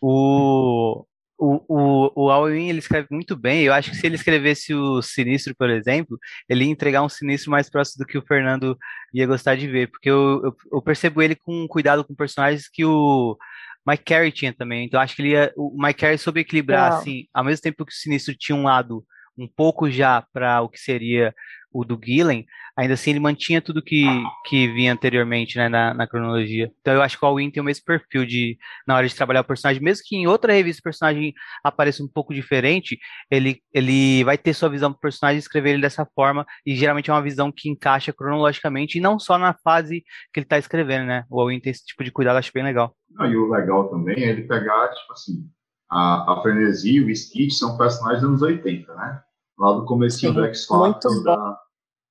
[0.00, 1.04] O,
[1.38, 3.62] o, o, o Alwyn, ele escreve muito bem.
[3.62, 6.18] Eu acho que se ele escrevesse o Sinistro, por exemplo,
[6.48, 8.76] ele ia entregar um Sinistro mais próximo do que o Fernando
[9.14, 9.88] ia gostar de ver.
[9.88, 13.38] Porque eu, eu, eu percebo ele com cuidado com personagens que o
[13.86, 14.84] Mike Carey tinha também.
[14.84, 17.92] Então acho que ele ia, o Mike Carey soube equilibrar, assim, ao mesmo tempo que
[17.92, 19.04] o Sinistro tinha um lado
[19.38, 21.34] um pouco já para o que seria
[21.72, 24.04] o do Gillen, ainda assim ele mantinha tudo que,
[24.46, 26.72] que vinha anteriormente né, na, na cronologia.
[26.80, 29.42] Então eu acho que o Alwyn tem o mesmo perfil de na hora de trabalhar
[29.42, 32.98] o personagem, mesmo que em outra revista o personagem apareça um pouco diferente,
[33.30, 37.10] ele, ele vai ter sua visão do personagem e escrever ele dessa forma, e geralmente
[37.10, 41.06] é uma visão que encaixa cronologicamente, e não só na fase que ele está escrevendo,
[41.06, 41.24] né?
[41.30, 42.94] O Alwyn tem esse tipo de cuidado, acho bem legal.
[43.10, 45.48] Não, e o legal também é ele pegar, tipo assim,
[45.90, 49.22] a, a Frenesi e o Skid são personagens dos anos 80, né?
[49.58, 51.58] Lá do comecinho Sim, do X-Factor, muito da,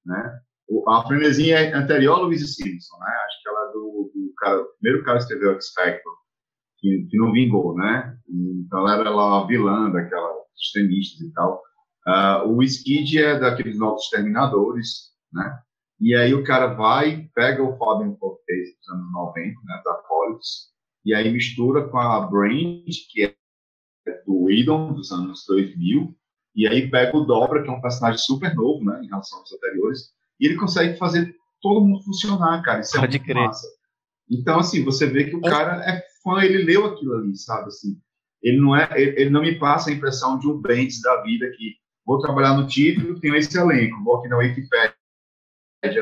[0.06, 0.40] né?
[0.90, 3.12] A Frenesi é anterior a Louise Simpson, né?
[3.26, 6.14] Acho que ela é do, do cara, o primeiro cara que escreveu X-Factor,
[6.80, 8.18] que, que não vingou, né?
[8.30, 11.62] Então ela era lá uma vilã daquela extremistas e tal.
[12.06, 15.60] Ah, o Skid é daqueles novos exterminadores, né?
[16.00, 20.72] E aí o cara vai, pega o Fabian Cortez dos anos 90, né, da Politis,
[21.04, 23.34] e aí mistura com a Brand, que é
[24.26, 26.16] do Whedon, dos anos 2000,
[26.58, 29.54] e aí pega o Dobra, que é um personagem super novo, né, em relação aos
[29.54, 33.46] anteriores, e ele consegue fazer todo mundo funcionar, cara, isso é Pode muito crer.
[33.46, 33.68] massa.
[34.30, 37.96] Então, assim, você vê que o cara é fã, ele leu aquilo ali, sabe, assim,
[38.42, 41.48] ele não é, ele, ele não me passa a impressão de um Bendis da vida
[41.56, 44.96] que vou trabalhar no título, tenho esse elenco, vou aqui na Wikipedia,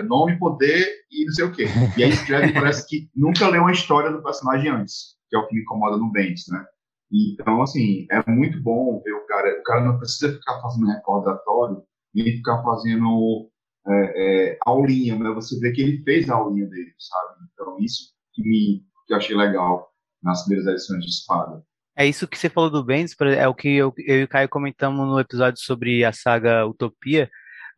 [0.07, 1.65] nome, poder e não sei o quê.
[1.97, 5.47] E aí escreve parece que nunca leu uma história do personagem antes, que é o
[5.47, 6.65] que me incomoda no Bendis, né?
[7.11, 9.59] Então, assim, é muito bom ver o cara.
[9.59, 11.83] O cara não precisa ficar fazendo recordatório
[12.13, 13.49] e ficar fazendo
[13.87, 17.47] é, é, aulinha, mas você vê que ele fez a aulinha dele, sabe?
[17.53, 19.91] Então, isso que, me, que eu achei legal
[20.23, 21.63] nas primeiras edições de Espada.
[21.97, 24.49] É isso que você falou do Bendis, é o que eu, eu e o Caio
[24.49, 27.29] comentamos no episódio sobre a saga Utopia,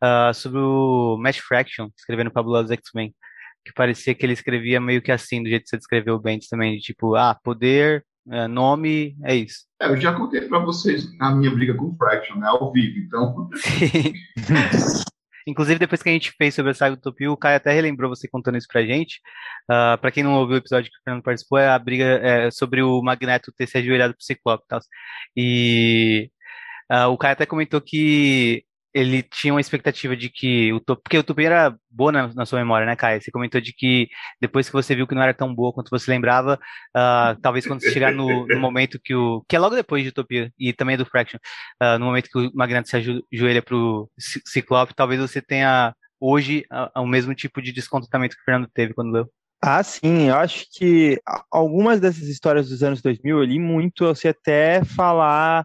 [0.02, 3.14] ah, sobre o Matt Fraction, escrevendo Fabulosos X-Men,
[3.64, 6.48] que parecia que ele escrevia meio que assim, do jeito que você descreveu o Bendis
[6.48, 9.66] também, de tipo, ah, poder, eh, nome, é isso.
[9.80, 12.48] É, eu já contei pra vocês a minha briga com o Fraction, né?
[12.48, 13.48] Ao vivo, então.
[15.46, 18.28] Inclusive, depois que a gente fez sobre a saga Utopia, o Caio até relembrou você
[18.28, 19.18] contando isso pra gente.
[19.66, 22.50] Ah, pra quem não ouviu o episódio que o Fernando participou, é a briga é,
[22.50, 24.80] sobre o Magneto ter se ajoelhado pro Ciclope e tal.
[25.34, 26.30] E
[26.90, 28.62] ah, o Caio até comentou que
[28.94, 32.46] ele tinha uma expectativa de que o Utopia, porque a Utopia era boa na, na
[32.46, 33.20] sua memória, né, Caio?
[33.22, 34.08] Você comentou de que
[34.40, 36.58] depois que você viu que não era tão boa quanto você lembrava,
[36.94, 39.44] ah, talvez quando você chegar no, no momento que o.
[39.48, 41.38] que é logo depois de Utopia, e também é do Fraction,
[41.80, 45.94] ah, no momento que o Magneto se ajo- ajoelha pro Ci- Ciclope, talvez você tenha
[46.20, 49.26] hoje ah, o mesmo tipo de descontentamento que o Fernando teve quando leu.
[49.60, 51.20] Ah, sim, eu acho que
[51.50, 55.64] algumas dessas histórias dos anos 2000 eu li muito, eu sei até falar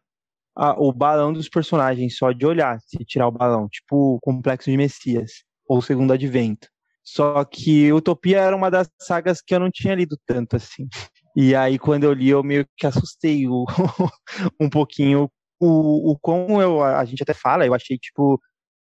[0.55, 4.69] a, o balão dos personagens só de olhar, se tirar o balão, tipo o Complexo
[4.69, 6.67] de Messias ou Segundo Advento.
[7.03, 10.87] Só que Utopia era uma das sagas que eu não tinha lido tanto assim.
[11.35, 13.65] E aí quando eu li eu meio que assustei o,
[14.59, 15.29] um pouquinho
[15.59, 18.39] o, o como eu, a gente até fala, eu achei tipo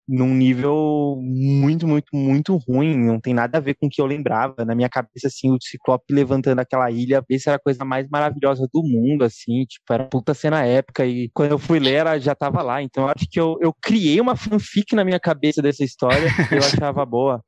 [0.08, 4.06] num nível muito, muito, muito ruim, não tem nada a ver com o que eu
[4.06, 4.64] lembrava.
[4.64, 8.68] Na minha cabeça, assim, o Ciclope levantando aquela ilha, se era a coisa mais maravilhosa
[8.72, 12.36] do mundo, assim, tipo, era puta cena épica, e quando eu fui ler, ela já
[12.36, 15.84] tava lá, então eu acho que eu, eu criei uma fanfic na minha cabeça dessa
[15.84, 17.42] história, que eu achava boa.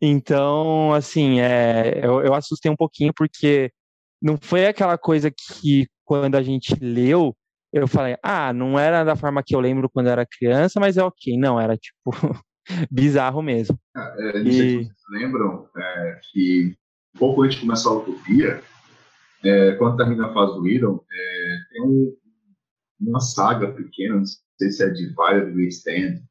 [0.00, 3.70] Então, assim, é, eu, eu assustei um pouquinho, porque
[4.20, 7.34] não foi aquela coisa que, quando a gente leu,
[7.72, 11.04] eu falei, ah, não era da forma que eu lembro quando era criança, mas é
[11.04, 11.38] ok.
[11.38, 12.10] Não, era tipo
[12.90, 13.78] bizarro mesmo.
[13.96, 14.84] É, não sei e...
[14.84, 16.76] se vocês lembram é, que
[17.14, 18.62] um pouco antes de começar a Utopia,
[19.44, 22.16] é, quando termina a fase do Idon, é, tem um,
[23.00, 26.22] uma saga pequena, não sei se é de Violet do Stand,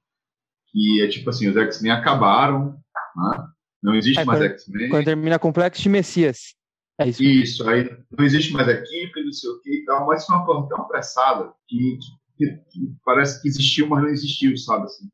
[0.72, 2.78] que é tipo assim, os X-Men acabaram,
[3.16, 3.48] né?
[3.82, 4.90] não existe é, mais X-Men.
[4.90, 6.59] Quando termina Complexo de Messias.
[7.00, 7.24] É isso.
[7.24, 10.46] Isso, aí não existe mais equipe, não sei o que e tal, mas foi uma
[10.46, 11.98] coisa tão apressada que,
[12.38, 15.08] que, que, parece que existiu, mas não existiu, sabe assim.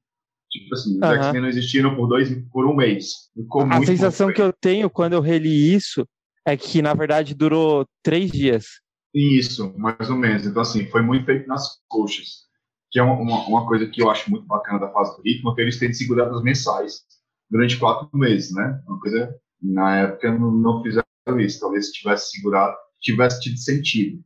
[0.49, 3.29] Tipo assim, os X-Men não existiram por dois, por um mês.
[3.35, 6.07] Ficou a sensação que eu tenho quando eu reli isso
[6.45, 8.65] é que, na verdade, durou três dias.
[9.13, 10.45] Isso, mais ou menos.
[10.45, 12.45] Então, assim, foi muito feito nas coxas.
[12.91, 15.61] Que é uma, uma coisa que eu acho muito bacana da fase do ritmo, que
[15.61, 17.01] eles têm segurado as mensais
[17.49, 18.81] durante quatro meses, né?
[18.87, 21.04] Uma coisa, na época, não, não fizeram
[21.39, 21.59] isso.
[21.59, 24.23] Talvez se tivesse segurado, tivesse tido sentido.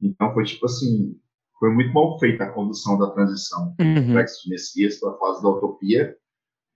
[0.00, 1.16] Então foi tipo assim,
[1.58, 4.06] foi muito mal feita a condução da transição do uhum.
[4.06, 6.16] Complexo de Messias para a fase da utopia.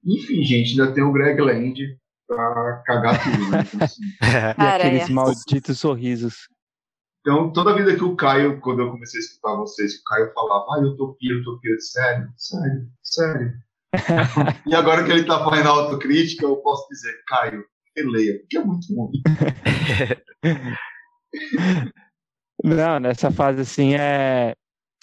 [0.05, 1.99] Enfim, gente, ainda tem o Greg Land
[2.29, 3.65] para cagar tudo, né?
[3.67, 6.49] Então, assim, e aqueles malditos sorrisos.
[7.21, 10.65] Então, toda vida que o Caio, quando eu comecei a escutar vocês, o Caio falava,
[10.71, 13.53] ah, utopia, utopia, sério, sério, sério.
[14.65, 17.65] e agora que ele está fazendo autocrítica, eu posso dizer, Caio,
[17.97, 19.23] releia, porque é muito ruim.
[22.63, 24.55] Não, nessa fase assim é.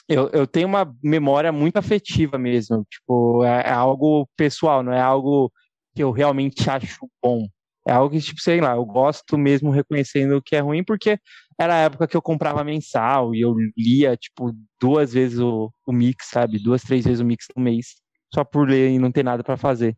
[0.09, 2.85] Eu, eu tenho uma memória muito afetiva mesmo.
[2.89, 5.51] Tipo, é, é, algo pessoal, não é algo
[5.95, 7.47] que eu realmente acho bom.
[7.87, 11.17] É algo que, tipo, sei lá, eu gosto mesmo reconhecendo que é ruim, porque
[11.59, 15.91] era a época que eu comprava mensal e eu lia, tipo, duas vezes o, o
[15.91, 16.59] mix, sabe?
[16.59, 17.95] Duas, três vezes o mix no mês,
[18.33, 19.97] só por ler e não ter nada para fazer.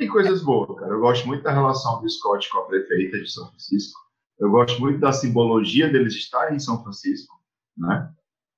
[0.00, 0.94] Tem coisas boas, cara.
[0.94, 4.00] Eu gosto muito da relação do Scott com a prefeita de São Francisco.
[4.38, 7.38] Eu gosto muito da simbologia deles estarem em São Francisco,
[7.76, 8.10] né?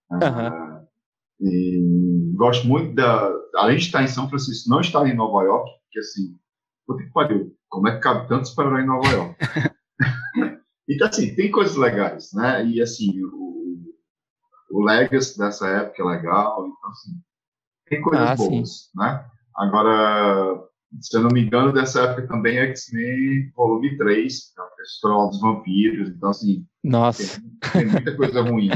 [0.09, 0.87] Uhum.
[1.41, 5.69] e gosto muito da, além de estar em São Francisco, não estar em Nova York,
[5.83, 6.39] porque assim,
[6.87, 9.37] puta que pariu, como é que cabe tantos super em Nova York?
[10.89, 12.65] então assim, tem coisas legais, né?
[12.67, 13.97] E assim, o,
[14.71, 17.21] o Legacy dessa época é legal, então assim,
[17.89, 18.91] tem coisas ah, boas, sim.
[18.95, 19.29] né?
[19.57, 25.31] Agora, se eu não me engano, dessa época também é X-Men volume 3, a Festival
[25.31, 26.67] dos Vampiros, então assim.
[26.83, 27.41] Nossa.
[27.73, 28.71] Tem, tem muita coisa ruim.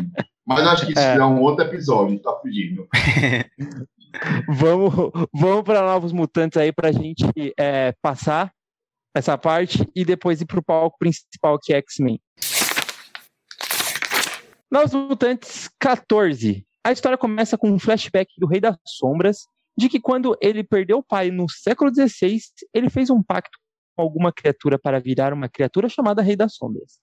[0.47, 2.87] Mas acho que isso é, é um outro episódio, tá fugindo.
[4.49, 4.93] vamos
[5.35, 7.25] vamos para Novos Mutantes aí para a gente
[7.59, 8.53] é, passar
[9.15, 12.21] essa parte e depois ir para o palco principal que é X-Men.
[14.71, 16.67] Novos Mutantes 14.
[16.85, 20.99] A história começa com um flashback do Rei das Sombras, de que quando ele perdeu
[20.99, 22.39] o pai no século XVI,
[22.73, 23.59] ele fez um pacto
[23.95, 26.99] com alguma criatura para virar uma criatura chamada Rei das Sombras.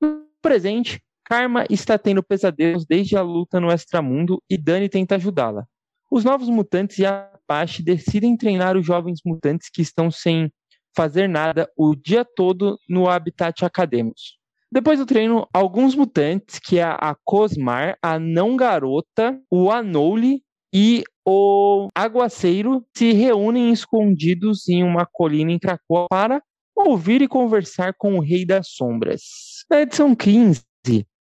[0.00, 5.66] No presente, Karma está tendo pesadelos desde a luta no extramundo e Dani tenta ajudá-la.
[6.10, 10.52] Os novos mutantes e a Apache decidem treinar os jovens mutantes que estão sem
[10.94, 14.38] fazer nada o dia todo no Habitat Academos.
[14.70, 20.42] Depois do treino, alguns mutantes, que é a Cosmar, a Não Garota, o Anouli
[20.72, 26.42] e o Aguaceiro se reúnem escondidos em uma colina em Krakoa para
[26.74, 29.22] ouvir e conversar com o Rei das Sombras.
[29.70, 30.62] Na edição 15,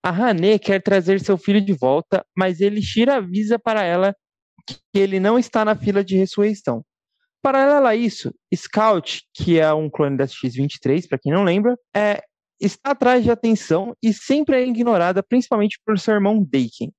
[0.04, 4.16] a Hané quer trazer seu filho de volta, mas Elixir avisa para ela
[4.66, 6.84] que ele não está na fila de ressurreição.
[7.42, 12.24] Paralelo a isso, Scout, que é um clone da X-23, para quem não lembra, é,
[12.60, 16.90] está atrás de atenção e sempre é ignorada, principalmente por seu irmão Daken.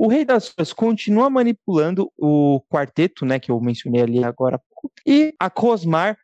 [0.00, 4.62] O Rei das Sombras continua manipulando o quarteto, né, que eu mencionei ali agora
[5.04, 6.16] e a Cosmar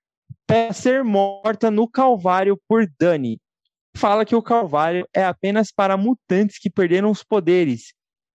[0.47, 3.41] para ser morta no Calvário por Dani.
[3.97, 7.95] Fala que o Calvário é apenas para mutantes que perderam os poderes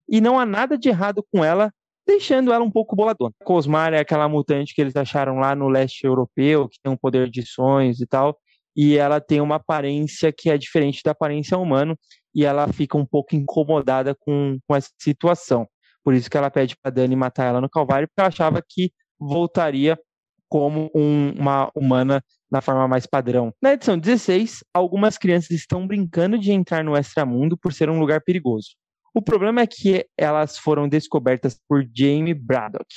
[0.10, 1.72] e não há nada de errado com ela,
[2.06, 3.34] deixando ela um pouco boladona.
[3.46, 7.30] Cosmar é aquela mutante que eles acharam lá no leste europeu, que tem um poder
[7.30, 8.38] de sonhos e tal,
[8.76, 11.96] e ela tem uma aparência que é diferente da aparência humana
[12.34, 15.68] e ela fica um pouco incomodada com, com essa situação.
[16.04, 18.92] Por isso que ela pede para Dani matar ela no Calvário, porque ela achava que
[19.20, 20.00] voltaria
[20.48, 23.54] como um, uma humana na forma mais padrão.
[23.62, 28.22] Na edição 16, algumas crianças estão brincando de entrar no extramundo por ser um lugar
[28.22, 28.70] perigoso.
[29.14, 32.88] O problema é que elas foram descobertas por Jamie Braddock.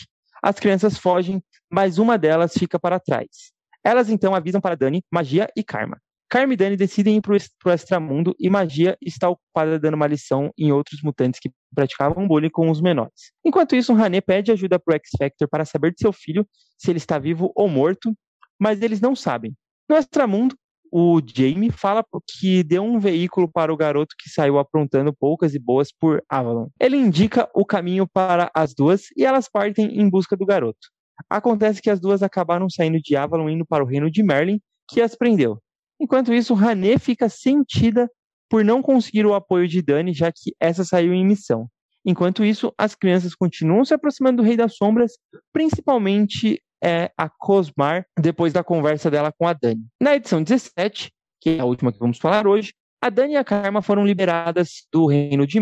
[0.42, 3.52] As crianças fogem, mas uma delas fica para trás.
[3.84, 6.00] Elas então avisam para Dani, Magia e Karma.
[6.32, 10.50] Karma e Dani decidem ir para o extramundo e Magia está ocupada dando uma lição
[10.56, 13.32] em outros mutantes que praticavam bullying com os menores.
[13.44, 16.96] Enquanto isso, Hané pede ajuda para o X-Factor para saber de seu filho se ele
[16.96, 18.14] está vivo ou morto,
[18.58, 19.52] mas eles não sabem.
[19.86, 20.56] No extramundo,
[20.90, 25.58] o Jamie fala que deu um veículo para o garoto que saiu aprontando poucas e
[25.58, 26.68] boas por Avalon.
[26.80, 30.88] Ele indica o caminho para as duas e elas partem em busca do garoto.
[31.28, 34.58] Acontece que as duas acabaram saindo de Avalon indo para o reino de Merlin,
[34.88, 35.60] que as prendeu.
[36.02, 38.10] Enquanto isso, Hané fica sentida
[38.50, 41.68] por não conseguir o apoio de Dani, já que essa saiu em missão.
[42.04, 45.12] Enquanto isso, as crianças continuam se aproximando do Rei das Sombras,
[45.52, 49.86] principalmente é, a Cosmar, depois da conversa dela com a Dani.
[50.00, 53.44] Na edição 17, que é a última que vamos falar hoje, a Dani e a
[53.44, 55.60] Karma foram liberadas do reino de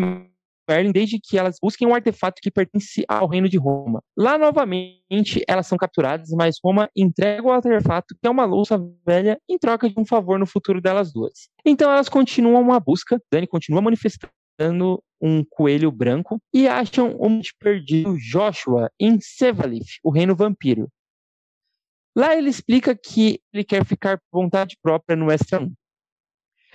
[0.93, 4.03] Desde que elas busquem um artefato que pertence ao reino de Roma.
[4.17, 9.41] Lá, novamente, elas são capturadas, mas Roma entrega o artefato, que é uma louça velha,
[9.49, 11.49] em troca de um favor no futuro delas duas.
[11.65, 18.17] Então elas continuam a busca, Dani continua manifestando um coelho branco e acham o perdido
[18.19, 20.89] Joshua em Sevalith, o reino vampiro.
[22.17, 25.73] Lá ele explica que ele quer ficar por vontade própria no Western.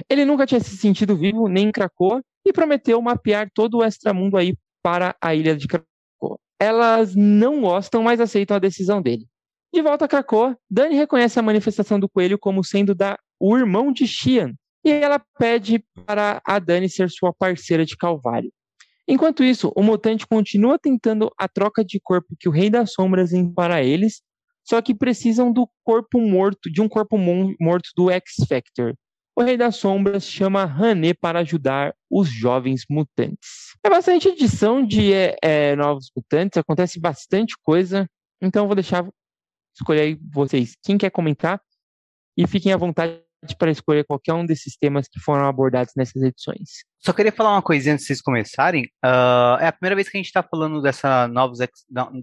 [0.09, 4.37] Ele nunca tinha se sentido vivo nem em Krakoa e prometeu mapear todo o extramundo
[4.37, 6.37] aí para a ilha de Krakoa.
[6.59, 9.25] Elas não gostam, mas aceitam a decisão dele.
[9.73, 13.91] De volta a Krakoa, Dani reconhece a manifestação do coelho como sendo da o irmão
[13.91, 14.53] de Xian,
[14.85, 18.51] e ela pede para a Dani ser sua parceira de Calvário.
[19.07, 23.33] Enquanto isso, o mutante continua tentando a troca de corpo que o Rei das Sombras
[23.33, 24.21] envia para eles,
[24.63, 28.95] só que precisam do corpo morto, de um corpo morto do X-Factor.
[29.38, 33.75] O Rei das Sombras chama Hané para ajudar os jovens mutantes.
[33.83, 38.09] É bastante edição de é, é, Novos Mutantes, acontece bastante coisa,
[38.41, 39.05] então vou deixar
[39.75, 41.61] escolher vocês quem quer comentar
[42.38, 46.85] e fiquem à vontade para escolher qualquer um desses temas que foram abordados nessas edições.
[47.05, 48.85] Só queria falar uma coisinha antes de vocês começarem.
[49.05, 51.59] Uh, é a primeira vez que a gente está falando dessa novos,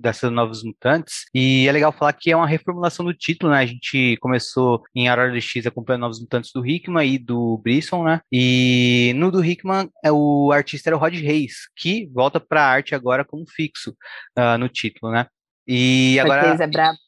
[0.00, 3.60] dessas novos mutantes, e é legal falar que é uma reformulação do título, né?
[3.60, 8.20] A gente começou em Aurora X acompanhando novos mutantes do Hickman e do Brisson, né?
[8.32, 12.68] E no do Hickman, é, o artista era o Rod Reis, que volta para a
[12.68, 13.94] arte agora como fixo
[14.36, 15.26] uh, no título, né?
[15.66, 16.48] E agora.
[16.48, 16.98] Reis é brabo.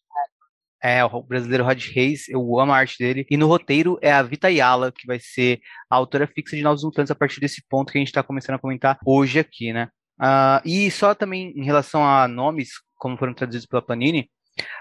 [0.84, 3.26] É, o brasileiro Rod Reis, eu amo a arte dele.
[3.30, 6.84] E no roteiro é a Vita Yala, que vai ser a autora fixa de Novos
[6.84, 9.88] Mutantes a partir desse ponto que a gente está começando a comentar hoje aqui, né?
[10.20, 14.28] Uh, e só também em relação a nomes, como foram traduzidos pela Panini,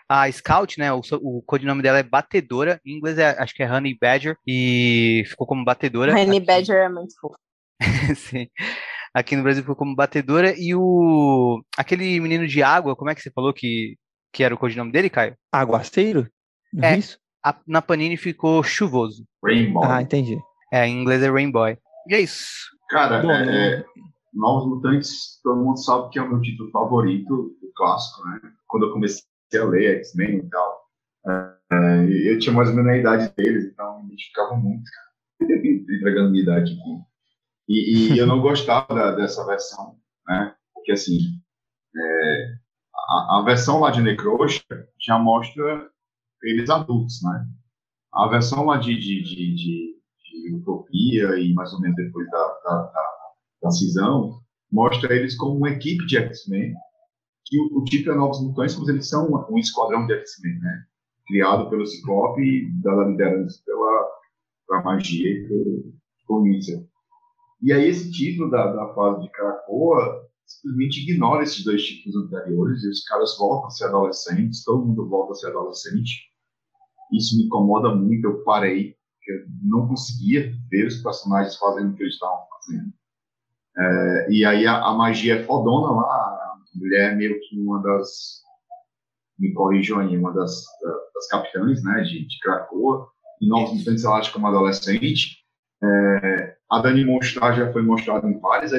[0.10, 3.72] a Scout, né, o, o codinome dela é Batedora, em inglês é, acho que é
[3.72, 6.12] Honey Badger, e ficou como Batedora.
[6.12, 6.45] Honey aqui.
[6.45, 7.36] Badger é muito fofo.
[8.18, 8.47] Sim.
[9.14, 11.64] Aqui no Brasil ficou como Batedora, e o...
[11.78, 13.95] aquele menino de água, como é que você falou que
[14.34, 15.38] que era o codinome dele, Caio?
[15.51, 16.27] Aguaceiro?
[16.81, 17.19] É, isso?
[17.45, 19.23] A, na Panini ficou chuvoso.
[19.43, 19.84] Rainbow.
[19.84, 20.38] Ah, entendi.
[20.71, 21.67] É, em inglês é Rainbow.
[21.67, 21.77] E
[22.09, 22.71] é isso.
[22.89, 23.86] Cara, é, é,
[24.34, 28.41] Novos Mutantes, todo mundo sabe que é o meu título favorito, o clássico, né?
[28.67, 29.23] Quando eu comecei
[29.55, 30.84] a ler X-Men e tal,
[31.71, 34.84] é, eu tinha mais ou menos a idade deles, então me identificava muito,
[35.41, 37.03] entregando minha idade aqui.
[37.69, 40.55] E, e eu não gostava da, dessa versão, né?
[40.73, 41.19] Porque assim,
[41.95, 42.55] é,
[43.10, 44.64] a, versão lá de Necrosha
[44.99, 45.89] já mostra
[46.43, 47.45] eles adultos, né?
[48.14, 50.01] A versão lá de, de, de, de,
[50.32, 53.14] de Utopia e mais ou menos depois da, da, da,
[53.64, 54.39] da cisão,
[54.72, 56.74] mostra eles como uma equipe de X-Men,
[57.45, 60.60] que o, o tipo é Novos Mutantes, mas eles são um, um esquadrão de X-Men,
[60.60, 60.86] né?
[61.28, 64.10] Criado pelo Ciclope dada liderança pela,
[64.68, 65.93] pela magia e pelo
[66.26, 66.84] Comícia.
[67.62, 72.84] E aí esse título da, da fase de Krakoa simplesmente ignora esses dois tipos anteriores
[72.84, 76.32] e os caras voltam a ser adolescentes, todo mundo volta a ser adolescente.
[77.12, 78.96] Isso me incomoda muito, eu parei,
[79.28, 82.94] eu não conseguia ver os personagens fazendo o que eles estavam fazendo.
[83.78, 87.82] É, e aí a, a, magia é fodona lá, a mulher é meio que uma
[87.82, 88.41] das,
[89.38, 90.66] me corrijam aí, uma das,
[91.14, 93.08] das capitães, né, de, de Krakoa,
[93.41, 95.44] e Novos Mutantes ela como adolescente.
[95.84, 98.72] É, a Dani Mostrar já foi mostrada em várias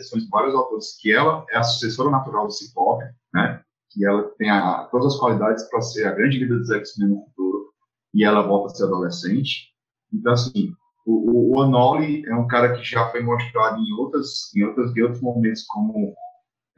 [0.00, 3.62] são de vários autores, que ela é a sucessora natural do Ciclope, né?
[3.90, 7.24] Que ela tem a, todas as qualidades para ser a grande líder dos X-Men no
[7.24, 7.72] futuro.
[8.14, 9.70] e ela volta a ser adolescente.
[10.12, 10.72] Então, assim,
[11.06, 14.96] o, o, o Anoli é um cara que já foi mostrado em, outras, em, outras,
[14.96, 16.14] em outros momentos como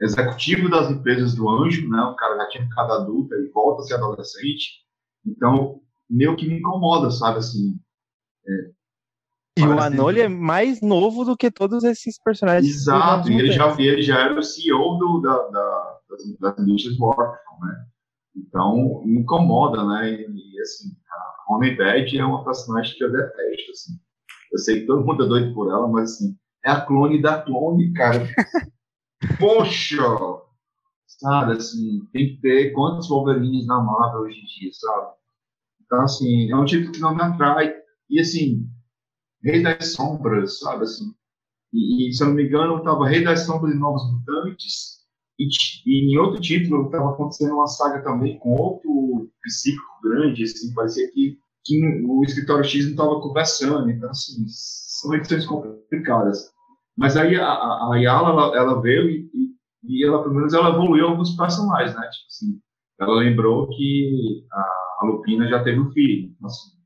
[0.01, 2.01] executivo das empresas do Anjo, né?
[2.03, 4.83] O cara já tinha ficado adulto e volta a ser adolescente.
[5.25, 7.77] Então, meio que me incomoda, sabe, assim.
[8.47, 8.71] É,
[9.57, 12.73] e o Anoli é mais novo do que todos esses personagens.
[12.73, 16.97] Exato, e ele já, ele já era o CEO do, da, da, das, das indústrias
[16.99, 17.85] Warcraft, né?
[18.35, 20.11] Então, me incomoda, né?
[20.11, 20.89] E, e assim,
[21.49, 23.93] a é uma personagem que eu detesto, assim.
[24.51, 26.35] Eu sei que todo mundo é doido por ela, mas assim,
[26.65, 28.27] é a clone da clone, cara.
[29.39, 30.03] Poxa!
[31.05, 35.11] Sabe, assim, tem que ter quantos Wolverines na Marvel hoje em dia, sabe?
[35.85, 37.73] Então, assim, é um tipo que não me atrai.
[38.09, 38.69] E, assim,
[39.43, 41.05] Rei das Sombras, sabe, assim.
[41.73, 44.99] E, e se eu não me engano, eu tava Rei das Sombras e Novos Mutantes.
[45.39, 45.47] E,
[45.85, 51.09] e em outro título, estava acontecendo uma saga também com outro psíquico grande, assim, parecia
[51.11, 53.89] que, que o escritório X não estava conversando.
[53.89, 56.51] Então, assim, são edições complicadas.
[56.97, 59.29] Mas aí a, a, Yala, ela, ela veio e,
[59.85, 62.01] e, ela, pelo menos, ela evoluiu alguns personagens, né?
[62.09, 62.59] Tipo assim,
[62.99, 64.59] ela lembrou que a,
[65.01, 66.29] a Lupina já teve um filho.
[66.35, 66.78] Então, assim,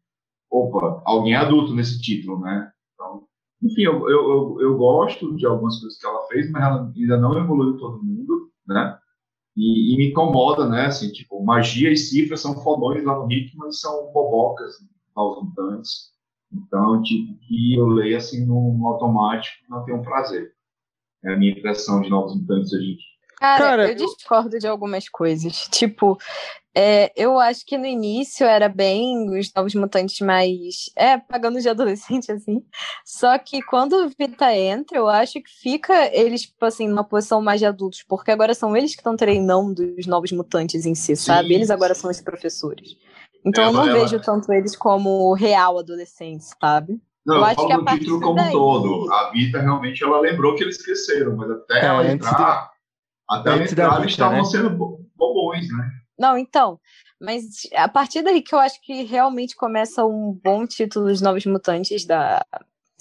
[0.54, 2.72] opa, alguém é adulto nesse título, né?
[2.94, 3.24] Então,
[3.62, 7.18] enfim, eu, eu, eu, eu, gosto de algumas coisas que ela fez, mas ela ainda
[7.18, 9.00] não evoluiu todo mundo, né?
[9.58, 10.86] E, e me incomoda, né?
[10.86, 14.76] Assim, tipo, magia e cifras são fodões lá no Hickman e são bobocas
[15.16, 16.14] aos mutantes.
[16.52, 20.52] Então, tipo, que eu leio assim no, no automático não tenho prazer.
[21.24, 23.14] É a minha impressão de Novos Mutantes hoje em dia.
[23.40, 25.68] Cara, Cara, eu discordo de algumas coisas.
[25.72, 26.18] Tipo,
[26.76, 30.90] é, eu acho que no início era bem os Novos Mutantes mais.
[30.98, 32.64] É, pagando de adolescente, assim.
[33.06, 37.42] Só que quando o Vita entra, eu acho que fica eles, tipo assim, numa posição
[37.42, 38.04] mais de adultos.
[38.08, 41.50] Porque agora são eles que estão treinando os Novos Mutantes em si, sabe?
[41.50, 41.54] Sim.
[41.54, 42.98] Eles agora são os professores.
[43.46, 44.00] Então é, eu não ela...
[44.00, 47.00] vejo tanto eles como real adolescentes, sabe?
[47.26, 48.52] Não, eu, eu acho que a título como daí...
[48.52, 49.14] todo.
[49.14, 52.70] A Vita realmente ela lembrou que eles cresceram, mas até é, ela entrar, de...
[53.30, 54.44] até ela entrar, eles estavam né?
[54.46, 56.03] sendo bobões, né?
[56.24, 56.80] Não, então,
[57.20, 57.44] mas
[57.76, 62.06] a partir daí que eu acho que realmente começa um bom título dos Novos Mutantes
[62.06, 62.46] da,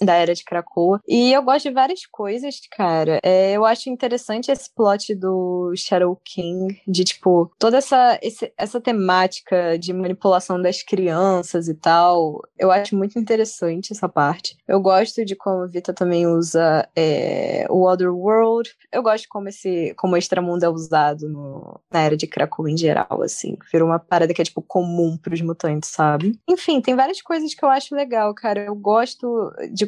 [0.01, 0.99] da Era de Krakoa.
[1.07, 3.19] E eu gosto de várias coisas, cara.
[3.23, 8.81] É, eu acho interessante esse plot do Shadow King, de tipo, toda essa, esse, essa
[8.81, 12.41] temática de manipulação das crianças e tal.
[12.57, 14.57] Eu acho muito interessante essa parte.
[14.67, 18.71] Eu gosto de como a Vita também usa é, o Otherworld.
[18.91, 22.77] Eu gosto como esse como o extramundo é usado no, na Era de Krakoa em
[22.77, 23.57] geral, assim.
[23.71, 26.37] Virou uma parada que é, tipo, comum pros mutantes, sabe?
[26.47, 28.61] Enfim, tem várias coisas que eu acho legal, cara.
[28.61, 29.82] Eu gosto de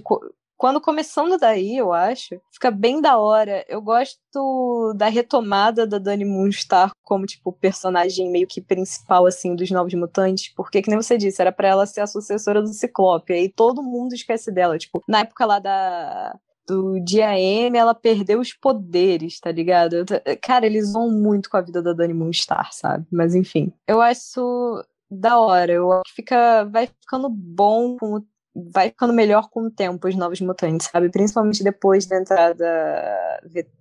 [0.58, 3.66] quando começando daí, eu acho, fica bem da hora.
[3.68, 9.70] Eu gosto da retomada da Dani Moonstar como, tipo, personagem meio que principal, assim, dos
[9.70, 13.34] Novos Mutantes, porque, que nem você disse, era para ela ser a sucessora do Ciclope,
[13.34, 14.78] aí todo mundo esquece dela.
[14.78, 20.06] Tipo, na época lá da, do dia M, ela perdeu os poderes, tá ligado?
[20.42, 23.06] Cara, eles vão muito com a vida da Dani Moonstar, sabe?
[23.12, 25.72] Mas enfim, eu acho da hora.
[25.72, 28.26] Eu acho que fica, vai ficando bom com o
[28.56, 31.10] vai ficando melhor com o tempo os novos mutantes, sabe?
[31.10, 32.66] Principalmente depois da entrada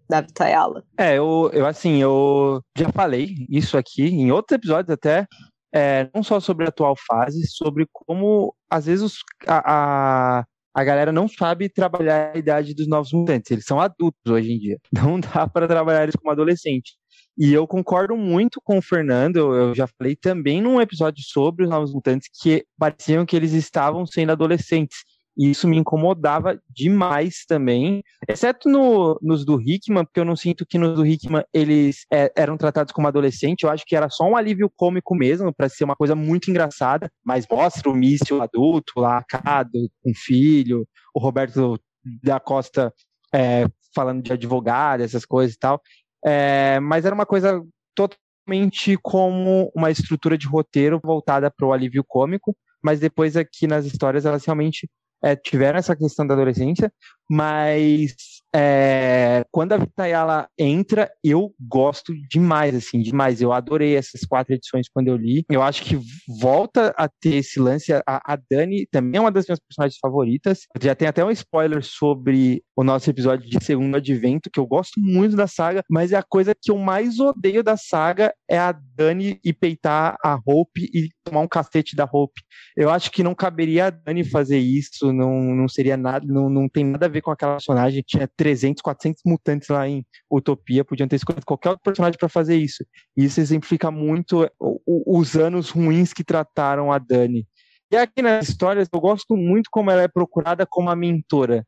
[0.08, 0.84] da Vitayala.
[0.98, 5.26] É, eu, eu assim, eu já falei isso aqui em outros episódios até,
[5.72, 10.44] é, não só sobre a atual fase, sobre como às vezes os, a, a,
[10.74, 13.50] a galera não sabe trabalhar a idade dos novos mutantes.
[13.50, 14.78] Eles são adultos hoje em dia.
[14.92, 16.94] Não dá para trabalhar eles como adolescentes.
[17.36, 21.70] E eu concordo muito com o Fernando, eu já falei também num episódio sobre os
[21.70, 24.98] Novos Mutantes que pareciam que eles estavam sendo adolescentes.
[25.36, 30.64] E isso me incomodava demais também, exceto no, nos do Hickman, porque eu não sinto
[30.64, 33.64] que nos do Hickman eles é, eram tratados como adolescente.
[33.64, 37.10] Eu acho que era só um alívio cômico mesmo, para ser uma coisa muito engraçada,
[37.24, 41.80] mas mostra o míssil adulto lá, Cado, com filho, o Roberto
[42.22, 42.94] da Costa
[43.34, 45.80] é, falando de advogado, essas coisas e tal.
[46.24, 47.62] É, mas era uma coisa
[47.94, 53.84] totalmente como uma estrutura de roteiro voltada para o alívio cômico, mas depois aqui nas
[53.84, 54.88] histórias elas realmente
[55.22, 56.92] é, tiveram essa questão da adolescência,
[57.30, 58.14] mas
[58.54, 63.40] é, quando a Vitayala entra, eu gosto demais, assim, demais.
[63.40, 65.44] Eu adorei essas quatro edições quando eu li.
[65.50, 65.98] Eu acho que
[66.40, 67.92] volta a ter esse lance.
[67.92, 70.60] A, a Dani também é uma das minhas personagens favoritas.
[70.80, 75.00] Já tem até um spoiler sobre o nosso episódio de Segundo Advento, que eu gosto
[75.00, 78.72] muito da saga, mas é a coisa que eu mais odeio da saga é a
[78.72, 82.40] Dani ir peitar a Hope e tomar um cacete da Hope.
[82.76, 86.68] Eu acho que não caberia a Dani fazer isso, não, não seria nada, não, não
[86.68, 88.02] tem nada a ver com aquela personagem.
[88.06, 92.56] Tinha 300, 400 mutantes lá em Utopia, podiam ter escolhido qualquer outro personagem para fazer
[92.56, 92.84] isso.
[93.16, 94.48] E isso exemplifica muito
[94.86, 97.46] os anos ruins que trataram a Dani.
[97.90, 101.64] E aqui nas histórias eu gosto muito como ela é procurada como a mentora.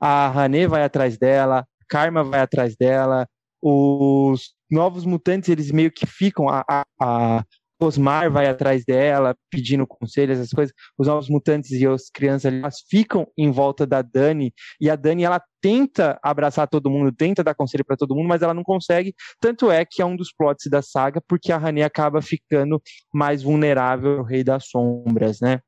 [0.00, 3.28] A Hané vai atrás dela, Karma vai atrás dela,
[3.62, 7.44] os novos mutantes eles meio que ficam a, a
[7.84, 10.74] Osmar vai atrás dela, pedindo conselho, essas coisas.
[10.98, 15.24] Os novos mutantes e as crianças elas ficam em volta da Dani, e a Dani,
[15.24, 19.14] ela tenta abraçar todo mundo, tenta dar conselho para todo mundo, mas ela não consegue.
[19.40, 22.82] Tanto é que é um dos plots da saga, porque a Rani acaba ficando
[23.12, 25.60] mais vulnerável ao Rei das Sombras, né?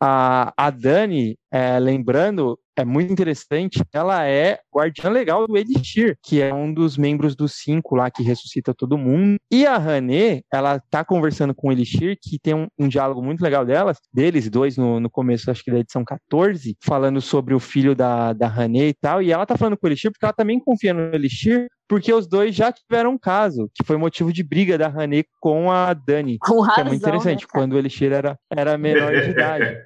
[0.00, 6.40] A, a Dani, é, lembrando, é muito interessante, ela é guardiã legal do Elixir, que
[6.40, 9.36] é um dos membros dos cinco lá que ressuscita todo mundo.
[9.50, 13.40] E a Hané, ela tá conversando com o Elixir, que tem um, um diálogo muito
[13.40, 17.58] legal delas, deles dois no, no começo, acho que da edição 14, falando sobre o
[17.58, 19.20] filho da, da Hané e tal.
[19.20, 22.28] E ela tá falando com o Elixir porque ela também confia no Elixir, porque os
[22.28, 26.38] dois já tiveram um caso, que foi motivo de briga da Hané com a Dani.
[26.38, 29.78] Com razão, que é muito interessante, né, quando o Elixir era, era menor de idade.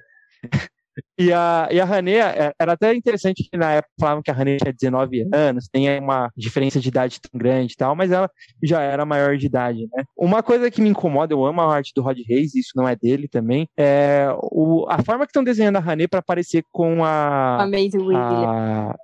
[1.17, 4.57] E a, e a Hané, era até interessante que na época falavam que a Hané
[4.57, 8.29] tinha 19 anos, tem uma diferença de idade tão grande e tal, mas ela
[8.61, 10.03] já era maior de idade, né?
[10.17, 12.95] Uma coisa que me incomoda, eu amo a arte do Rod Reis, isso não é
[12.95, 17.63] dele também, é o, a forma que estão desenhando a Hané para parecer com a...
[17.63, 18.47] A Maisie Williams.
[18.47, 18.95] A,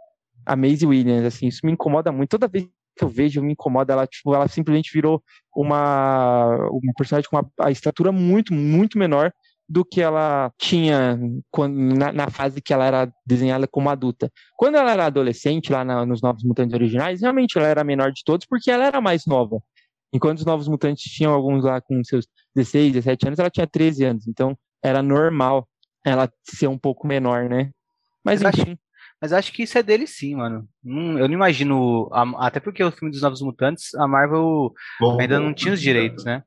[0.46, 2.30] a Maisie Williams, assim, isso me incomoda muito.
[2.30, 2.68] Toda vez
[3.00, 3.94] que eu vejo, me incomoda.
[3.94, 5.24] Ela, tipo, ela simplesmente virou
[5.56, 9.32] uma, uma personagem com uma a estatura muito, muito menor
[9.70, 11.20] do que ela tinha
[11.52, 14.32] quando, na, na, fase que ela era desenhada como adulta.
[14.58, 18.12] Quando ela era adolescente, lá na, nos Novos Mutantes originais, realmente ela era a menor
[18.12, 19.62] de todos porque ela era mais nova.
[20.12, 22.26] Enquanto os Novos Mutantes tinham alguns lá com seus
[22.56, 24.28] 16, 17 anos, ela tinha 13 anos.
[24.28, 25.68] Então era normal
[26.04, 27.70] ela ser um pouco menor, né?
[28.26, 28.72] Mas, Mas enfim.
[28.72, 28.80] Acho,
[29.22, 30.68] mas acho que isso é dele sim, mano.
[30.84, 32.10] Hum, eu não imagino.
[32.38, 35.82] Até porque o filme dos Novos Mutantes, a Marvel bom, ainda bom, não tinha os
[35.82, 36.44] direitos, né?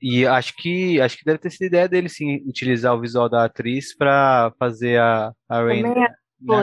[0.00, 3.44] E acho que acho que deve ter sido ideia dele sim utilizar o visual da
[3.44, 6.08] atriz para fazer a a Rain, né,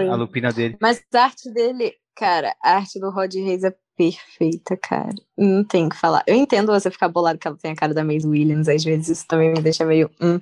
[0.09, 0.77] a Lupina dele.
[0.81, 5.15] Mas a arte dele, cara, a arte do Rod Reis é perfeita, cara.
[5.37, 6.23] Não tem o que falar.
[6.27, 9.09] Eu entendo você ficar bolado que ela tem a cara da Maisie Williams, às vezes
[9.09, 10.39] isso também me deixa meio hum.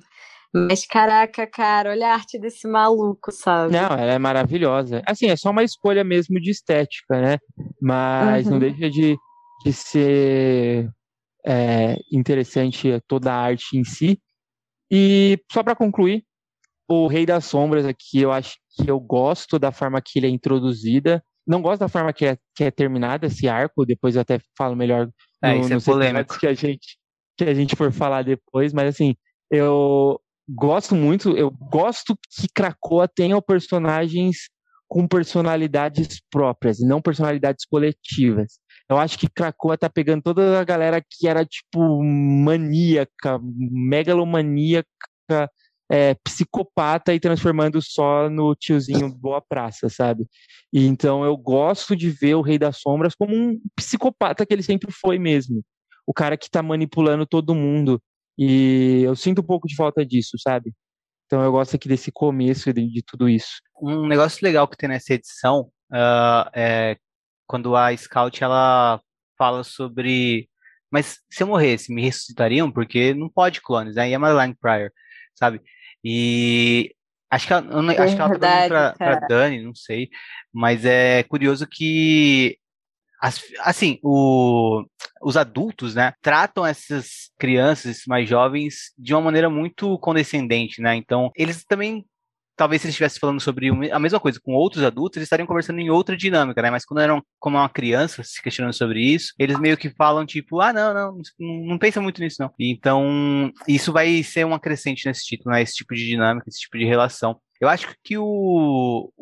[0.54, 3.72] Mas caraca, cara, olha a arte desse maluco, sabe?
[3.72, 5.02] Não, ela é maravilhosa.
[5.06, 7.38] Assim, é só uma escolha mesmo de estética, né?
[7.80, 8.52] Mas uhum.
[8.52, 9.16] não deixa de,
[9.64, 10.90] de ser
[11.46, 14.20] é, interessante toda a arte em si.
[14.90, 16.24] E só para concluir,
[16.88, 20.30] o Rei das Sombras aqui, eu acho que eu gosto da forma que ele é
[20.30, 21.22] introduzida.
[21.46, 24.76] Não gosto da forma que é, que é terminada esse arco, depois eu até falo
[24.76, 25.08] melhor
[25.42, 26.98] é, no, é, é que a gente
[27.36, 29.16] que a gente for falar depois, mas assim,
[29.50, 34.50] eu gosto muito, eu gosto que Krakoa tenha personagens
[34.86, 38.58] com personalidades próprias e não personalidades coletivas.
[38.88, 44.86] Eu acho que Krakoa tá pegando toda a galera que era, tipo, maníaca, megalomaníaca,
[45.90, 50.26] é, psicopata e transformando só no tiozinho Boa Praça, sabe?
[50.72, 54.62] E então eu gosto de ver o Rei das Sombras como um psicopata que ele
[54.62, 55.62] sempre foi mesmo.
[56.06, 58.02] O cara que tá manipulando todo mundo.
[58.38, 60.72] E eu sinto um pouco de falta disso, sabe?
[61.26, 63.60] Então eu gosto aqui desse começo de, de tudo isso.
[63.80, 66.96] Um negócio legal que tem nessa edição uh, é
[67.52, 68.98] quando a Scout ela
[69.36, 70.48] fala sobre
[70.90, 72.70] mas se eu morresse, me ressuscitariam?
[72.70, 74.08] Porque não pode clones, né?
[74.08, 74.90] E é Madeline Pryor,
[75.34, 75.60] sabe?
[76.02, 76.94] E
[77.30, 80.08] acho que ela, é acho que ela tá pra, pra Dani, não sei.
[80.52, 82.58] Mas é curioso que
[83.20, 84.84] as, assim, o,
[85.22, 90.94] os adultos, né, tratam essas crianças, esses mais jovens, de uma maneira muito condescendente, né?
[90.94, 92.04] Então, eles também
[92.56, 95.80] talvez se eles estivessem falando sobre a mesma coisa com outros adultos, eles estariam conversando
[95.80, 96.70] em outra dinâmica, né?
[96.70, 100.60] Mas quando eram como uma criança se questionando sobre isso, eles meio que falam tipo,
[100.60, 102.50] ah, não, não, não, pensa muito nisso, não.
[102.58, 105.62] Então, isso vai ser uma crescente nesse título, né?
[105.62, 107.40] Esse tipo de dinâmica, esse tipo de relação.
[107.60, 109.12] Eu acho que o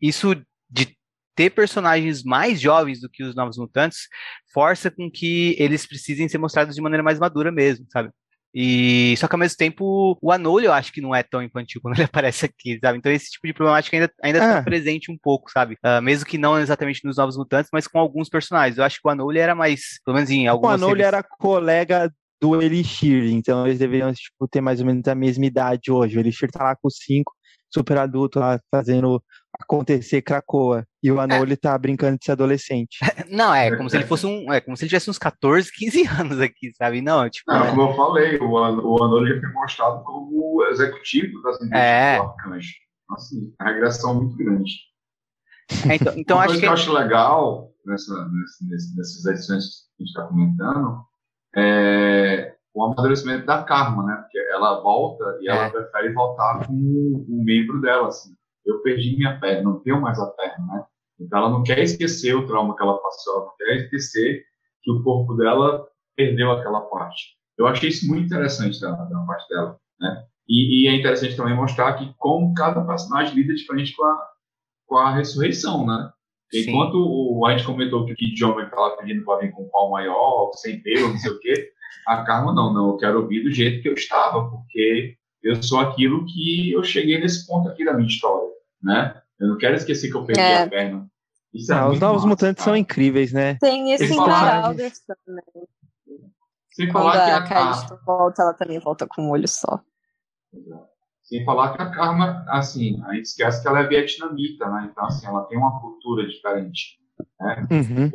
[0.00, 0.34] isso
[0.70, 0.96] de
[1.34, 4.08] ter personagens mais jovens do que os Novos Mutantes
[4.52, 8.10] força com que eles precisem ser mostrados de maneira mais madura mesmo, sabe?
[8.54, 11.80] E só que ao mesmo tempo, o Anolho eu acho que não é tão infantil
[11.80, 12.98] quando ele aparece aqui, sabe?
[12.98, 14.62] Então esse tipo de problemática ainda, ainda está ah.
[14.62, 15.76] presente um pouco, sabe?
[15.84, 18.76] Uh, mesmo que não exatamente nos Novos Mutantes, mas com alguns personagens.
[18.76, 20.80] Eu acho que o Anolho era mais, pelo menos em algumas...
[20.80, 25.14] O Anolho era colega do Elixir, então eles deveriam tipo, ter mais ou menos a
[25.14, 26.16] mesma idade hoje.
[26.16, 27.32] O Elixir tá lá com cinco,
[27.72, 29.22] super adulto lá fazendo
[29.62, 30.86] acontecer Cracoa.
[31.02, 31.56] E o Anoli é.
[31.56, 32.98] tá brincando de ser adolescente.
[33.30, 34.52] Não, é como se ele fosse um.
[34.52, 37.00] É como se ele tivesse uns 14, 15 anos aqui, sabe?
[37.00, 37.50] Não, tipo.
[37.50, 42.16] Não, como eu falei, o, o Anoli já foi mostrado como executivo das empresas é.
[42.18, 42.72] do Arcanjo.
[43.10, 44.72] Assim, a regressão muito grande.
[45.88, 46.66] É, então, então Uma acho coisa que...
[46.66, 49.64] eu acho legal nessa, nessa, nessas edições
[49.96, 51.04] que a gente está comentando
[51.56, 54.16] é o amadurecimento da Karma, né?
[54.16, 55.70] Porque ela volta e ela É.
[55.70, 58.34] prefere voltar com um membro dela, assim.
[58.64, 60.84] Eu perdi minha perna, não tenho mais a perna, né?
[61.20, 64.44] Então ela não quer esquecer o trauma que ela passou, ela não quer esquecer
[64.82, 65.86] que o corpo dela
[66.16, 67.36] perdeu aquela parte.
[67.56, 70.24] Eu achei isso muito interessante da, da parte dela, né?
[70.48, 74.28] E, e é interessante também mostrar que como cada personagem lida diferente com a,
[74.86, 76.10] com a ressurreição, né?
[76.52, 76.68] Sim.
[76.68, 79.68] Enquanto o, a gente comentou que o Kid John estava pedindo para vir com um
[79.70, 81.70] pau maior, sem pelo, não sei o quê,
[82.06, 85.80] a Karma não, não, eu quero vir do jeito que eu estava, porque eu sou
[85.80, 88.48] aquilo que eu cheguei nesse ponto aqui da minha história,
[88.82, 89.20] né?
[89.38, 90.62] Eu não quero esquecer que eu perdi É.
[90.62, 91.06] a perna.
[91.52, 92.78] Isso é Ah, os novos massa, mutantes são cara.
[92.78, 93.54] incríveis, né?
[93.56, 95.44] Tem esse Eles em falaram Crowders também.
[96.72, 99.80] Sem Quando falar que a a, volta, ela também volta com um olho só.
[101.22, 104.88] sem falar que a Karma, assim, a gente esquece que ela é vietnamita, né?
[104.90, 106.98] Então, assim, ela tem uma cultura diferente,
[107.40, 107.66] né?
[107.70, 108.10] Uhum.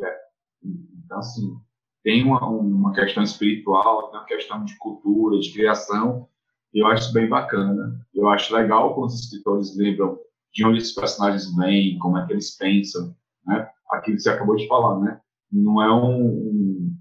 [1.06, 1.56] Então, assim,
[2.04, 6.28] tem uma, uma questão espiritual, tem uma questão de cultura, de criação,
[6.74, 8.00] e eu acho isso bem bacana.
[8.14, 10.18] Eu acho legal quando os escritores lembram
[10.54, 13.16] de onde esses personagens vêm, como é que eles pensam,
[13.46, 13.70] né?
[13.92, 15.20] Aquilo que você acabou de falar, né?
[15.52, 16.94] Não é um,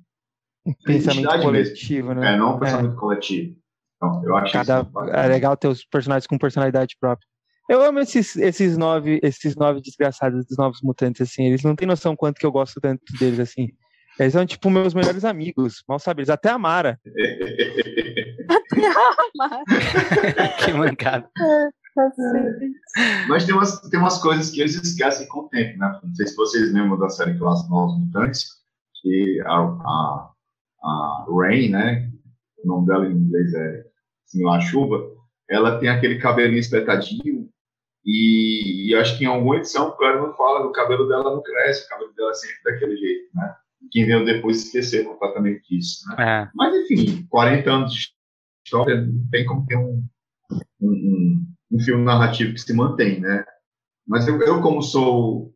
[0.66, 2.34] um Pensamento coletivo, né?
[2.34, 3.56] é, não um pensamento coletivo.
[3.96, 7.26] Então, eu acho Cada, isso é legal ter os personagens com personalidade própria.
[7.68, 11.46] Eu amo esses, esses nove, esses nove desgraçados dos novos mutantes, assim.
[11.46, 13.70] Eles não têm noção quanto que eu gosto tanto deles, assim.
[14.18, 15.82] Eles são, tipo, meus melhores amigos.
[15.88, 17.00] Mal sabe, eles até a Mara.
[20.64, 21.28] que mancada.
[23.28, 26.00] Mas tem umas, tem umas coisas que eles esquecem com o tempo, né?
[26.02, 28.48] Não sei se vocês lembram da série clássica Novos Mutantes,
[29.00, 30.30] que a, a,
[30.82, 32.10] a Rain, né?
[32.64, 33.84] O nome dela em inglês é
[34.24, 35.10] similar à chuva.
[35.48, 37.48] Ela tem aquele cabelinho espetadinho
[38.04, 41.34] e, e acho que em alguma edição o cara não fala que o cabelo dela
[41.34, 43.56] não cresce, o cabelo dela é sempre daquele jeito, né?
[43.90, 46.16] Quem veio depois esqueceu completamente disso, né?
[46.18, 46.50] É.
[46.54, 48.08] Mas, enfim, 40 anos de
[48.64, 50.04] história, não tem como ter um,
[50.80, 53.44] um, um, um filme narrativo que se mantém, né?
[54.06, 55.52] Mas eu, eu como sou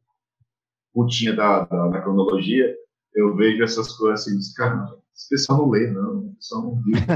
[0.93, 2.75] putinha da, da, da cronologia,
[3.15, 6.83] eu vejo essas coisas assim, diz, cara, esse pessoal não lê, não, o pessoal não
[6.83, 6.95] viu.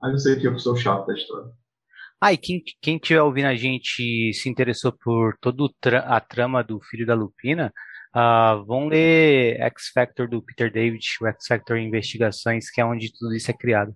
[0.00, 1.50] Mas eu sei que eu sou chato da história.
[2.20, 5.68] Ah, e quem, quem tiver ouvindo a gente se interessou por toda
[5.98, 7.72] a trama do Filho da Lupina,
[8.12, 13.12] ah, vão ler X Factor do Peter David, o X Factor Investigações, que é onde
[13.12, 13.94] tudo isso é criado.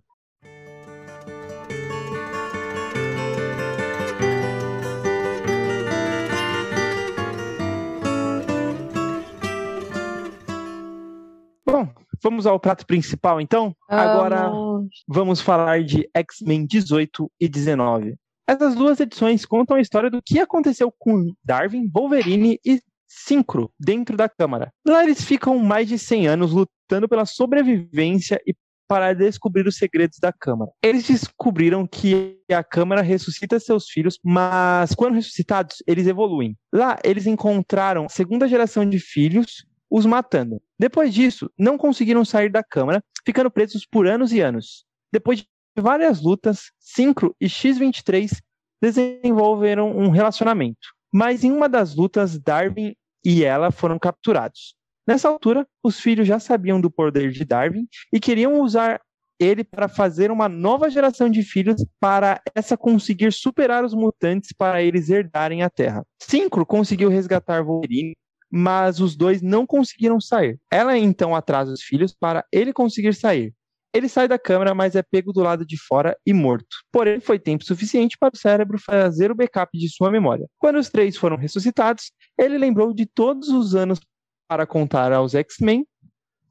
[11.71, 11.87] Bom,
[12.23, 13.77] vamos ao prato principal, então?
[13.87, 14.89] Agora Amo.
[15.07, 18.17] vamos falar de X-Men 18 e 19.
[18.47, 24.17] Essas duas edições contam a história do que aconteceu com Darwin, Wolverine e Synchro dentro
[24.17, 24.73] da Câmara.
[24.87, 28.55] Lá eles ficam mais de 100 anos lutando pela sobrevivência e
[28.89, 30.71] para descobrir os segredos da Câmara.
[30.83, 36.57] Eles descobriram que a Câmara ressuscita seus filhos, mas quando ressuscitados, eles evoluem.
[36.73, 40.61] Lá eles encontraram a segunda geração de filhos os matando.
[40.79, 44.85] Depois disso, não conseguiram sair da Câmara, ficando presos por anos e anos.
[45.13, 45.47] Depois de
[45.83, 48.39] várias lutas, Synchro e X-23
[48.81, 50.89] desenvolveram um relacionamento.
[51.13, 52.95] Mas em uma das lutas, Darwin
[53.25, 54.75] e ela foram capturados.
[55.07, 59.01] Nessa altura, os filhos já sabiam do poder de Darwin e queriam usar
[59.41, 64.83] ele para fazer uma nova geração de filhos para essa conseguir superar os mutantes para
[64.83, 66.05] eles herdarem a Terra.
[66.21, 68.17] Synchro conseguiu resgatar Wolverine,
[68.51, 70.59] mas os dois não conseguiram sair.
[70.71, 73.55] Ela então atrasa os filhos para ele conseguir sair.
[73.93, 76.77] Ele sai da câmara, mas é pego do lado de fora e morto.
[76.93, 80.47] Porém, foi tempo suficiente para o cérebro fazer o backup de sua memória.
[80.59, 83.99] Quando os três foram ressuscitados, ele lembrou de todos os anos
[84.47, 85.87] para contar aos X-Men,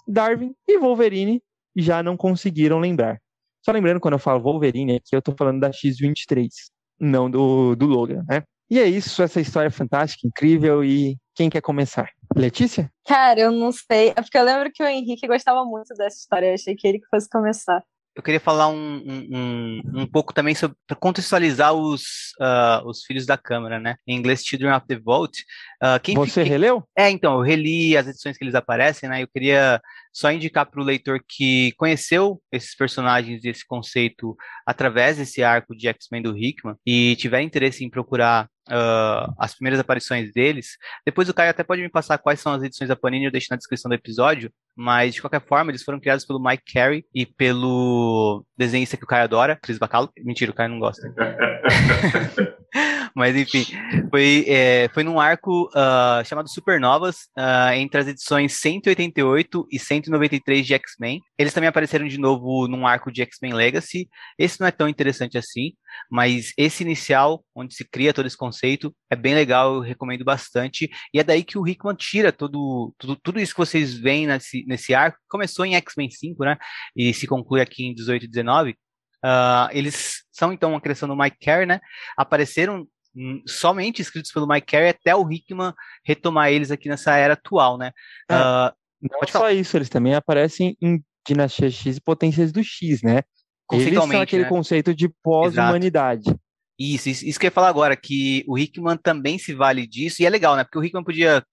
[0.08, 1.42] Darwin e Wolverine
[1.76, 3.20] já não conseguiram lembrar.
[3.64, 6.48] Só lembrando, quando eu falo Wolverine, aqui eu tô falando da X-23,
[7.00, 8.44] não do, do Logan, né?
[8.70, 12.10] E é isso, essa história é fantástica, incrível, e quem quer começar?
[12.36, 12.92] Letícia?
[13.08, 14.10] Cara, eu não sei.
[14.10, 16.48] É porque eu lembro que o Henrique gostava muito dessa história.
[16.48, 17.84] Eu achei que ele que fosse começar.
[18.16, 22.02] Eu queria falar um, um, um, um pouco também sobre para contextualizar os,
[22.42, 23.96] uh, os filhos da Câmara, né?
[24.08, 25.38] Em inglês, Children of the Vault.
[25.84, 26.84] Uh, quem Você fica- releu?
[26.98, 29.22] É, então, eu reli as edições que eles aparecem, né?
[29.22, 29.80] Eu queria
[30.12, 34.36] só indicar para o leitor que conheceu esses personagens e esse conceito
[34.66, 39.80] através desse arco de X-Men do Hickman e tiver interesse em procurar ah, as primeiras
[39.80, 40.78] aparições deles.
[41.06, 43.48] Depois o Caio até pode me passar quais são as edições da Panini, eu deixo
[43.52, 47.26] na descrição do episódio, mas de qualquer forma, eles foram criados pelo Mike Carey e
[47.26, 50.12] pelo desenhista que o Caio adora, Chris Bacalo.
[50.20, 51.14] Mentira, o Caio não gosta.
[53.18, 53.66] Mas enfim,
[54.12, 60.64] foi, é, foi num arco uh, chamado Supernovas, uh, entre as edições 188 e 193
[60.64, 61.20] de X-Men.
[61.36, 64.08] Eles também apareceram de novo num arco de X-Men Legacy.
[64.38, 65.72] Esse não é tão interessante assim,
[66.12, 70.88] mas esse inicial, onde se cria todo esse conceito, é bem legal, eu recomendo bastante.
[71.12, 74.64] E é daí que o Hickman tira todo, tudo, tudo isso que vocês veem nesse,
[74.68, 75.18] nesse arco.
[75.28, 76.56] Começou em X-Men 5, né?
[76.96, 78.76] E se conclui aqui em 18 e 19.
[79.26, 81.80] Uh, eles são então uma criação do Mike Carey, né?
[82.16, 82.88] Apareceram
[83.46, 85.74] somente escritos pelo Mike Carey até o Hickman
[86.06, 87.92] retomar eles aqui nessa era atual, né?
[88.30, 89.54] É, uh, não só falar.
[89.54, 93.24] isso, eles também aparecem em Dinastia X e Potências do X, né?
[93.72, 94.50] Eles são aquele né?
[94.50, 96.34] conceito de pós-humanidade.
[96.80, 100.22] Isso, isso, isso que eu ia falar agora, que o Hickman também se vale disso,
[100.22, 100.64] e é legal, né?
[100.64, 101.44] Porque o Hickman podia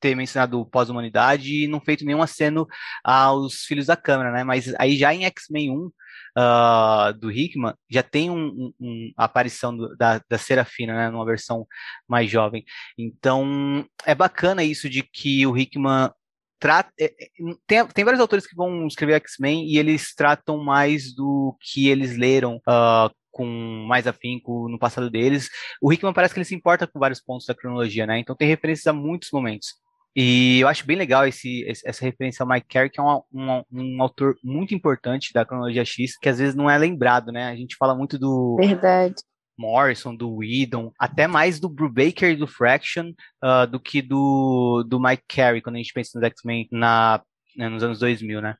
[0.00, 2.66] ter mencionado pós-humanidade e não feito nenhum aceno
[3.04, 4.42] aos Filhos da Câmara, né?
[4.42, 5.90] Mas aí já em X-Men 1,
[6.36, 11.24] uh, do Hickman, já tem um, um, um aparição do, da, da Serafina, né, numa
[11.24, 11.66] versão
[12.08, 12.64] mais jovem.
[12.98, 16.10] Então, é bacana isso de que o Hickman
[16.58, 16.92] trata.
[17.00, 17.28] É, é,
[17.66, 22.16] tem, tem vários autores que vão escrever X-Men e eles tratam mais do que eles
[22.16, 23.46] leram uh, com
[23.88, 25.48] mais afinco no passado deles.
[25.80, 28.18] O Hickman parece que ele se importa com vários pontos da cronologia, né?
[28.18, 29.74] Então tem referências a muitos momentos.
[30.14, 33.62] E eu acho bem legal esse, essa referência ao Mike Carey, que é um, um,
[33.72, 37.48] um, autor muito importante da cronologia X, que às vezes não é lembrado, né?
[37.48, 38.56] A gente fala muito do.
[38.58, 39.14] Verdade.
[39.58, 43.12] Morrison, do Whedon, até mais do Brubaker e do Fraction
[43.44, 47.22] uh, do que do, do Mike Carey, quando a gente pensa nos X-Men na,
[47.54, 48.56] né, nos anos 2000, né?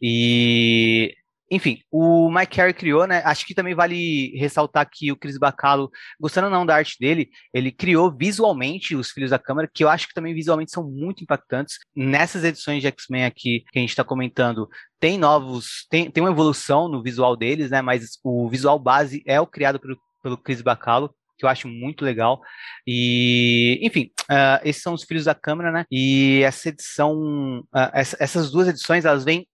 [0.00, 1.12] E
[1.50, 3.22] enfim, o Mike Carey criou, né?
[3.24, 7.28] Acho que também vale ressaltar que o Chris Bacalo, gostando ou não da arte dele,
[7.52, 11.22] ele criou visualmente os Filhos da Câmara, que eu acho que também visualmente são muito
[11.22, 11.78] impactantes.
[11.94, 14.68] Nessas edições de X-Men aqui que a gente está comentando,
[14.98, 17.82] tem novos, tem, tem uma evolução no visual deles, né?
[17.82, 22.04] Mas o visual base é o criado pelo, pelo Chris Bacalo que eu acho muito
[22.04, 22.40] legal.
[22.86, 25.84] E, enfim, uh, esses são os Filhos da Câmara, né?
[25.90, 29.44] E essa edição, uh, essa, essas duas edições, elas vêm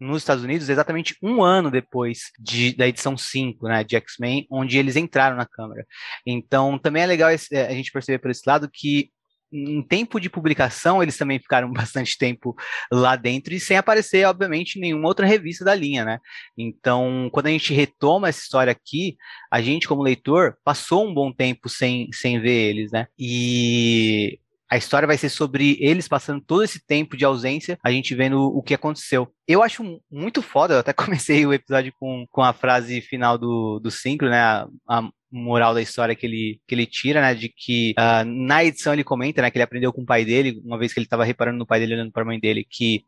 [0.00, 4.78] nos Estados Unidos exatamente um ano depois de, da edição 5, né, de X-Men, onde
[4.78, 5.86] eles entraram na Câmara.
[6.26, 9.10] Então, também é legal esse, é, a gente perceber por esse lado que
[9.50, 12.54] em tempo de publicação, eles também ficaram bastante tempo
[12.92, 16.18] lá dentro e sem aparecer, obviamente, nenhuma outra revista da linha, né?
[16.56, 19.16] Então, quando a gente retoma essa história aqui,
[19.50, 23.06] a gente, como leitor, passou um bom tempo sem, sem ver eles, né?
[23.18, 24.38] E
[24.70, 28.40] a história vai ser sobre eles passando todo esse tempo de ausência, a gente vendo
[28.40, 29.32] o que aconteceu.
[29.46, 33.80] Eu acho muito foda, eu até comecei o episódio com, com a frase final do,
[33.80, 34.40] do Synchro, né?
[34.40, 37.34] A, a moral da história que ele, que ele tira, né?
[37.34, 39.50] De que uh, na edição ele comenta, né?
[39.50, 41.80] Que ele aprendeu com o pai dele, uma vez que ele estava reparando no pai
[41.80, 43.04] dele, olhando para a mãe dele, que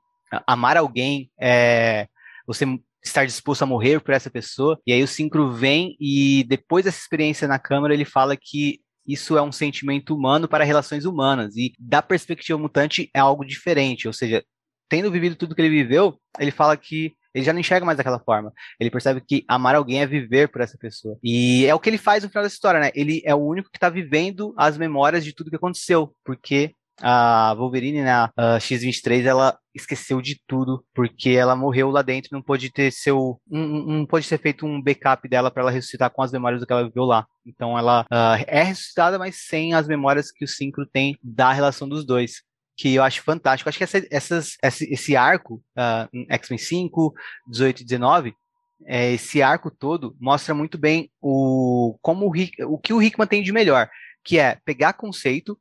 [0.47, 2.07] amar alguém é
[2.47, 2.67] você
[3.03, 4.79] estar disposto a morrer por essa pessoa.
[4.87, 8.81] E aí o Synchro vem e depois dessa experiência na câmara ele fala que
[9.13, 11.57] isso é um sentimento humano para relações humanas.
[11.57, 14.07] E da perspectiva mutante é algo diferente.
[14.07, 14.45] Ou seja,
[14.89, 18.19] tendo vivido tudo que ele viveu, ele fala que ele já não enxerga mais daquela
[18.19, 18.53] forma.
[18.79, 21.17] Ele percebe que amar alguém é viver por essa pessoa.
[21.23, 22.91] E é o que ele faz no final dessa história, né?
[22.95, 27.55] Ele é o único que está vivendo as memórias de tudo que aconteceu, porque a
[27.55, 32.71] Wolverine, né, a X-23, ela esqueceu de tudo, porque ela morreu lá dentro, não pôde
[32.71, 36.33] ter seu, não, não pôde ser feito um backup dela para ela ressuscitar com as
[36.33, 37.27] memórias do que ela viveu lá.
[37.47, 41.89] Então ela uh, é ressuscitada, mas sem as memórias que o Synchro tem da relação
[41.89, 42.43] dos dois
[42.77, 43.69] que eu acho fantástico.
[43.69, 47.15] Acho que essa, essas, esse, arco, uh, X-Men 5,
[47.47, 48.35] 18 e 19,
[48.87, 52.33] é, esse arco todo mostra muito bem o, como o,
[52.73, 53.91] o que o Hickman tem de melhor,
[54.25, 55.59] que é pegar conceito,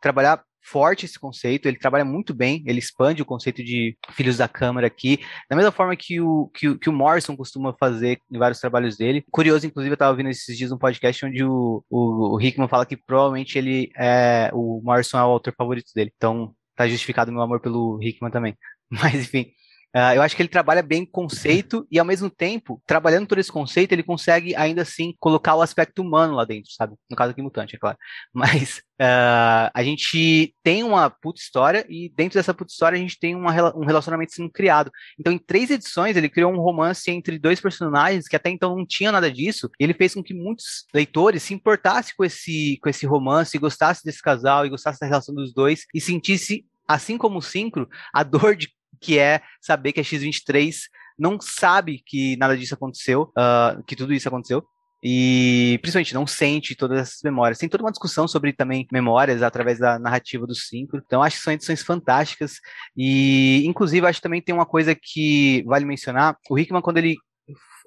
[0.00, 4.48] trabalhar forte esse conceito, ele trabalha muito bem, ele expande o conceito de filhos da
[4.48, 5.18] câmara aqui,
[5.48, 8.96] da mesma forma que o, que, o, que o Morrison costuma fazer em vários trabalhos
[8.96, 9.24] dele.
[9.30, 12.86] Curioso, inclusive, eu estava ouvindo esses dias um podcast onde o, o, o Hickman fala
[12.86, 17.42] que provavelmente ele é, o Morrison é o autor favorito dele, então tá justificado meu
[17.42, 18.56] amor pelo Hickman também.
[18.90, 19.52] Mas, enfim,
[19.94, 23.50] Uh, eu acho que ele trabalha bem conceito e, ao mesmo tempo, trabalhando todo esse
[23.50, 26.94] conceito, ele consegue ainda assim colocar o aspecto humano lá dentro, sabe?
[27.10, 27.98] No caso aqui, mutante, é claro.
[28.32, 33.18] Mas uh, a gente tem uma puta história e, dentro dessa puta história, a gente
[33.18, 34.92] tem uma, um relacionamento sendo criado.
[35.18, 38.86] Então, em três edições, ele criou um romance entre dois personagens que até então não
[38.86, 39.68] tinha nada disso.
[39.80, 44.02] E ele fez com que muitos leitores se importassem com esse, com esse romance, gostassem
[44.04, 48.24] desse casal e gostassem da relação dos dois e sentisse assim como o Synchro, a
[48.24, 48.68] dor de
[49.00, 50.76] que é saber que a X23
[51.18, 54.64] não sabe que nada disso aconteceu, uh, que tudo isso aconteceu,
[55.02, 57.58] e principalmente não sente todas essas memórias.
[57.58, 61.02] Tem toda uma discussão sobre também memórias através da narrativa do Synchro.
[61.04, 62.56] Então acho que são edições fantásticas
[62.96, 66.36] e inclusive acho que também tem uma coisa que vale mencionar.
[66.50, 67.16] O Hickman quando ele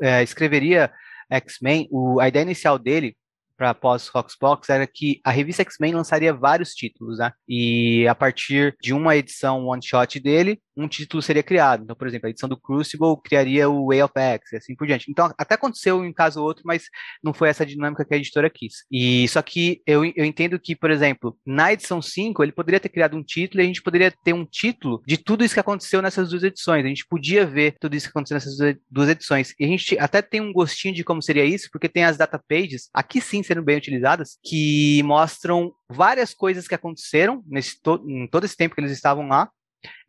[0.02, 0.92] é, escreveria
[1.30, 1.88] X-Men,
[2.20, 3.16] a ideia inicial dele
[3.56, 7.32] para pós Foxbox era que a revista X-Men lançaria vários títulos, né?
[7.48, 11.84] E a partir de uma edição one shot dele, um título seria criado.
[11.84, 14.88] Então, por exemplo, a edição do Crucible criaria o Way of X e assim por
[14.88, 15.10] diante.
[15.10, 16.86] Então, até aconteceu em um caso ou outro, mas
[17.24, 18.86] não foi essa dinâmica que a editora quis.
[18.92, 22.90] E só que eu, eu entendo que, por exemplo, na edição 5, ele poderia ter
[22.90, 26.02] criado um título e a gente poderia ter um título de tudo isso que aconteceu
[26.02, 26.86] nessas duas edições.
[26.86, 28.58] A gente podia ver tudo isso que aconteceu nessas
[28.90, 29.54] duas edições.
[29.60, 32.42] E a gente até tem um gostinho de como seria isso, porque tem as data
[32.48, 38.28] pages, aqui sim sendo bem utilizadas, que mostram várias coisas que aconteceram nesse to em
[38.28, 39.50] todo esse tempo que eles estavam lá,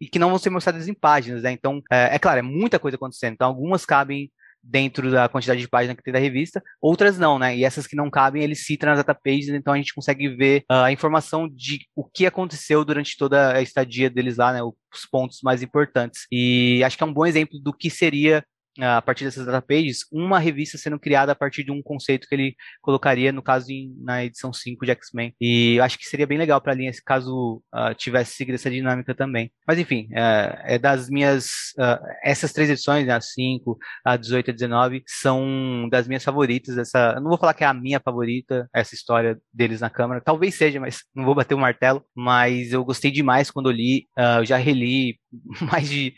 [0.01, 1.53] e que não vão ser mostradas em páginas, né?
[1.53, 3.35] Então, é, é claro, é muita coisa acontecendo.
[3.35, 4.31] Então, algumas cabem
[4.65, 7.57] dentro da quantidade de páginas que tem da revista, outras não, né?
[7.57, 10.65] E essas que não cabem, ele cita nas data pages, então a gente consegue ver
[10.71, 14.63] uh, a informação de o que aconteceu durante toda a estadia deles lá, né?
[14.63, 16.27] Os pontos mais importantes.
[16.33, 18.43] E acho que é um bom exemplo do que seria
[18.81, 22.35] a partir dessas data pages, uma revista sendo criada a partir de um conceito que
[22.35, 25.35] ele colocaria, no caso, em, na edição 5 de X-Men.
[25.41, 28.71] E acho que seria bem legal para a linha, se caso uh, tivesse seguido essa
[28.71, 29.51] dinâmica também.
[29.67, 31.47] Mas enfim, uh, é das minhas.
[31.79, 36.25] Uh, essas três edições, né, a 5, a 18 e a 19, são das minhas
[36.25, 36.77] favoritas.
[36.77, 40.21] Essa, não vou falar que é a minha favorita, essa história deles na Câmara.
[40.21, 42.05] Talvez seja, mas não vou bater o martelo.
[42.15, 44.07] Mas eu gostei demais quando eu li.
[44.39, 45.19] eu já reli
[45.71, 46.15] mais de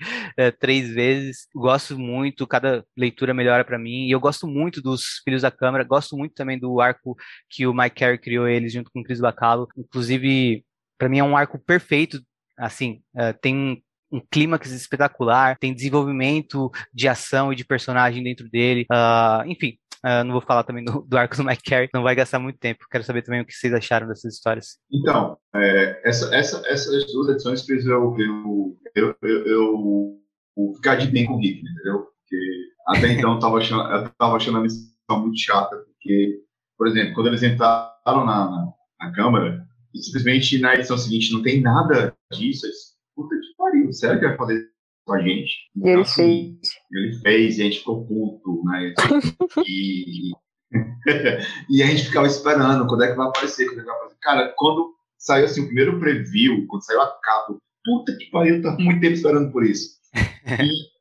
[0.58, 1.48] três vezes.
[1.54, 4.06] Gosto muito cada leitura melhora para mim.
[4.06, 7.16] E eu gosto muito dos Filhos da Câmara, gosto muito também do arco
[7.50, 9.68] que o Mike Carey criou eles junto com o Chris Bacalo.
[9.76, 10.64] Inclusive,
[10.98, 12.20] para mim é um arco perfeito.
[12.58, 18.86] Assim, uh, tem um clímax espetacular, tem desenvolvimento de ação e de personagem dentro dele.
[18.90, 22.14] Uh, enfim, uh, não vou falar também do, do, arco do Mike Carey, não vai
[22.14, 22.86] gastar muito tempo.
[22.90, 24.78] Quero saber também o que vocês acharam dessas histórias.
[24.92, 31.26] Então, é, essa, essa, essas duas edições eu, eu, eu, eu, eu ficar de bem
[31.26, 32.06] com o Rick, entendeu?
[32.26, 36.42] porque até então eu estava achando, eu tava achando a missão muito chata, porque,
[36.76, 41.42] por exemplo, quando eles entraram na, na, na Câmara, e simplesmente na edição seguinte não
[41.42, 44.68] tem nada disso, eles, puta que pariu, sério que vai fazer
[45.06, 45.54] com a gente?
[45.74, 46.70] Então, e ele assim, fez.
[46.92, 48.94] Ele fez, e a gente ficou puto, né?
[49.66, 50.32] e,
[51.70, 54.18] e a gente ficava esperando quando é que vai aparecer, quando é que vai aparecer.
[54.20, 58.62] Cara, quando saiu assim, o primeiro preview, quando saiu a capa, puta que pariu, eu
[58.62, 59.96] tava muito tempo esperando por isso.
[60.48, 60.96] E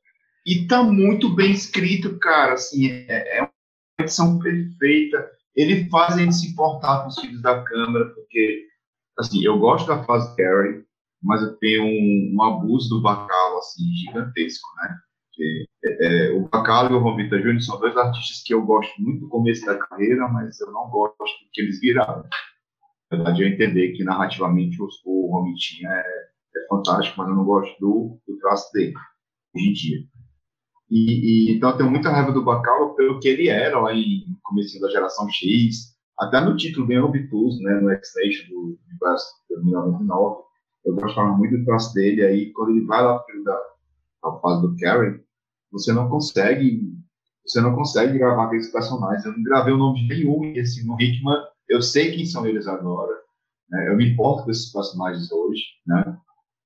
[0.45, 2.53] e tá muito bem escrito, cara.
[2.53, 3.52] Assim, é, é uma
[3.99, 5.27] edição perfeita.
[5.56, 8.68] Ele faz a gente se importar com os filhos da câmera, porque,
[9.18, 10.85] assim, eu gosto da fase Carrie,
[11.26, 14.97] mas eu tenho um, um abuso do Bacalo, assim, gigantesco, né?
[15.84, 19.22] É, é, o Bacalo e o Romita Júnior são dois artistas que eu gosto muito
[19.22, 22.23] do começo da carreira, mas eu não gosto do que eles viraram.
[23.11, 26.02] Na verdade, eu entender que narrativamente o, o Romitinha é,
[26.57, 28.93] é fantástico, mas eu não gosto do, do traço dele,
[29.53, 29.99] hoje em dia.
[30.89, 34.23] E, e, então eu tenho muita raiva do Bacalo pelo que ele era lá em
[34.43, 39.65] começo da geração X, até no título bem obtuso, né, no X-Nation do universo de
[39.65, 40.44] 1999.
[40.86, 44.76] Eu gostava muito do traço dele, aí quando ele vai lá para a fase do
[44.78, 45.20] Karen,
[45.72, 46.95] você não consegue
[47.45, 49.24] você não consegue gravar aqueles personagens.
[49.24, 51.38] Eu não gravei o nome de nenhum, e assim, no Hickman,
[51.70, 53.14] eu sei quem são eles agora.
[53.70, 53.90] Né?
[53.90, 56.18] Eu me importo com esses personagens hoje, né?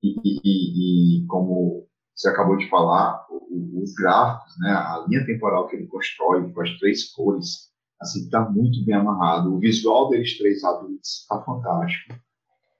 [0.01, 1.85] E, e, e como
[2.15, 6.77] você acabou de falar, os gráficos, né, a linha temporal que ele constrói com as
[6.77, 7.69] três cores,
[7.99, 9.53] assim, está muito bem amarrado.
[9.53, 12.15] O visual deles três adultos está fantástico.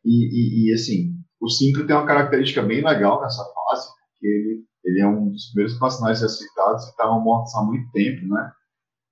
[0.06, 4.66] E, e, e, assim, o 5 tem uma característica bem legal nessa fase, porque ele,
[4.84, 8.52] ele é um dos primeiros personagens ressuscitados que estavam mortos há muito tempo, né?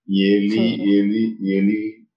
[0.07, 2.07] E ele, ele, ele,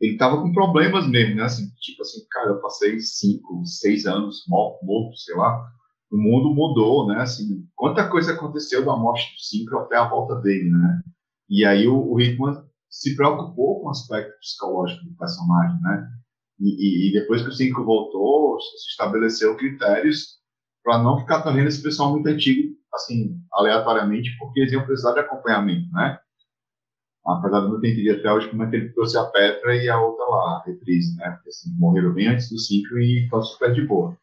[0.00, 1.44] ele estava com problemas mesmo, né?
[1.44, 5.66] Assim, tipo assim, cara, eu passei cinco, seis anos morto, morto sei lá,
[6.10, 7.20] o mundo mudou, né?
[7.20, 11.02] Assim, quanta coisa aconteceu da morte do Synchro até a volta dele, né?
[11.48, 16.08] E aí o, o Hickman se preocupou com o aspecto psicológico do personagem, né?
[16.58, 20.36] E, e, depois que o Synchro voltou, se estabeleceu critérios
[20.82, 25.20] para não ficar trazendo esse pessoal muito antigo, assim, aleatoriamente, porque eles iam precisar de
[25.20, 26.18] acompanhamento, né?
[27.26, 29.88] Apesar de não ter entendido até hoje como é que ele trouxe a Petra e
[29.88, 31.30] a outra lá, a reprise, né?
[31.32, 34.16] Porque, assim, morreram bem antes do Synchro e tá super de boa.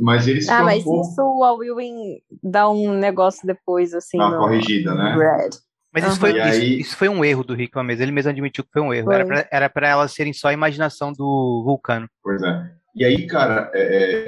[0.00, 4.16] Mas ele se Ah, mas isso o Ewing dá um negócio depois, assim.
[4.16, 5.14] Uma corrigida, né?
[5.14, 5.50] Red.
[5.92, 8.02] Mas isso, foi, isso, isso, foi um erro do Hickman mesmo.
[8.04, 9.06] Ele mesmo admitiu que foi um erro.
[9.06, 9.46] Foi.
[9.50, 12.08] Era para elas serem só a imaginação do Vulcano.
[12.22, 12.78] Pois é.
[12.94, 13.82] E aí, cara, é,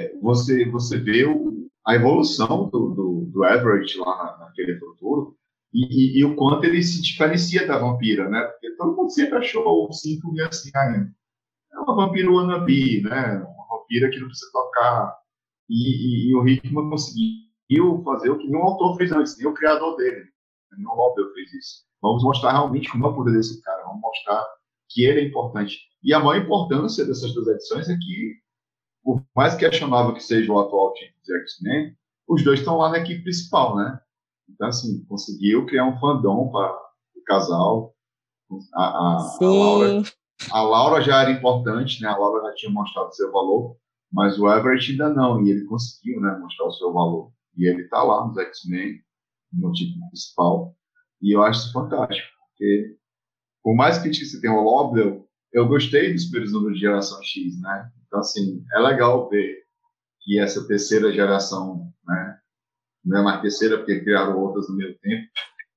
[0.05, 5.35] é, você, você vê o, a evolução do, do, do Everett lá naquele futuro
[5.73, 8.41] e, e, e, o quanto ele se diferencia da vampira, né?
[8.43, 11.05] Porque todo mundo sempre achou o Cinco assim, ah,
[11.73, 13.45] é uma vampira wannabe, né?
[13.45, 15.17] Uma vampira que não precisa tocar
[15.69, 19.53] e, e, e o Hickman conseguiu fazer o que nenhum autor fez antes, nem o
[19.53, 20.25] criador dele.
[20.77, 21.83] Nenhum autor fez isso.
[22.01, 23.83] Vamos mostrar realmente como é o poder desse cara.
[23.83, 24.45] Vamos mostrar
[24.89, 25.79] que ele é importante.
[26.03, 28.35] E a maior importância dessas duas edições é que,
[29.03, 31.95] por mais questionável que seja o atual time dos X-Men,
[32.27, 33.99] os dois estão lá na equipe principal, né?
[34.49, 36.73] Então, assim, conseguiu criar um fandom para
[37.15, 37.93] o casal.
[38.73, 40.03] A, a, a, Laura,
[40.51, 42.09] a Laura já era importante, né?
[42.09, 43.77] A Laura já tinha mostrado seu valor,
[44.11, 47.31] mas o Everett ainda não, e ele conseguiu, né, mostrar o seu valor.
[47.55, 49.01] E ele está lá nos X-Men,
[49.53, 50.75] no time principal,
[51.21, 52.97] e eu acho isso fantástico, porque
[53.63, 57.59] por mais que você tenha o Lobel, eu gostei dos primeiros números de geração X,
[57.61, 57.91] né?
[58.07, 59.63] Então, assim, é legal ver
[60.21, 62.39] que essa terceira geração, né?
[63.03, 65.27] Não é mais terceira, porque criaram outras no meio tempo,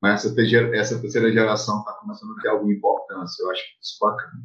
[0.01, 0.41] mas essa,
[0.75, 3.43] essa terceira geração está começando a ter alguma importância.
[3.43, 4.45] Eu acho isso bacana.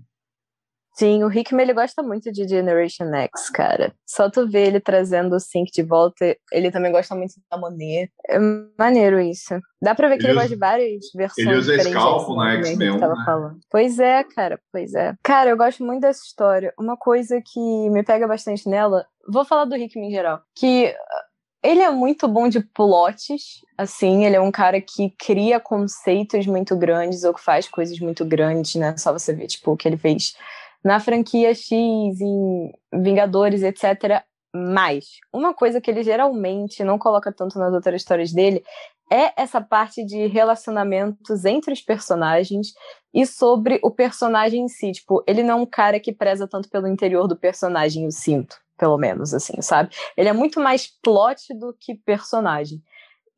[0.94, 3.94] Sim, o Hickman ele gosta muito de Generation X, cara.
[4.06, 6.36] Só tu vê ele trazendo o Sync de volta.
[6.52, 8.12] Ele também gosta muito da Monet.
[8.28, 8.38] É
[8.78, 9.60] maneiro isso.
[9.82, 11.48] Dá pra ver que ele, ele gosta de várias versões.
[11.48, 13.00] Ele usa Scalpo na X-Men.
[13.00, 13.56] Né?
[13.72, 15.16] Pois é, cara, pois é.
[15.24, 16.74] Cara, eu gosto muito dessa história.
[16.78, 21.30] Uma coisa que me pega bastante nela, vou falar do Hickman em geral, que uh,
[21.64, 26.76] ele é muito bom de plots, assim, ele é um cara que cria conceitos muito
[26.76, 28.96] grandes ou que faz coisas muito grandes, né?
[28.98, 30.36] Só você ver, tipo, o que ele fez
[30.84, 34.24] na franquia X, em Vingadores, etc.
[34.54, 38.64] Mas uma coisa que ele geralmente não coloca tanto nas outras histórias dele
[39.12, 42.74] é essa parte de relacionamentos entre os personagens
[43.14, 44.92] e sobre o personagem em si.
[44.92, 48.58] Tipo, ele não é um cara que preza tanto pelo interior do personagem, eu sinto,
[48.78, 49.90] pelo menos, assim, sabe?
[50.16, 52.82] Ele é muito mais plot do que personagem.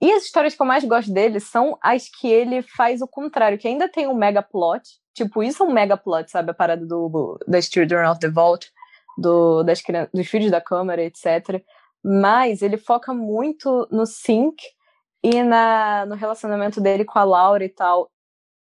[0.01, 3.57] E as histórias que eu mais gosto dele são as que ele faz o contrário,
[3.57, 4.81] que ainda tem um mega plot.
[5.13, 6.51] Tipo, isso é um mega plot, sabe?
[6.51, 8.71] A parada do, das Children of the Vault,
[9.17, 11.63] do, das, dos filhos da Câmara, etc.
[12.03, 14.63] Mas ele foca muito no sync
[15.23, 18.09] e na, no relacionamento dele com a Laura e tal.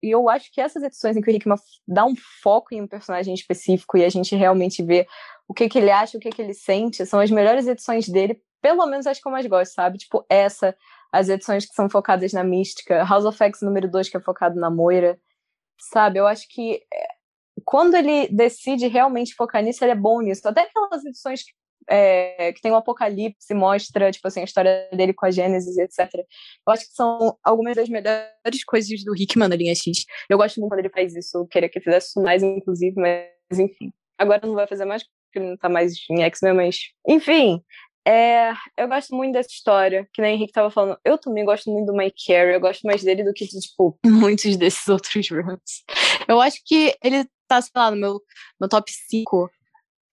[0.03, 2.87] E eu acho que essas edições em que o Hickman dá um foco em um
[2.87, 5.07] personagem específico e a gente realmente vê
[5.47, 8.41] o que, que ele acha, o que, que ele sente, são as melhores edições dele,
[8.61, 9.99] pelo menos as que eu mais gosto, sabe?
[9.99, 10.75] Tipo, essa,
[11.11, 14.59] as edições que são focadas na mística, House of X número 2, que é focado
[14.59, 15.19] na Moira,
[15.77, 16.19] sabe?
[16.19, 17.07] Eu acho que é,
[17.65, 20.47] quando ele decide realmente focar nisso, ele é bom nisso.
[20.47, 21.51] Até aquelas edições que,
[21.89, 26.09] é, que tem o Apocalipse, mostra, tipo assim, a história dele com a Gênesis, etc.
[26.67, 30.05] Eu acho que são algumas das melhores coisas do Hickman na linha X.
[30.29, 33.59] Eu gosto muito quando ele faz isso, eu queria que ele fizesse mais, inclusive, mas
[33.59, 33.91] enfim.
[34.17, 36.77] Agora não vai fazer mais, porque ele não tá mais em X-Men, mas...
[37.07, 37.63] Enfim,
[38.07, 40.97] é, eu gosto muito dessa história, que nem o Henrique tava falando.
[41.05, 43.97] Eu também gosto muito do Mike Carey, eu gosto mais dele do que de, tipo,
[44.05, 45.83] muitos desses outros runs.
[46.27, 48.21] Eu acho que ele tá, sei lá, no meu,
[48.59, 49.49] meu top 5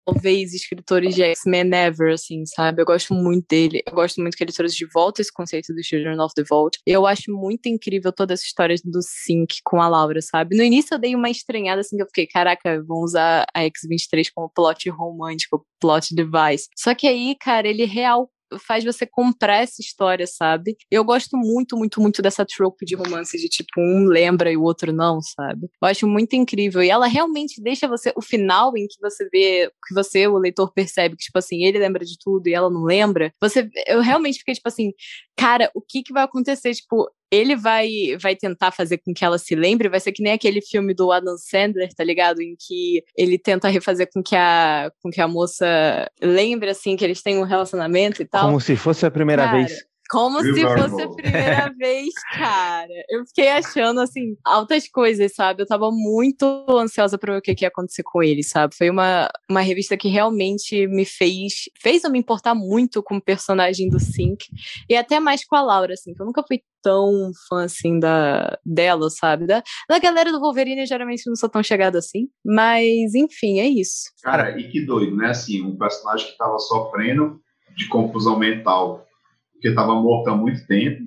[0.08, 2.80] talvez escritores de X-Men ever, assim, sabe?
[2.80, 3.82] Eu gosto muito dele.
[3.86, 6.78] Eu gosto muito que ele trouxe de volta esse conceito do Children of the Vault.
[6.86, 10.56] Eu acho muito incrível toda essa história do Sync com a Laura, sabe?
[10.56, 14.30] No início eu dei uma estranhada, assim, que eu fiquei, caraca, vão usar a X-23
[14.34, 16.68] como plot romântico, plot device.
[16.76, 18.30] Só que aí, cara, ele real
[18.66, 20.76] faz você comprar essa história, sabe?
[20.90, 24.62] Eu gosto muito, muito, muito dessa trope de romance de tipo, um lembra e o
[24.62, 25.68] outro não, sabe?
[25.80, 26.82] Eu acho muito incrível.
[26.82, 30.72] E ela realmente deixa você, o final em que você vê, que você, o leitor,
[30.72, 33.32] percebe que, tipo assim, ele lembra de tudo e ela não lembra.
[33.40, 34.92] Você, eu realmente fiquei, tipo assim,
[35.36, 36.74] cara, o que que vai acontecer?
[36.74, 40.32] Tipo, ele vai vai tentar fazer com que ela se lembre, vai ser que nem
[40.32, 42.40] aquele filme do Adam Sandler, tá ligado?
[42.40, 47.04] Em que ele tenta refazer com que a com que a moça lembre assim que
[47.04, 48.46] eles têm um relacionamento e tal.
[48.46, 49.88] Como se fosse a primeira Cara, vez.
[50.10, 52.88] Como se fosse a primeira vez, cara.
[53.10, 55.62] Eu fiquei achando, assim, altas coisas, sabe?
[55.62, 58.74] Eu tava muito ansiosa pra ver o que, que ia acontecer com ele, sabe?
[58.74, 61.68] Foi uma, uma revista que realmente me fez.
[61.78, 64.46] fez eu me importar muito com o personagem do Sync.
[64.88, 68.58] E até mais com a Laura, assim, que eu nunca fui tão fã, assim, da,
[68.64, 69.46] dela, sabe?
[69.46, 72.28] Da, da galera do Wolverine, geralmente não sou tão chegada assim.
[72.44, 74.10] Mas, enfim, é isso.
[74.22, 75.30] Cara, e que doido, né?
[75.30, 77.40] Assim, um personagem que tava sofrendo
[77.76, 79.06] de confusão mental
[79.58, 81.02] porque estava morto há muito tempo.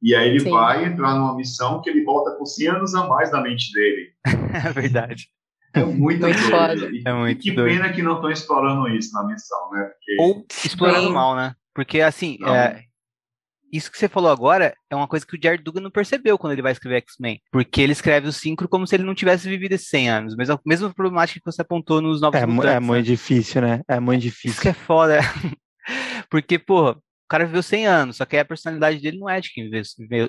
[0.00, 0.50] E aí ele Sim.
[0.50, 4.12] vai entrar numa missão que ele volta com 100 anos a mais na mente dele.
[4.64, 5.28] É verdade.
[5.74, 6.88] É muito, muito foda.
[6.90, 7.70] E, é muito que doido.
[7.70, 9.84] pena que não estão explorando isso na missão, né?
[9.84, 10.16] Porque...
[10.20, 11.54] Ou explorando mal, né?
[11.74, 12.82] Porque, assim, é,
[13.72, 16.52] isso que você falou agora é uma coisa que o Jared Dugan não percebeu quando
[16.52, 17.40] ele vai escrever X-Men.
[17.50, 20.36] Porque ele escreve o Synchro como se ele não tivesse vivido esses 100 anos.
[20.36, 22.46] Mesma, mesma problemática que você apontou nos Novos É, é
[22.80, 23.02] muito né?
[23.02, 23.82] difícil, né?
[23.88, 24.50] É muito difícil.
[24.50, 25.20] Isso que é foda.
[26.30, 26.90] porque, pô,
[27.28, 29.82] o cara viveu 100 anos, só que a personalidade dele não é de quem viveu,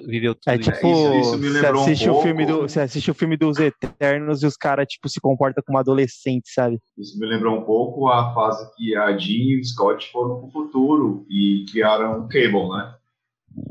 [0.05, 1.13] viveu, tudo é, tipo, isso.
[1.15, 4.57] Isso, você, assiste um o filme do, você assiste o filme dos Eternos e os
[4.57, 6.77] caras, tipo, se comportam como adolescente, sabe?
[6.97, 10.51] Isso me lembrou um pouco a fase que a Jean e o Scott foram pro
[10.51, 12.93] futuro e criaram o Cable, né?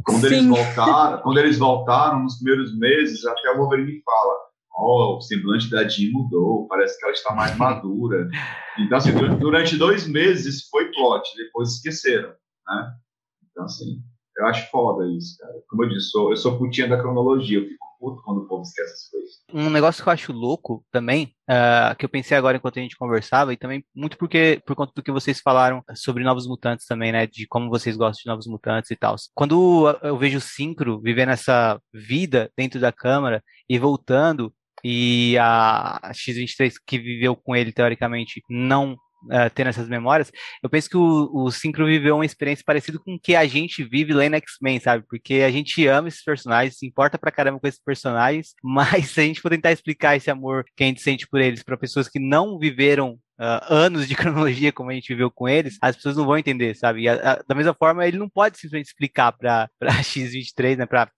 [0.04, 0.26] Quando Sim.
[0.26, 4.34] eles voltaram, quando eles voltaram nos primeiros meses, até o Wolverine fala,
[4.74, 8.28] ó, o semblante da Jean mudou, parece que ela está mais madura.
[8.78, 12.30] Então, assim, durante dois meses foi plot, depois esqueceram,
[12.66, 12.92] né?
[13.50, 14.02] Então, assim,
[14.36, 15.54] eu acho foda isso, cara.
[15.68, 18.62] Como eu disse, sou, eu sou putinha da cronologia, eu fico puto quando o povo
[18.62, 19.30] esquece essas coisas.
[19.52, 22.96] Um negócio que eu acho louco também, uh, que eu pensei agora enquanto a gente
[22.96, 27.12] conversava, e também muito porque por conta do que vocês falaram sobre Novos Mutantes também,
[27.12, 27.26] né?
[27.26, 29.16] De como vocês gostam de Novos Mutantes e tal.
[29.34, 34.52] Quando eu vejo o Syncro vivendo essa vida dentro da Câmara e voltando,
[34.84, 40.30] e a X23 que viveu com ele, teoricamente, não uh, tendo essas memórias,
[40.62, 43.82] eu penso que o, o Synchro viveu uma experiência parecida com o que a gente
[43.84, 45.04] vive em X-Men, sabe?
[45.08, 49.20] Porque a gente ama esses personagens, se importa pra caramba com esses personagens, mas se
[49.20, 52.08] a gente for tentar explicar esse amor que a gente sente por eles para pessoas
[52.08, 56.16] que não viveram Uh, anos de cronologia como a gente viveu com eles, as pessoas
[56.16, 57.08] não vão entender, sabe?
[57.08, 59.70] A, a, da mesma forma, ele não pode simplesmente explicar para
[60.02, 61.08] X23, né, para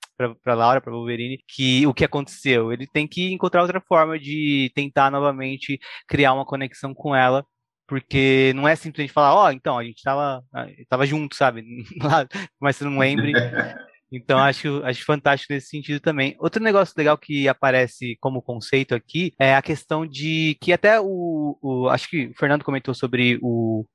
[0.42, 2.72] para Laura, para Wolverine, que o que aconteceu.
[2.72, 7.44] Ele tem que encontrar outra forma de tentar novamente criar uma conexão com ela
[7.90, 10.44] porque não é simplesmente falar, ó, oh, então, a gente tava,
[10.88, 11.64] tava junto, sabe?
[12.60, 13.32] Mas você não lembre.
[14.12, 16.34] Então, acho, acho fantástico nesse sentido também.
[16.40, 21.56] Outro negócio legal que aparece como conceito aqui é a questão de que até o,
[21.62, 23.86] o acho que o Fernando comentou sobre o,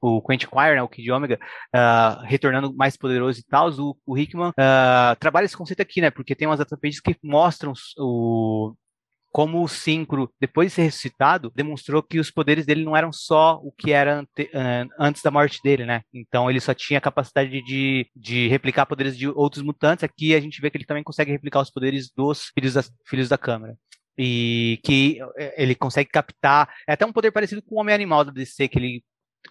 [0.00, 1.38] o Quentin Quire, né, o Kid Omega,
[1.72, 6.10] uh, retornando mais poderoso e tal, o, o Hickman uh, trabalha esse conceito aqui, né,
[6.10, 8.74] porque tem umas datapages que mostram o,
[9.32, 13.58] como o Synchro, depois de ser ressuscitado, demonstrou que os poderes dele não eram só
[13.62, 16.02] o que era ante, uh, antes da morte dele, né?
[16.12, 20.04] Então ele só tinha a capacidade de, de replicar poderes de outros mutantes.
[20.04, 23.28] Aqui a gente vê que ele também consegue replicar os poderes dos filhos da, filhos
[23.30, 23.74] da Câmara
[24.18, 28.30] e que eh, ele consegue captar, é até um poder parecido com o Homem-Animal da
[28.30, 29.04] DC, que ele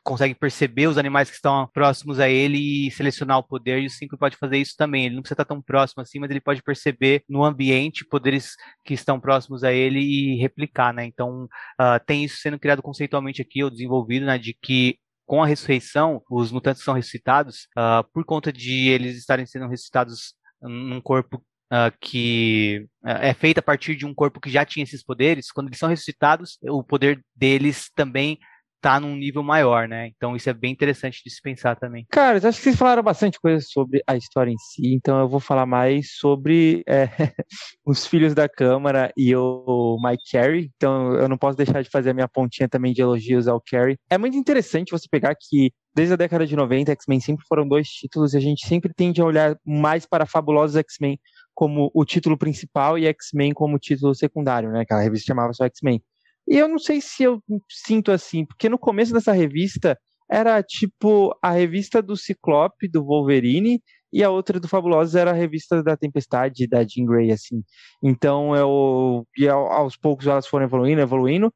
[0.04, 3.90] consegue perceber os animais que estão próximos a ele e selecionar o poder, e o
[3.90, 5.06] Synchro pode fazer isso também.
[5.06, 8.56] Ele não precisa estar tão próximo assim, mas ele pode perceber no ambiente poderes
[8.86, 11.06] que estão próximos a ele e replicar, né?
[11.06, 15.48] Então, uh, tem isso sendo criado conceitualmente aqui, ou desenvolvido, né, de que com a
[15.48, 21.44] ressurreição, os mutantes são ressuscitados uh, por conta de eles estarem sendo ressuscitados num corpo
[21.74, 25.54] Uh, que uh, é feito a partir de um corpo que já tinha esses poderes,
[25.54, 28.38] quando eles são ressuscitados, o poder deles também
[28.82, 30.08] tá num nível maior, né?
[30.08, 32.06] Então isso é bem interessante de se pensar também.
[32.10, 35.40] Cara, acho que vocês falaram bastante coisa sobre a história em si, então eu vou
[35.40, 37.08] falar mais sobre é,
[37.86, 40.72] os filhos da Câmara e o Mike Carey.
[40.76, 43.98] Então eu não posso deixar de fazer a minha pontinha também de elogios ao Carey.
[44.10, 47.88] É muito interessante você pegar que desde a década de 90, X-Men sempre foram dois
[47.88, 51.20] títulos e a gente sempre tende a olhar mais para Fabulosos X-Men
[51.54, 54.82] como o título principal e X-Men como título secundário, né?
[54.82, 56.02] Aquela revista chamava só X-Men.
[56.48, 59.98] E eu não sei se eu sinto assim, porque no começo dessa revista
[60.30, 63.82] era tipo a revista do Ciclope, do Wolverine,
[64.14, 67.64] e a outra do Fabulosos era a revista da Tempestade, da Jean Grey, assim.
[68.04, 69.26] Então eu.
[69.38, 71.54] E aos poucos elas foram evoluindo, evoluindo.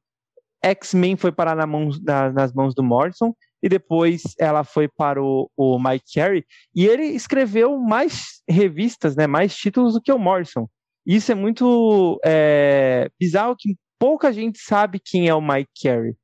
[0.64, 5.22] X-Men foi parar na mão, na, nas mãos do Morrison, e depois ela foi para
[5.22, 6.44] o, o Mike Carey,
[6.74, 10.68] e ele escreveu mais revistas, né, mais títulos do que o Morrison.
[11.06, 16.16] Isso é muito é, bizarro que pouca gente sabe quem é o Mike Carey.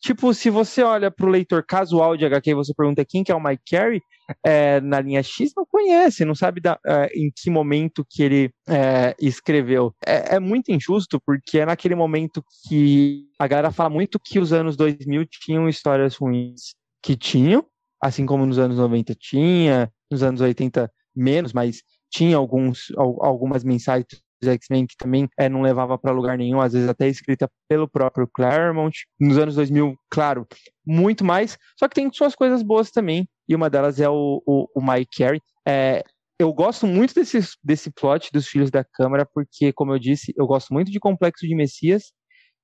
[0.00, 3.30] Tipo, se você olha para o leitor casual de HQ e você pergunta quem que
[3.30, 4.00] é o Mike Carey,
[4.44, 8.50] é, na linha X não conhece, não sabe da, é, em que momento que ele
[8.66, 9.94] é, escreveu.
[10.06, 14.54] É, é, muito injusto, porque é naquele momento que a galera fala muito que os
[14.54, 17.64] anos 2000 tinham histórias ruins que tinham,
[18.02, 24.06] assim como nos anos 90 tinha, nos anos 80 menos, mas tinha alguns, algumas mensagens
[24.48, 28.28] X-Men que também é, não levava para lugar nenhum, às vezes até escrita pelo próprio
[28.32, 28.96] Claremont.
[29.18, 30.46] Nos anos 2000, claro,
[30.86, 31.58] muito mais.
[31.78, 35.18] Só que tem suas coisas boas também, e uma delas é o, o, o Mike
[35.18, 35.40] Carey.
[35.66, 36.02] É,
[36.38, 40.46] eu gosto muito desse, desse plot dos Filhos da Câmara, porque, como eu disse, eu
[40.46, 42.12] gosto muito de Complexo de Messias,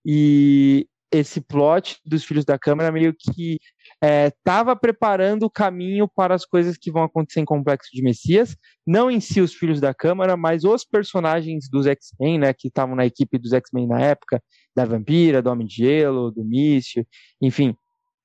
[0.05, 3.58] e esse plot dos Filhos da Câmara meio que
[4.02, 8.56] estava é, preparando o caminho para as coisas que vão acontecer em Complexo de Messias,
[8.86, 12.94] não em si os Filhos da Câmara, mas os personagens dos X-Men, né, que estavam
[12.94, 14.42] na equipe dos X-Men na época,
[14.74, 17.06] da Vampira, do Homem de Gelo, do Mício,
[17.40, 17.74] enfim,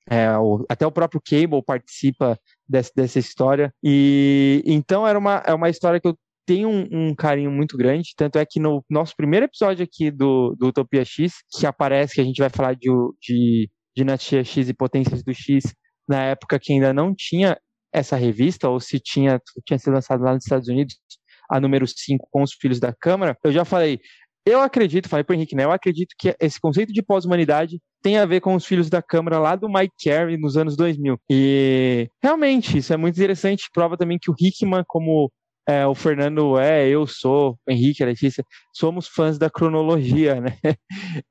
[0.09, 2.37] é, o, até o próprio Cable participa
[2.67, 6.17] desse, dessa história, e então era uma, é uma história que eu
[6.51, 10.53] tenho um, um, carinho muito grande, tanto é que no nosso primeiro episódio aqui do,
[10.59, 12.89] do Utopia X, que aparece, que a gente vai falar de,
[13.21, 15.73] de Dinastia X e Potências do X,
[16.09, 17.57] na época que ainda não tinha
[17.93, 20.95] essa revista, ou se tinha, tinha sido lançado lá nos Estados Unidos,
[21.49, 24.01] a número 5 com os Filhos da Câmara, eu já falei,
[24.45, 25.63] eu acredito, falei para o Henrique, né?
[25.63, 29.39] Eu acredito que esse conceito de pós-humanidade tem a ver com os filhos da Câmara
[29.39, 31.17] lá do Mike Carey nos anos 2000.
[31.29, 33.69] E realmente, isso é muito interessante.
[33.71, 35.31] Prova também que o Hickman, como
[35.67, 38.43] é, o Fernando é, eu sou, Henrique, a Letícia,
[38.73, 40.57] somos fãs da cronologia, né?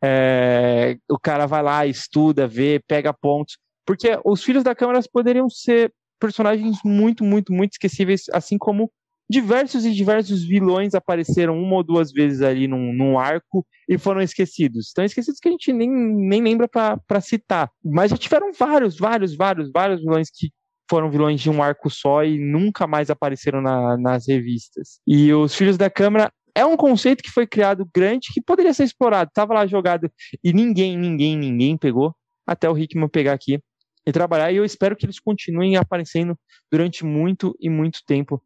[0.02, 5.48] É, o cara vai lá, estuda, vê, pega pontos, porque os Filhos da Câmara poderiam
[5.48, 8.90] ser personagens muito, muito, muito esquecíveis, assim como
[9.30, 14.20] diversos e diversos vilões apareceram uma ou duas vezes ali num, num arco e foram
[14.20, 14.88] esquecidos.
[14.88, 17.70] Estão esquecidos que a gente nem, nem lembra para citar.
[17.84, 20.50] Mas já tiveram vários, vários, vários, vários vilões que
[20.90, 24.98] foram vilões de um arco só e nunca mais apareceram na, nas revistas.
[25.06, 28.82] E os Filhos da Câmara é um conceito que foi criado grande que poderia ser
[28.82, 29.30] explorado.
[29.32, 30.10] Tava lá jogado
[30.42, 32.12] e ninguém, ninguém, ninguém pegou,
[32.44, 33.60] até o Hickman pegar aqui
[34.04, 34.50] e trabalhar.
[34.50, 36.36] E eu espero que eles continuem aparecendo
[36.70, 38.42] durante muito e muito tempo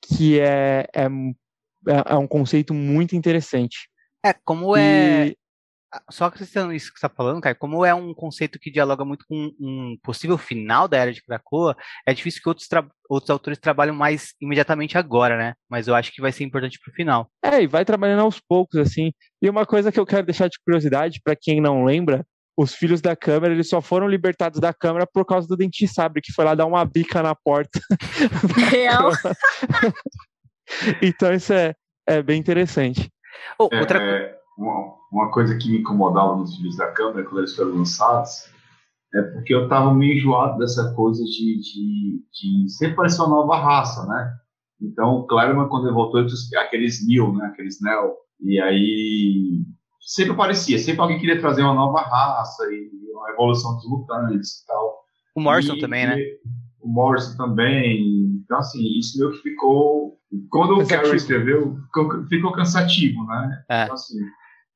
[0.00, 1.06] que é, é,
[2.06, 3.90] é um conceito muito interessante.
[4.24, 5.34] É, como é.
[6.10, 9.24] Só acrescentando isso que você está falando, cara, como é um conceito que dialoga muito
[9.28, 11.76] com um possível final da Era de Krakoa,
[12.06, 12.68] é difícil que outros,
[13.08, 15.54] outros autores trabalhem mais imediatamente agora, né?
[15.68, 17.30] Mas eu acho que vai ser importante para o final.
[17.42, 19.12] É, e vai trabalhando aos poucos, assim.
[19.42, 22.24] E uma coisa que eu quero deixar de curiosidade, para quem não lembra,
[22.56, 26.20] os filhos da Câmara, eles só foram libertados da Câmara por causa do Dente Sabre,
[26.22, 27.80] que foi lá dar uma bica na porta.
[28.70, 29.10] Real.
[31.02, 31.74] então isso é,
[32.06, 33.10] é bem interessante.
[33.58, 33.98] Oh, outra...
[34.00, 38.48] É, uma, uma, coisa que me incomodava nos filhos da Câmara, quando eles foram lançados,
[39.14, 43.56] é porque eu estava meio enjoado dessa coisa de, de, de sempre parecer uma nova
[43.56, 44.32] raça, né?
[44.80, 46.24] Então, o Claremont, quando ele voltou,
[46.58, 47.46] aqueles Neo, né?
[47.46, 49.62] Aqueles Neo, e aí
[50.00, 54.66] sempre parecia, sempre alguém queria trazer uma nova raça e uma evolução dos mutantes e
[54.66, 55.00] tal.
[55.36, 56.16] O Morrison e, também, né?
[56.80, 58.40] O Morrison também.
[58.44, 60.18] Então, assim, isso meio que ficou.
[60.48, 63.64] Quando o Carroll escreveu, ficou, ficou, cansativo, né?
[63.68, 63.84] É.
[63.84, 64.18] Então, assim,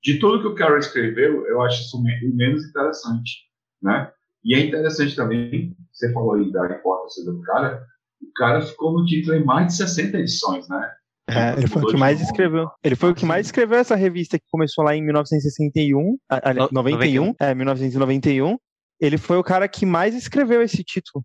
[0.05, 2.03] de tudo que o Carroll escreveu, eu acho isso o
[2.37, 3.39] menos interessante,
[3.83, 4.13] né?
[4.45, 7.83] E é interessante também, você falou aí da importância do cara,
[8.21, 10.93] o cara ficou no título em mais de 60 edições, né?
[11.31, 12.69] É, ele foi o que mais escreveu.
[12.83, 16.69] Ele foi o que mais escreveu essa revista que começou lá em 1961, a, a,
[16.71, 18.59] 91, é, 1991.
[19.01, 21.25] Ele foi o cara que mais escreveu esse título.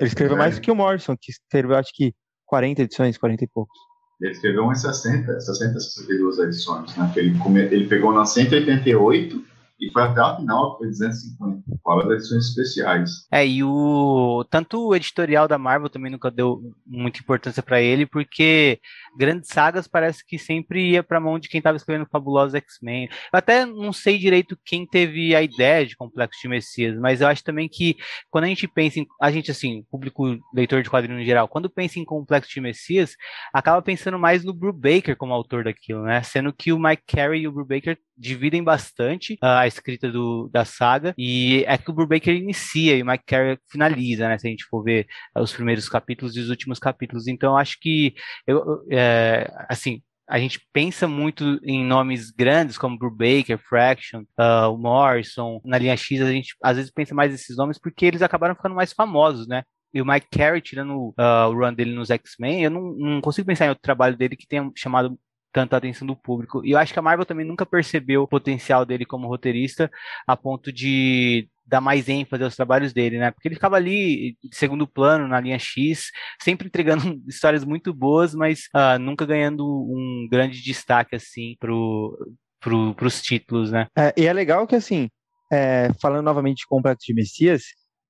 [0.00, 0.38] Ele escreveu é.
[0.38, 2.14] mais do que o Morrison, que escreveu acho que
[2.46, 3.78] 40 edições, 40 e poucos.
[4.24, 7.12] Ele escreveu umas 60, 60, 62 edições, né?
[7.14, 7.36] Ele,
[7.70, 9.44] ele pegou na 188
[9.78, 11.62] e foi até a final, que foi 250.
[11.84, 13.10] Fala das edições especiais.
[13.30, 14.42] É, e o.
[14.50, 18.80] Tanto o editorial da Marvel também nunca deu muita importância para ele, porque
[19.16, 23.08] grandes sagas parece que sempre ia pra mão de quem tava escrevendo Fabulosos X-Men.
[23.32, 27.28] Eu até não sei direito quem teve a ideia de Complexo de Messias, mas eu
[27.28, 27.96] acho também que
[28.30, 29.06] quando a gente pensa em.
[29.20, 33.16] A gente, assim, público leitor de quadrinhos em geral, quando pensa em Complexo de Messias,
[33.52, 36.22] acaba pensando mais no Brubaker como autor daquilo, né?
[36.22, 41.14] Sendo que o Mike Carey e o Brubaker dividem bastante a escrita do, da saga,
[41.18, 44.38] e é que o Brubaker inicia e o Mike Carey finaliza, né?
[44.38, 47.26] Se a gente for ver os primeiros capítulos e os últimos capítulos.
[47.26, 48.14] Então, acho que,
[48.46, 55.60] eu, é, assim, a gente pensa muito em nomes grandes como Brubaker, Fraction, uh, Morrison,
[55.64, 58.74] na linha X, a gente às vezes pensa mais nesses nomes porque eles acabaram ficando
[58.74, 59.62] mais famosos, né?
[59.92, 63.46] E o Mike Carey, tirando uh, o run dele nos X-Men, eu não, não, consigo
[63.46, 65.16] pensar em outro trabalho dele que tenha chamado
[65.52, 66.64] tanta atenção do público.
[66.66, 69.88] E eu acho que a Marvel também nunca percebeu o potencial dele como roteirista
[70.26, 73.30] a ponto de dar mais ênfase aos trabalhos dele, né?
[73.30, 76.10] Porque ele ficava ali de segundo plano na linha X,
[76.40, 82.16] sempre entregando histórias muito boas, mas uh, nunca ganhando um grande destaque assim pro,
[82.60, 83.86] pro, pros títulos, né?
[83.96, 85.08] É, e é legal que assim,
[85.52, 87.62] é, falando novamente de Complexo de Messias,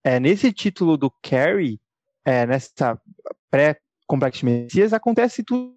[0.02, 1.80] é, nesse título do Carrie,
[2.24, 2.98] é, nessa
[3.50, 5.74] pré-Complexo de Messias, acontece tudo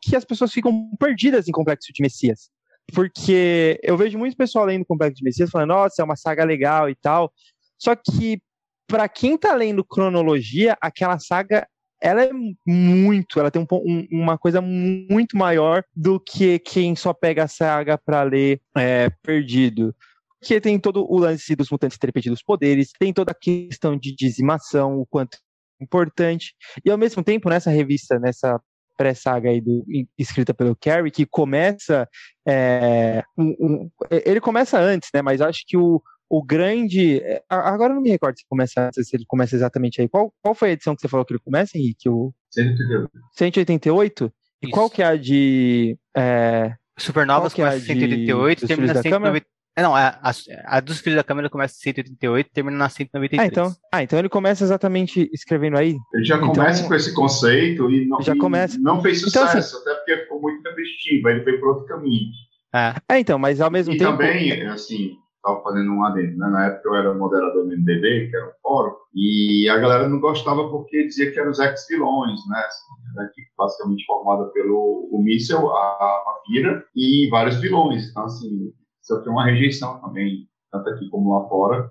[0.00, 2.50] que as pessoas ficam perdidas em Complexo de Messias.
[2.94, 6.88] Porque eu vejo muito pessoal lendo Complexo de Messias falando, nossa, é uma saga legal
[6.88, 7.32] e tal.
[7.78, 8.40] Só que,
[8.86, 11.66] para quem tá lendo cronologia, aquela saga
[12.02, 12.30] ela é
[12.66, 17.48] muito, ela tem um, um, uma coisa muito maior do que quem só pega a
[17.48, 19.94] saga para ler é, perdido.
[20.40, 23.96] Porque tem todo o lance dos mutantes terem perdido os poderes, tem toda a questão
[23.96, 25.38] de dizimação, o quanto
[25.80, 26.54] é importante.
[26.84, 28.60] E ao mesmo tempo, nessa revista, nessa
[29.02, 29.84] pré-saga aí do,
[30.16, 32.08] escrita pelo Carrie, que começa.
[32.46, 35.20] É, um, um, ele começa antes, né?
[35.20, 36.00] Mas acho que o,
[36.30, 37.18] o grande.
[37.18, 40.08] É, agora eu não me recordo se começa se ele começa exatamente aí.
[40.08, 42.08] Qual, qual foi a edição que você falou que ele começa, Henrique?
[42.08, 42.32] O...
[42.52, 43.10] 188.
[43.32, 44.32] 188?
[44.62, 44.72] E Isso.
[44.72, 45.98] qual que é a de.
[46.16, 46.74] É...
[46.96, 49.46] Supernovas começa é 188 e termina 190.
[49.74, 50.32] É, não, a, a,
[50.66, 53.40] a, dos Filhos da Câmara começa em 188 e termina na 193.
[53.40, 55.96] Ah então, ah, então ele começa exatamente escrevendo aí.
[56.12, 58.78] Ele já então, começa com esse conceito e não, já começa.
[58.78, 61.86] não fez sucesso, então, assim, até porque ficou muito repetitivo, aí ele foi para outro
[61.86, 62.30] caminho.
[62.74, 62.94] É.
[63.08, 64.10] é, então, mas ao mesmo e tempo.
[64.10, 66.48] E também, assim, estava fazendo um adendo, né?
[66.48, 70.20] Na época eu era moderador do MDB, que era um fórum, e a galera não
[70.20, 72.62] gostava porque dizia que eram os ex-vilões, né?
[72.66, 78.10] Assim, basicamente formada pelo o Míssel, a Vampira e vários vilões.
[78.10, 78.72] Então, assim,
[79.02, 81.90] isso tem uma rejeição também, tanto aqui como lá fora,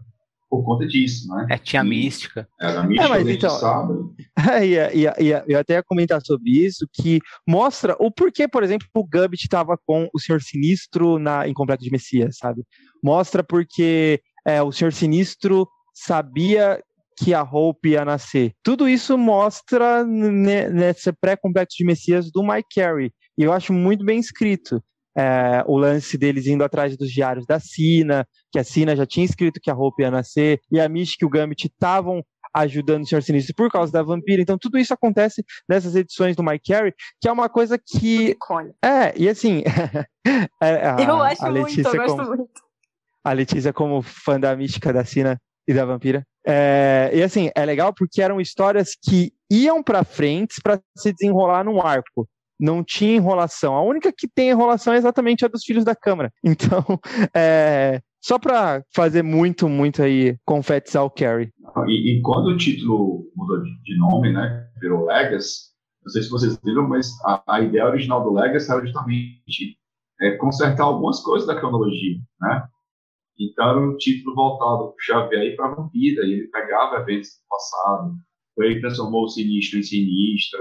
[0.50, 1.48] por conta disso, né?
[1.50, 2.46] É, tinha mística.
[2.60, 3.94] Era mística, É, mas então- sabe.
[4.68, 8.86] ia, ia, ia, eu até ia comentar sobre isso, que mostra o porquê, por exemplo,
[8.94, 12.64] o Gambit estava com o Senhor Sinistro na, em Complexo de Messias, sabe?
[13.04, 16.84] Mostra porque é, o Senhor Sinistro sabia
[17.18, 18.54] que a Hope ia nascer.
[18.64, 23.12] Tudo isso mostra ne- nesse pré-complexo de Messias do Mike Carey.
[23.38, 24.84] E eu acho muito bem escrito.
[25.18, 29.26] É, o lance deles indo atrás dos diários da Sina, que a Sina já tinha
[29.26, 32.24] escrito que a Hope ia nascer, e a Mystic e o Gambit estavam
[32.54, 34.42] ajudando o Senhor Sinistro por causa da vampira.
[34.42, 38.36] Então, tudo isso acontece nessas edições do Mike Carey, que é uma coisa que.
[38.84, 39.64] É, e assim.
[40.62, 42.52] é, a- eu acho a muito, Letícia eu gosto como- muito.
[43.24, 46.24] a Letícia como fã da mística da Sina e da vampira.
[46.46, 51.64] É, e assim, é legal porque eram histórias que iam pra frente para se desenrolar
[51.64, 52.28] num arco.
[52.62, 53.76] Não tinha enrolação.
[53.76, 56.32] A única que tem enrolação é exatamente a dos Filhos da Câmara.
[56.44, 57.00] Então,
[57.36, 61.52] é, só pra fazer muito, muito aí confetes ao Carrie.
[61.88, 65.72] E, e quando o título mudou de, nome, né, virou Legacy,
[66.04, 69.78] não sei se vocês viram, mas a, a ideia original do Legacy era justamente
[70.22, 72.68] é, consertar algumas coisas da cronologia, né?
[73.40, 77.48] Então era um título voltado para Xavier e para Vampira, e ele pegava eventos do
[77.50, 78.16] passado,
[78.60, 80.60] ele transformou o Sinistro em Sinistro.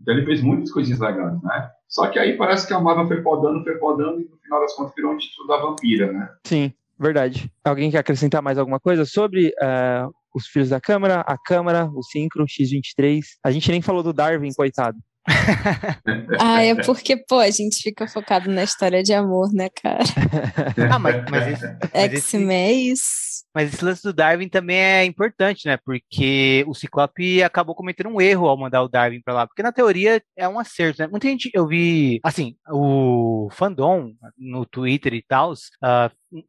[0.00, 1.70] Então ele fez muitas coisinhas legais, né?
[1.88, 4.74] Só que aí parece que a Marvel foi podando, foi podando, e no final das
[4.74, 6.28] contas virou um título da Vampira, né?
[6.46, 7.50] Sim, verdade.
[7.64, 12.02] Alguém quer acrescentar mais alguma coisa sobre é, os Filhos da Câmara, a Câmara, o
[12.02, 13.20] Synchro, X23?
[13.42, 14.98] A gente nem falou do Darwin, coitado.
[16.40, 20.04] Ah, é porque, pô, a gente fica focado na história de amor, né, cara?
[20.90, 23.44] Ah, mas, mas, esse, X-Men é isso.
[23.54, 25.76] mas esse lance do Darwin também é importante, né?
[25.76, 29.46] Porque o Ciclope acabou cometendo um erro ao mandar o Darwin pra lá.
[29.46, 31.08] Porque na teoria é um acerto, né?
[31.08, 35.52] Muita gente, eu vi, assim, o fandom no Twitter e tal,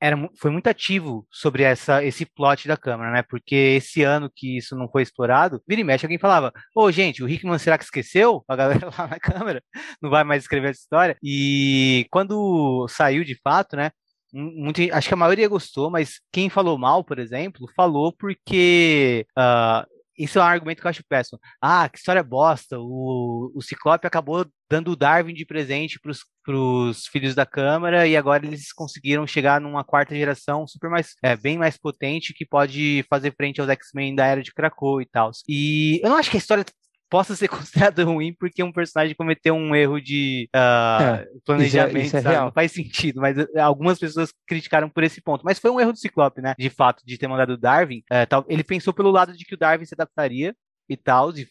[0.02, 3.24] era, foi muito ativo sobre essa, esse plot da Câmara, né?
[3.24, 7.24] Porque esse ano que isso não foi explorado, vira e mexe, alguém falava, ô, gente,
[7.24, 8.44] o Hickman será que esqueceu?
[8.48, 9.64] A galera lá na Câmara
[10.02, 11.18] não vai mais escrever essa história.
[11.24, 13.92] E quando saiu de fato, né?
[14.34, 19.26] mu- Muito, acho que a maioria gostou, mas quem falou mal, por exemplo, falou porque
[19.38, 19.86] ah,
[20.20, 21.40] isso é um argumento que eu acho péssimo.
[21.62, 22.78] Ah, que história bosta!
[22.78, 28.16] O, o Ciclope acabou dando o Darwin de presente para os filhos da Câmara e
[28.16, 33.04] agora eles conseguiram chegar numa quarta geração super mais, é, bem mais potente que pode
[33.10, 35.32] fazer frente aos X-Men da era de Krakow e tal.
[35.48, 36.66] E eu não acho que a história
[37.10, 37.48] possa ser
[37.90, 42.36] considerada ruim porque um personagem cometeu um erro de ah, planejamento, isso é sabe?
[42.36, 42.46] real.
[42.46, 45.44] Não faz sentido, mas eh, algumas pessoas criticaram por esse ponto.
[45.44, 46.54] Mas foi um erro do Ciclope, né?
[46.58, 48.04] De fato, de ter mandado o Darwin.
[48.12, 50.56] eh, tal, ele pensou pelo lado de que o Darwin se adaptaria
[50.88, 51.48] e tal, e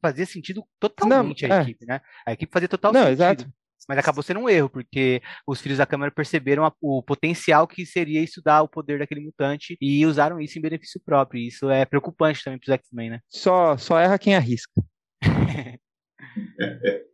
[0.00, 1.62] fazia sentido totalmente Não, a é.
[1.62, 2.00] equipe, né?
[2.26, 3.12] A equipe fazia total Não, sentido.
[3.14, 3.48] exato.
[3.88, 7.86] Mas acabou sendo um erro, porque os filhos da Câmara perceberam a- o potencial que
[7.86, 11.40] seria estudar o poder daquele mutante e usaram isso em benefício próprio.
[11.40, 13.20] Isso é preocupante também para os X-Men, né?
[13.30, 14.82] Só, só erra quem arrisca.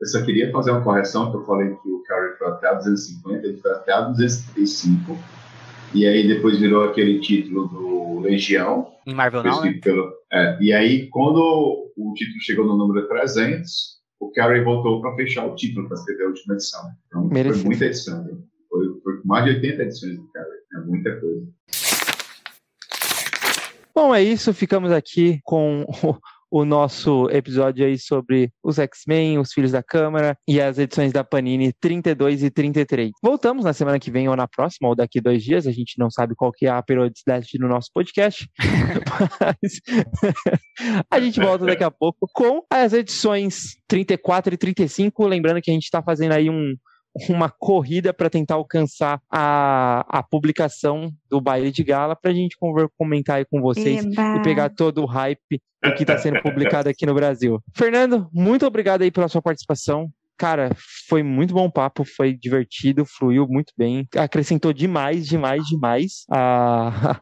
[0.00, 2.74] Eu só queria fazer uma correção, que eu falei que o Carrie foi até a
[2.74, 5.18] 250, ele foi até a 235.
[5.94, 9.78] E aí depois virou aquele título do Legião, Em Marvel não, né?
[9.82, 10.12] pelo...
[10.32, 15.46] é, e aí quando o título chegou no número 300, o Carrie voltou para fechar
[15.46, 16.82] o título, para escrever a última edição.
[17.06, 17.60] Então Merecido.
[17.60, 18.24] foi muita edição.
[18.24, 18.38] viu?
[18.68, 21.46] Foi, foi mais de 80 edições do Carrie, é muita coisa.
[23.94, 24.52] Bom, é isso.
[24.52, 25.86] Ficamos aqui com
[26.50, 31.24] o, nosso episódio aí sobre os X-Men, os Filhos da Câmara e as edições da
[31.24, 33.10] Panini 32 e 33.
[33.22, 35.66] Voltamos na semana que vem ou na próxima, ou daqui dois dias.
[35.66, 38.48] A gente não sabe qual que é a periodicidade do nosso podcast.
[39.40, 39.80] Mas
[41.10, 45.26] a gente volta daqui a pouco com as edições 34 e 35.
[45.26, 46.74] Lembrando que a gente está fazendo aí um,
[47.28, 52.56] uma corrida para tentar alcançar a, a publicação do baile de gala para a gente
[52.96, 57.06] comentar aí com vocês e pegar todo o hype do que está sendo publicado aqui
[57.06, 57.60] no Brasil.
[57.74, 60.10] Fernando, muito obrigado aí pela sua participação.
[60.38, 60.70] Cara,
[61.08, 66.24] foi muito bom papo, foi divertido, fluiu muito bem, acrescentou demais, demais, demais.
[66.30, 67.20] A,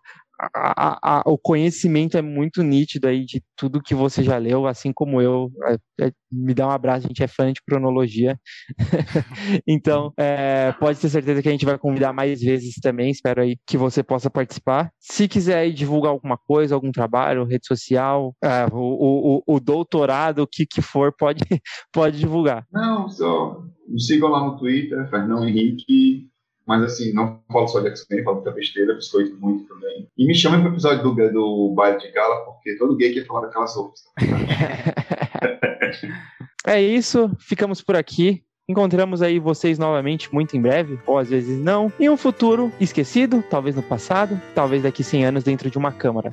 [0.55, 4.93] a- a- o conhecimento é muito nítido aí de tudo que você já leu, assim
[4.93, 5.51] como eu.
[5.69, 8.39] É- é- me dá um abraço, a gente é fã de cronologia.
[9.67, 13.11] então, é, pode ter certeza que a gente vai convidar mais vezes também.
[13.11, 14.91] Espero aí que você possa participar.
[14.99, 19.61] Se quiser aí divulgar alguma coisa, algum trabalho, rede social, é, o, o, o- o
[19.61, 21.39] doutorado, o que, que for, pode,
[21.93, 22.67] pode divulgar.
[22.73, 26.29] Não, só me sigam lá no Twitter, Fernão Henrique.
[26.67, 30.09] Mas assim, não falo só de X-Men, falo muita besteira, biscoito muito também.
[30.17, 33.43] E me chamem pro episódio do, do baile de gala, porque todo gay quer falar
[33.43, 34.01] daquelas roupas.
[36.67, 38.43] é isso, ficamos por aqui.
[38.67, 43.45] Encontramos aí vocês novamente muito em breve, ou às vezes não, em um futuro esquecido,
[43.51, 46.33] talvez no passado, talvez daqui 100 anos dentro de uma câmara.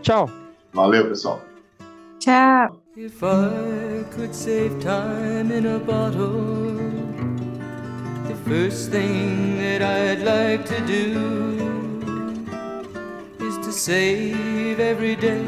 [0.00, 0.30] Tchau.
[0.72, 1.42] Valeu, pessoal.
[2.20, 2.80] Tchau.
[8.46, 11.10] First thing that I'd like to do
[13.40, 15.44] is to save every day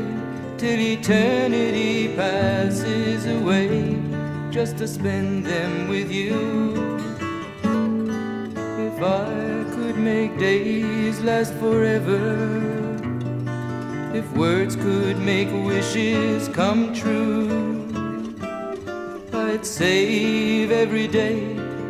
[0.57, 4.03] till eternity passes away,
[4.51, 6.75] just to spend them with you.
[8.89, 12.19] If I could make days last forever
[14.12, 17.87] if words could make wishes come true,
[19.33, 21.58] I'd save every day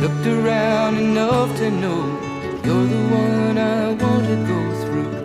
[0.00, 2.02] Looked around enough to know
[2.64, 5.17] you're the one I want to go through.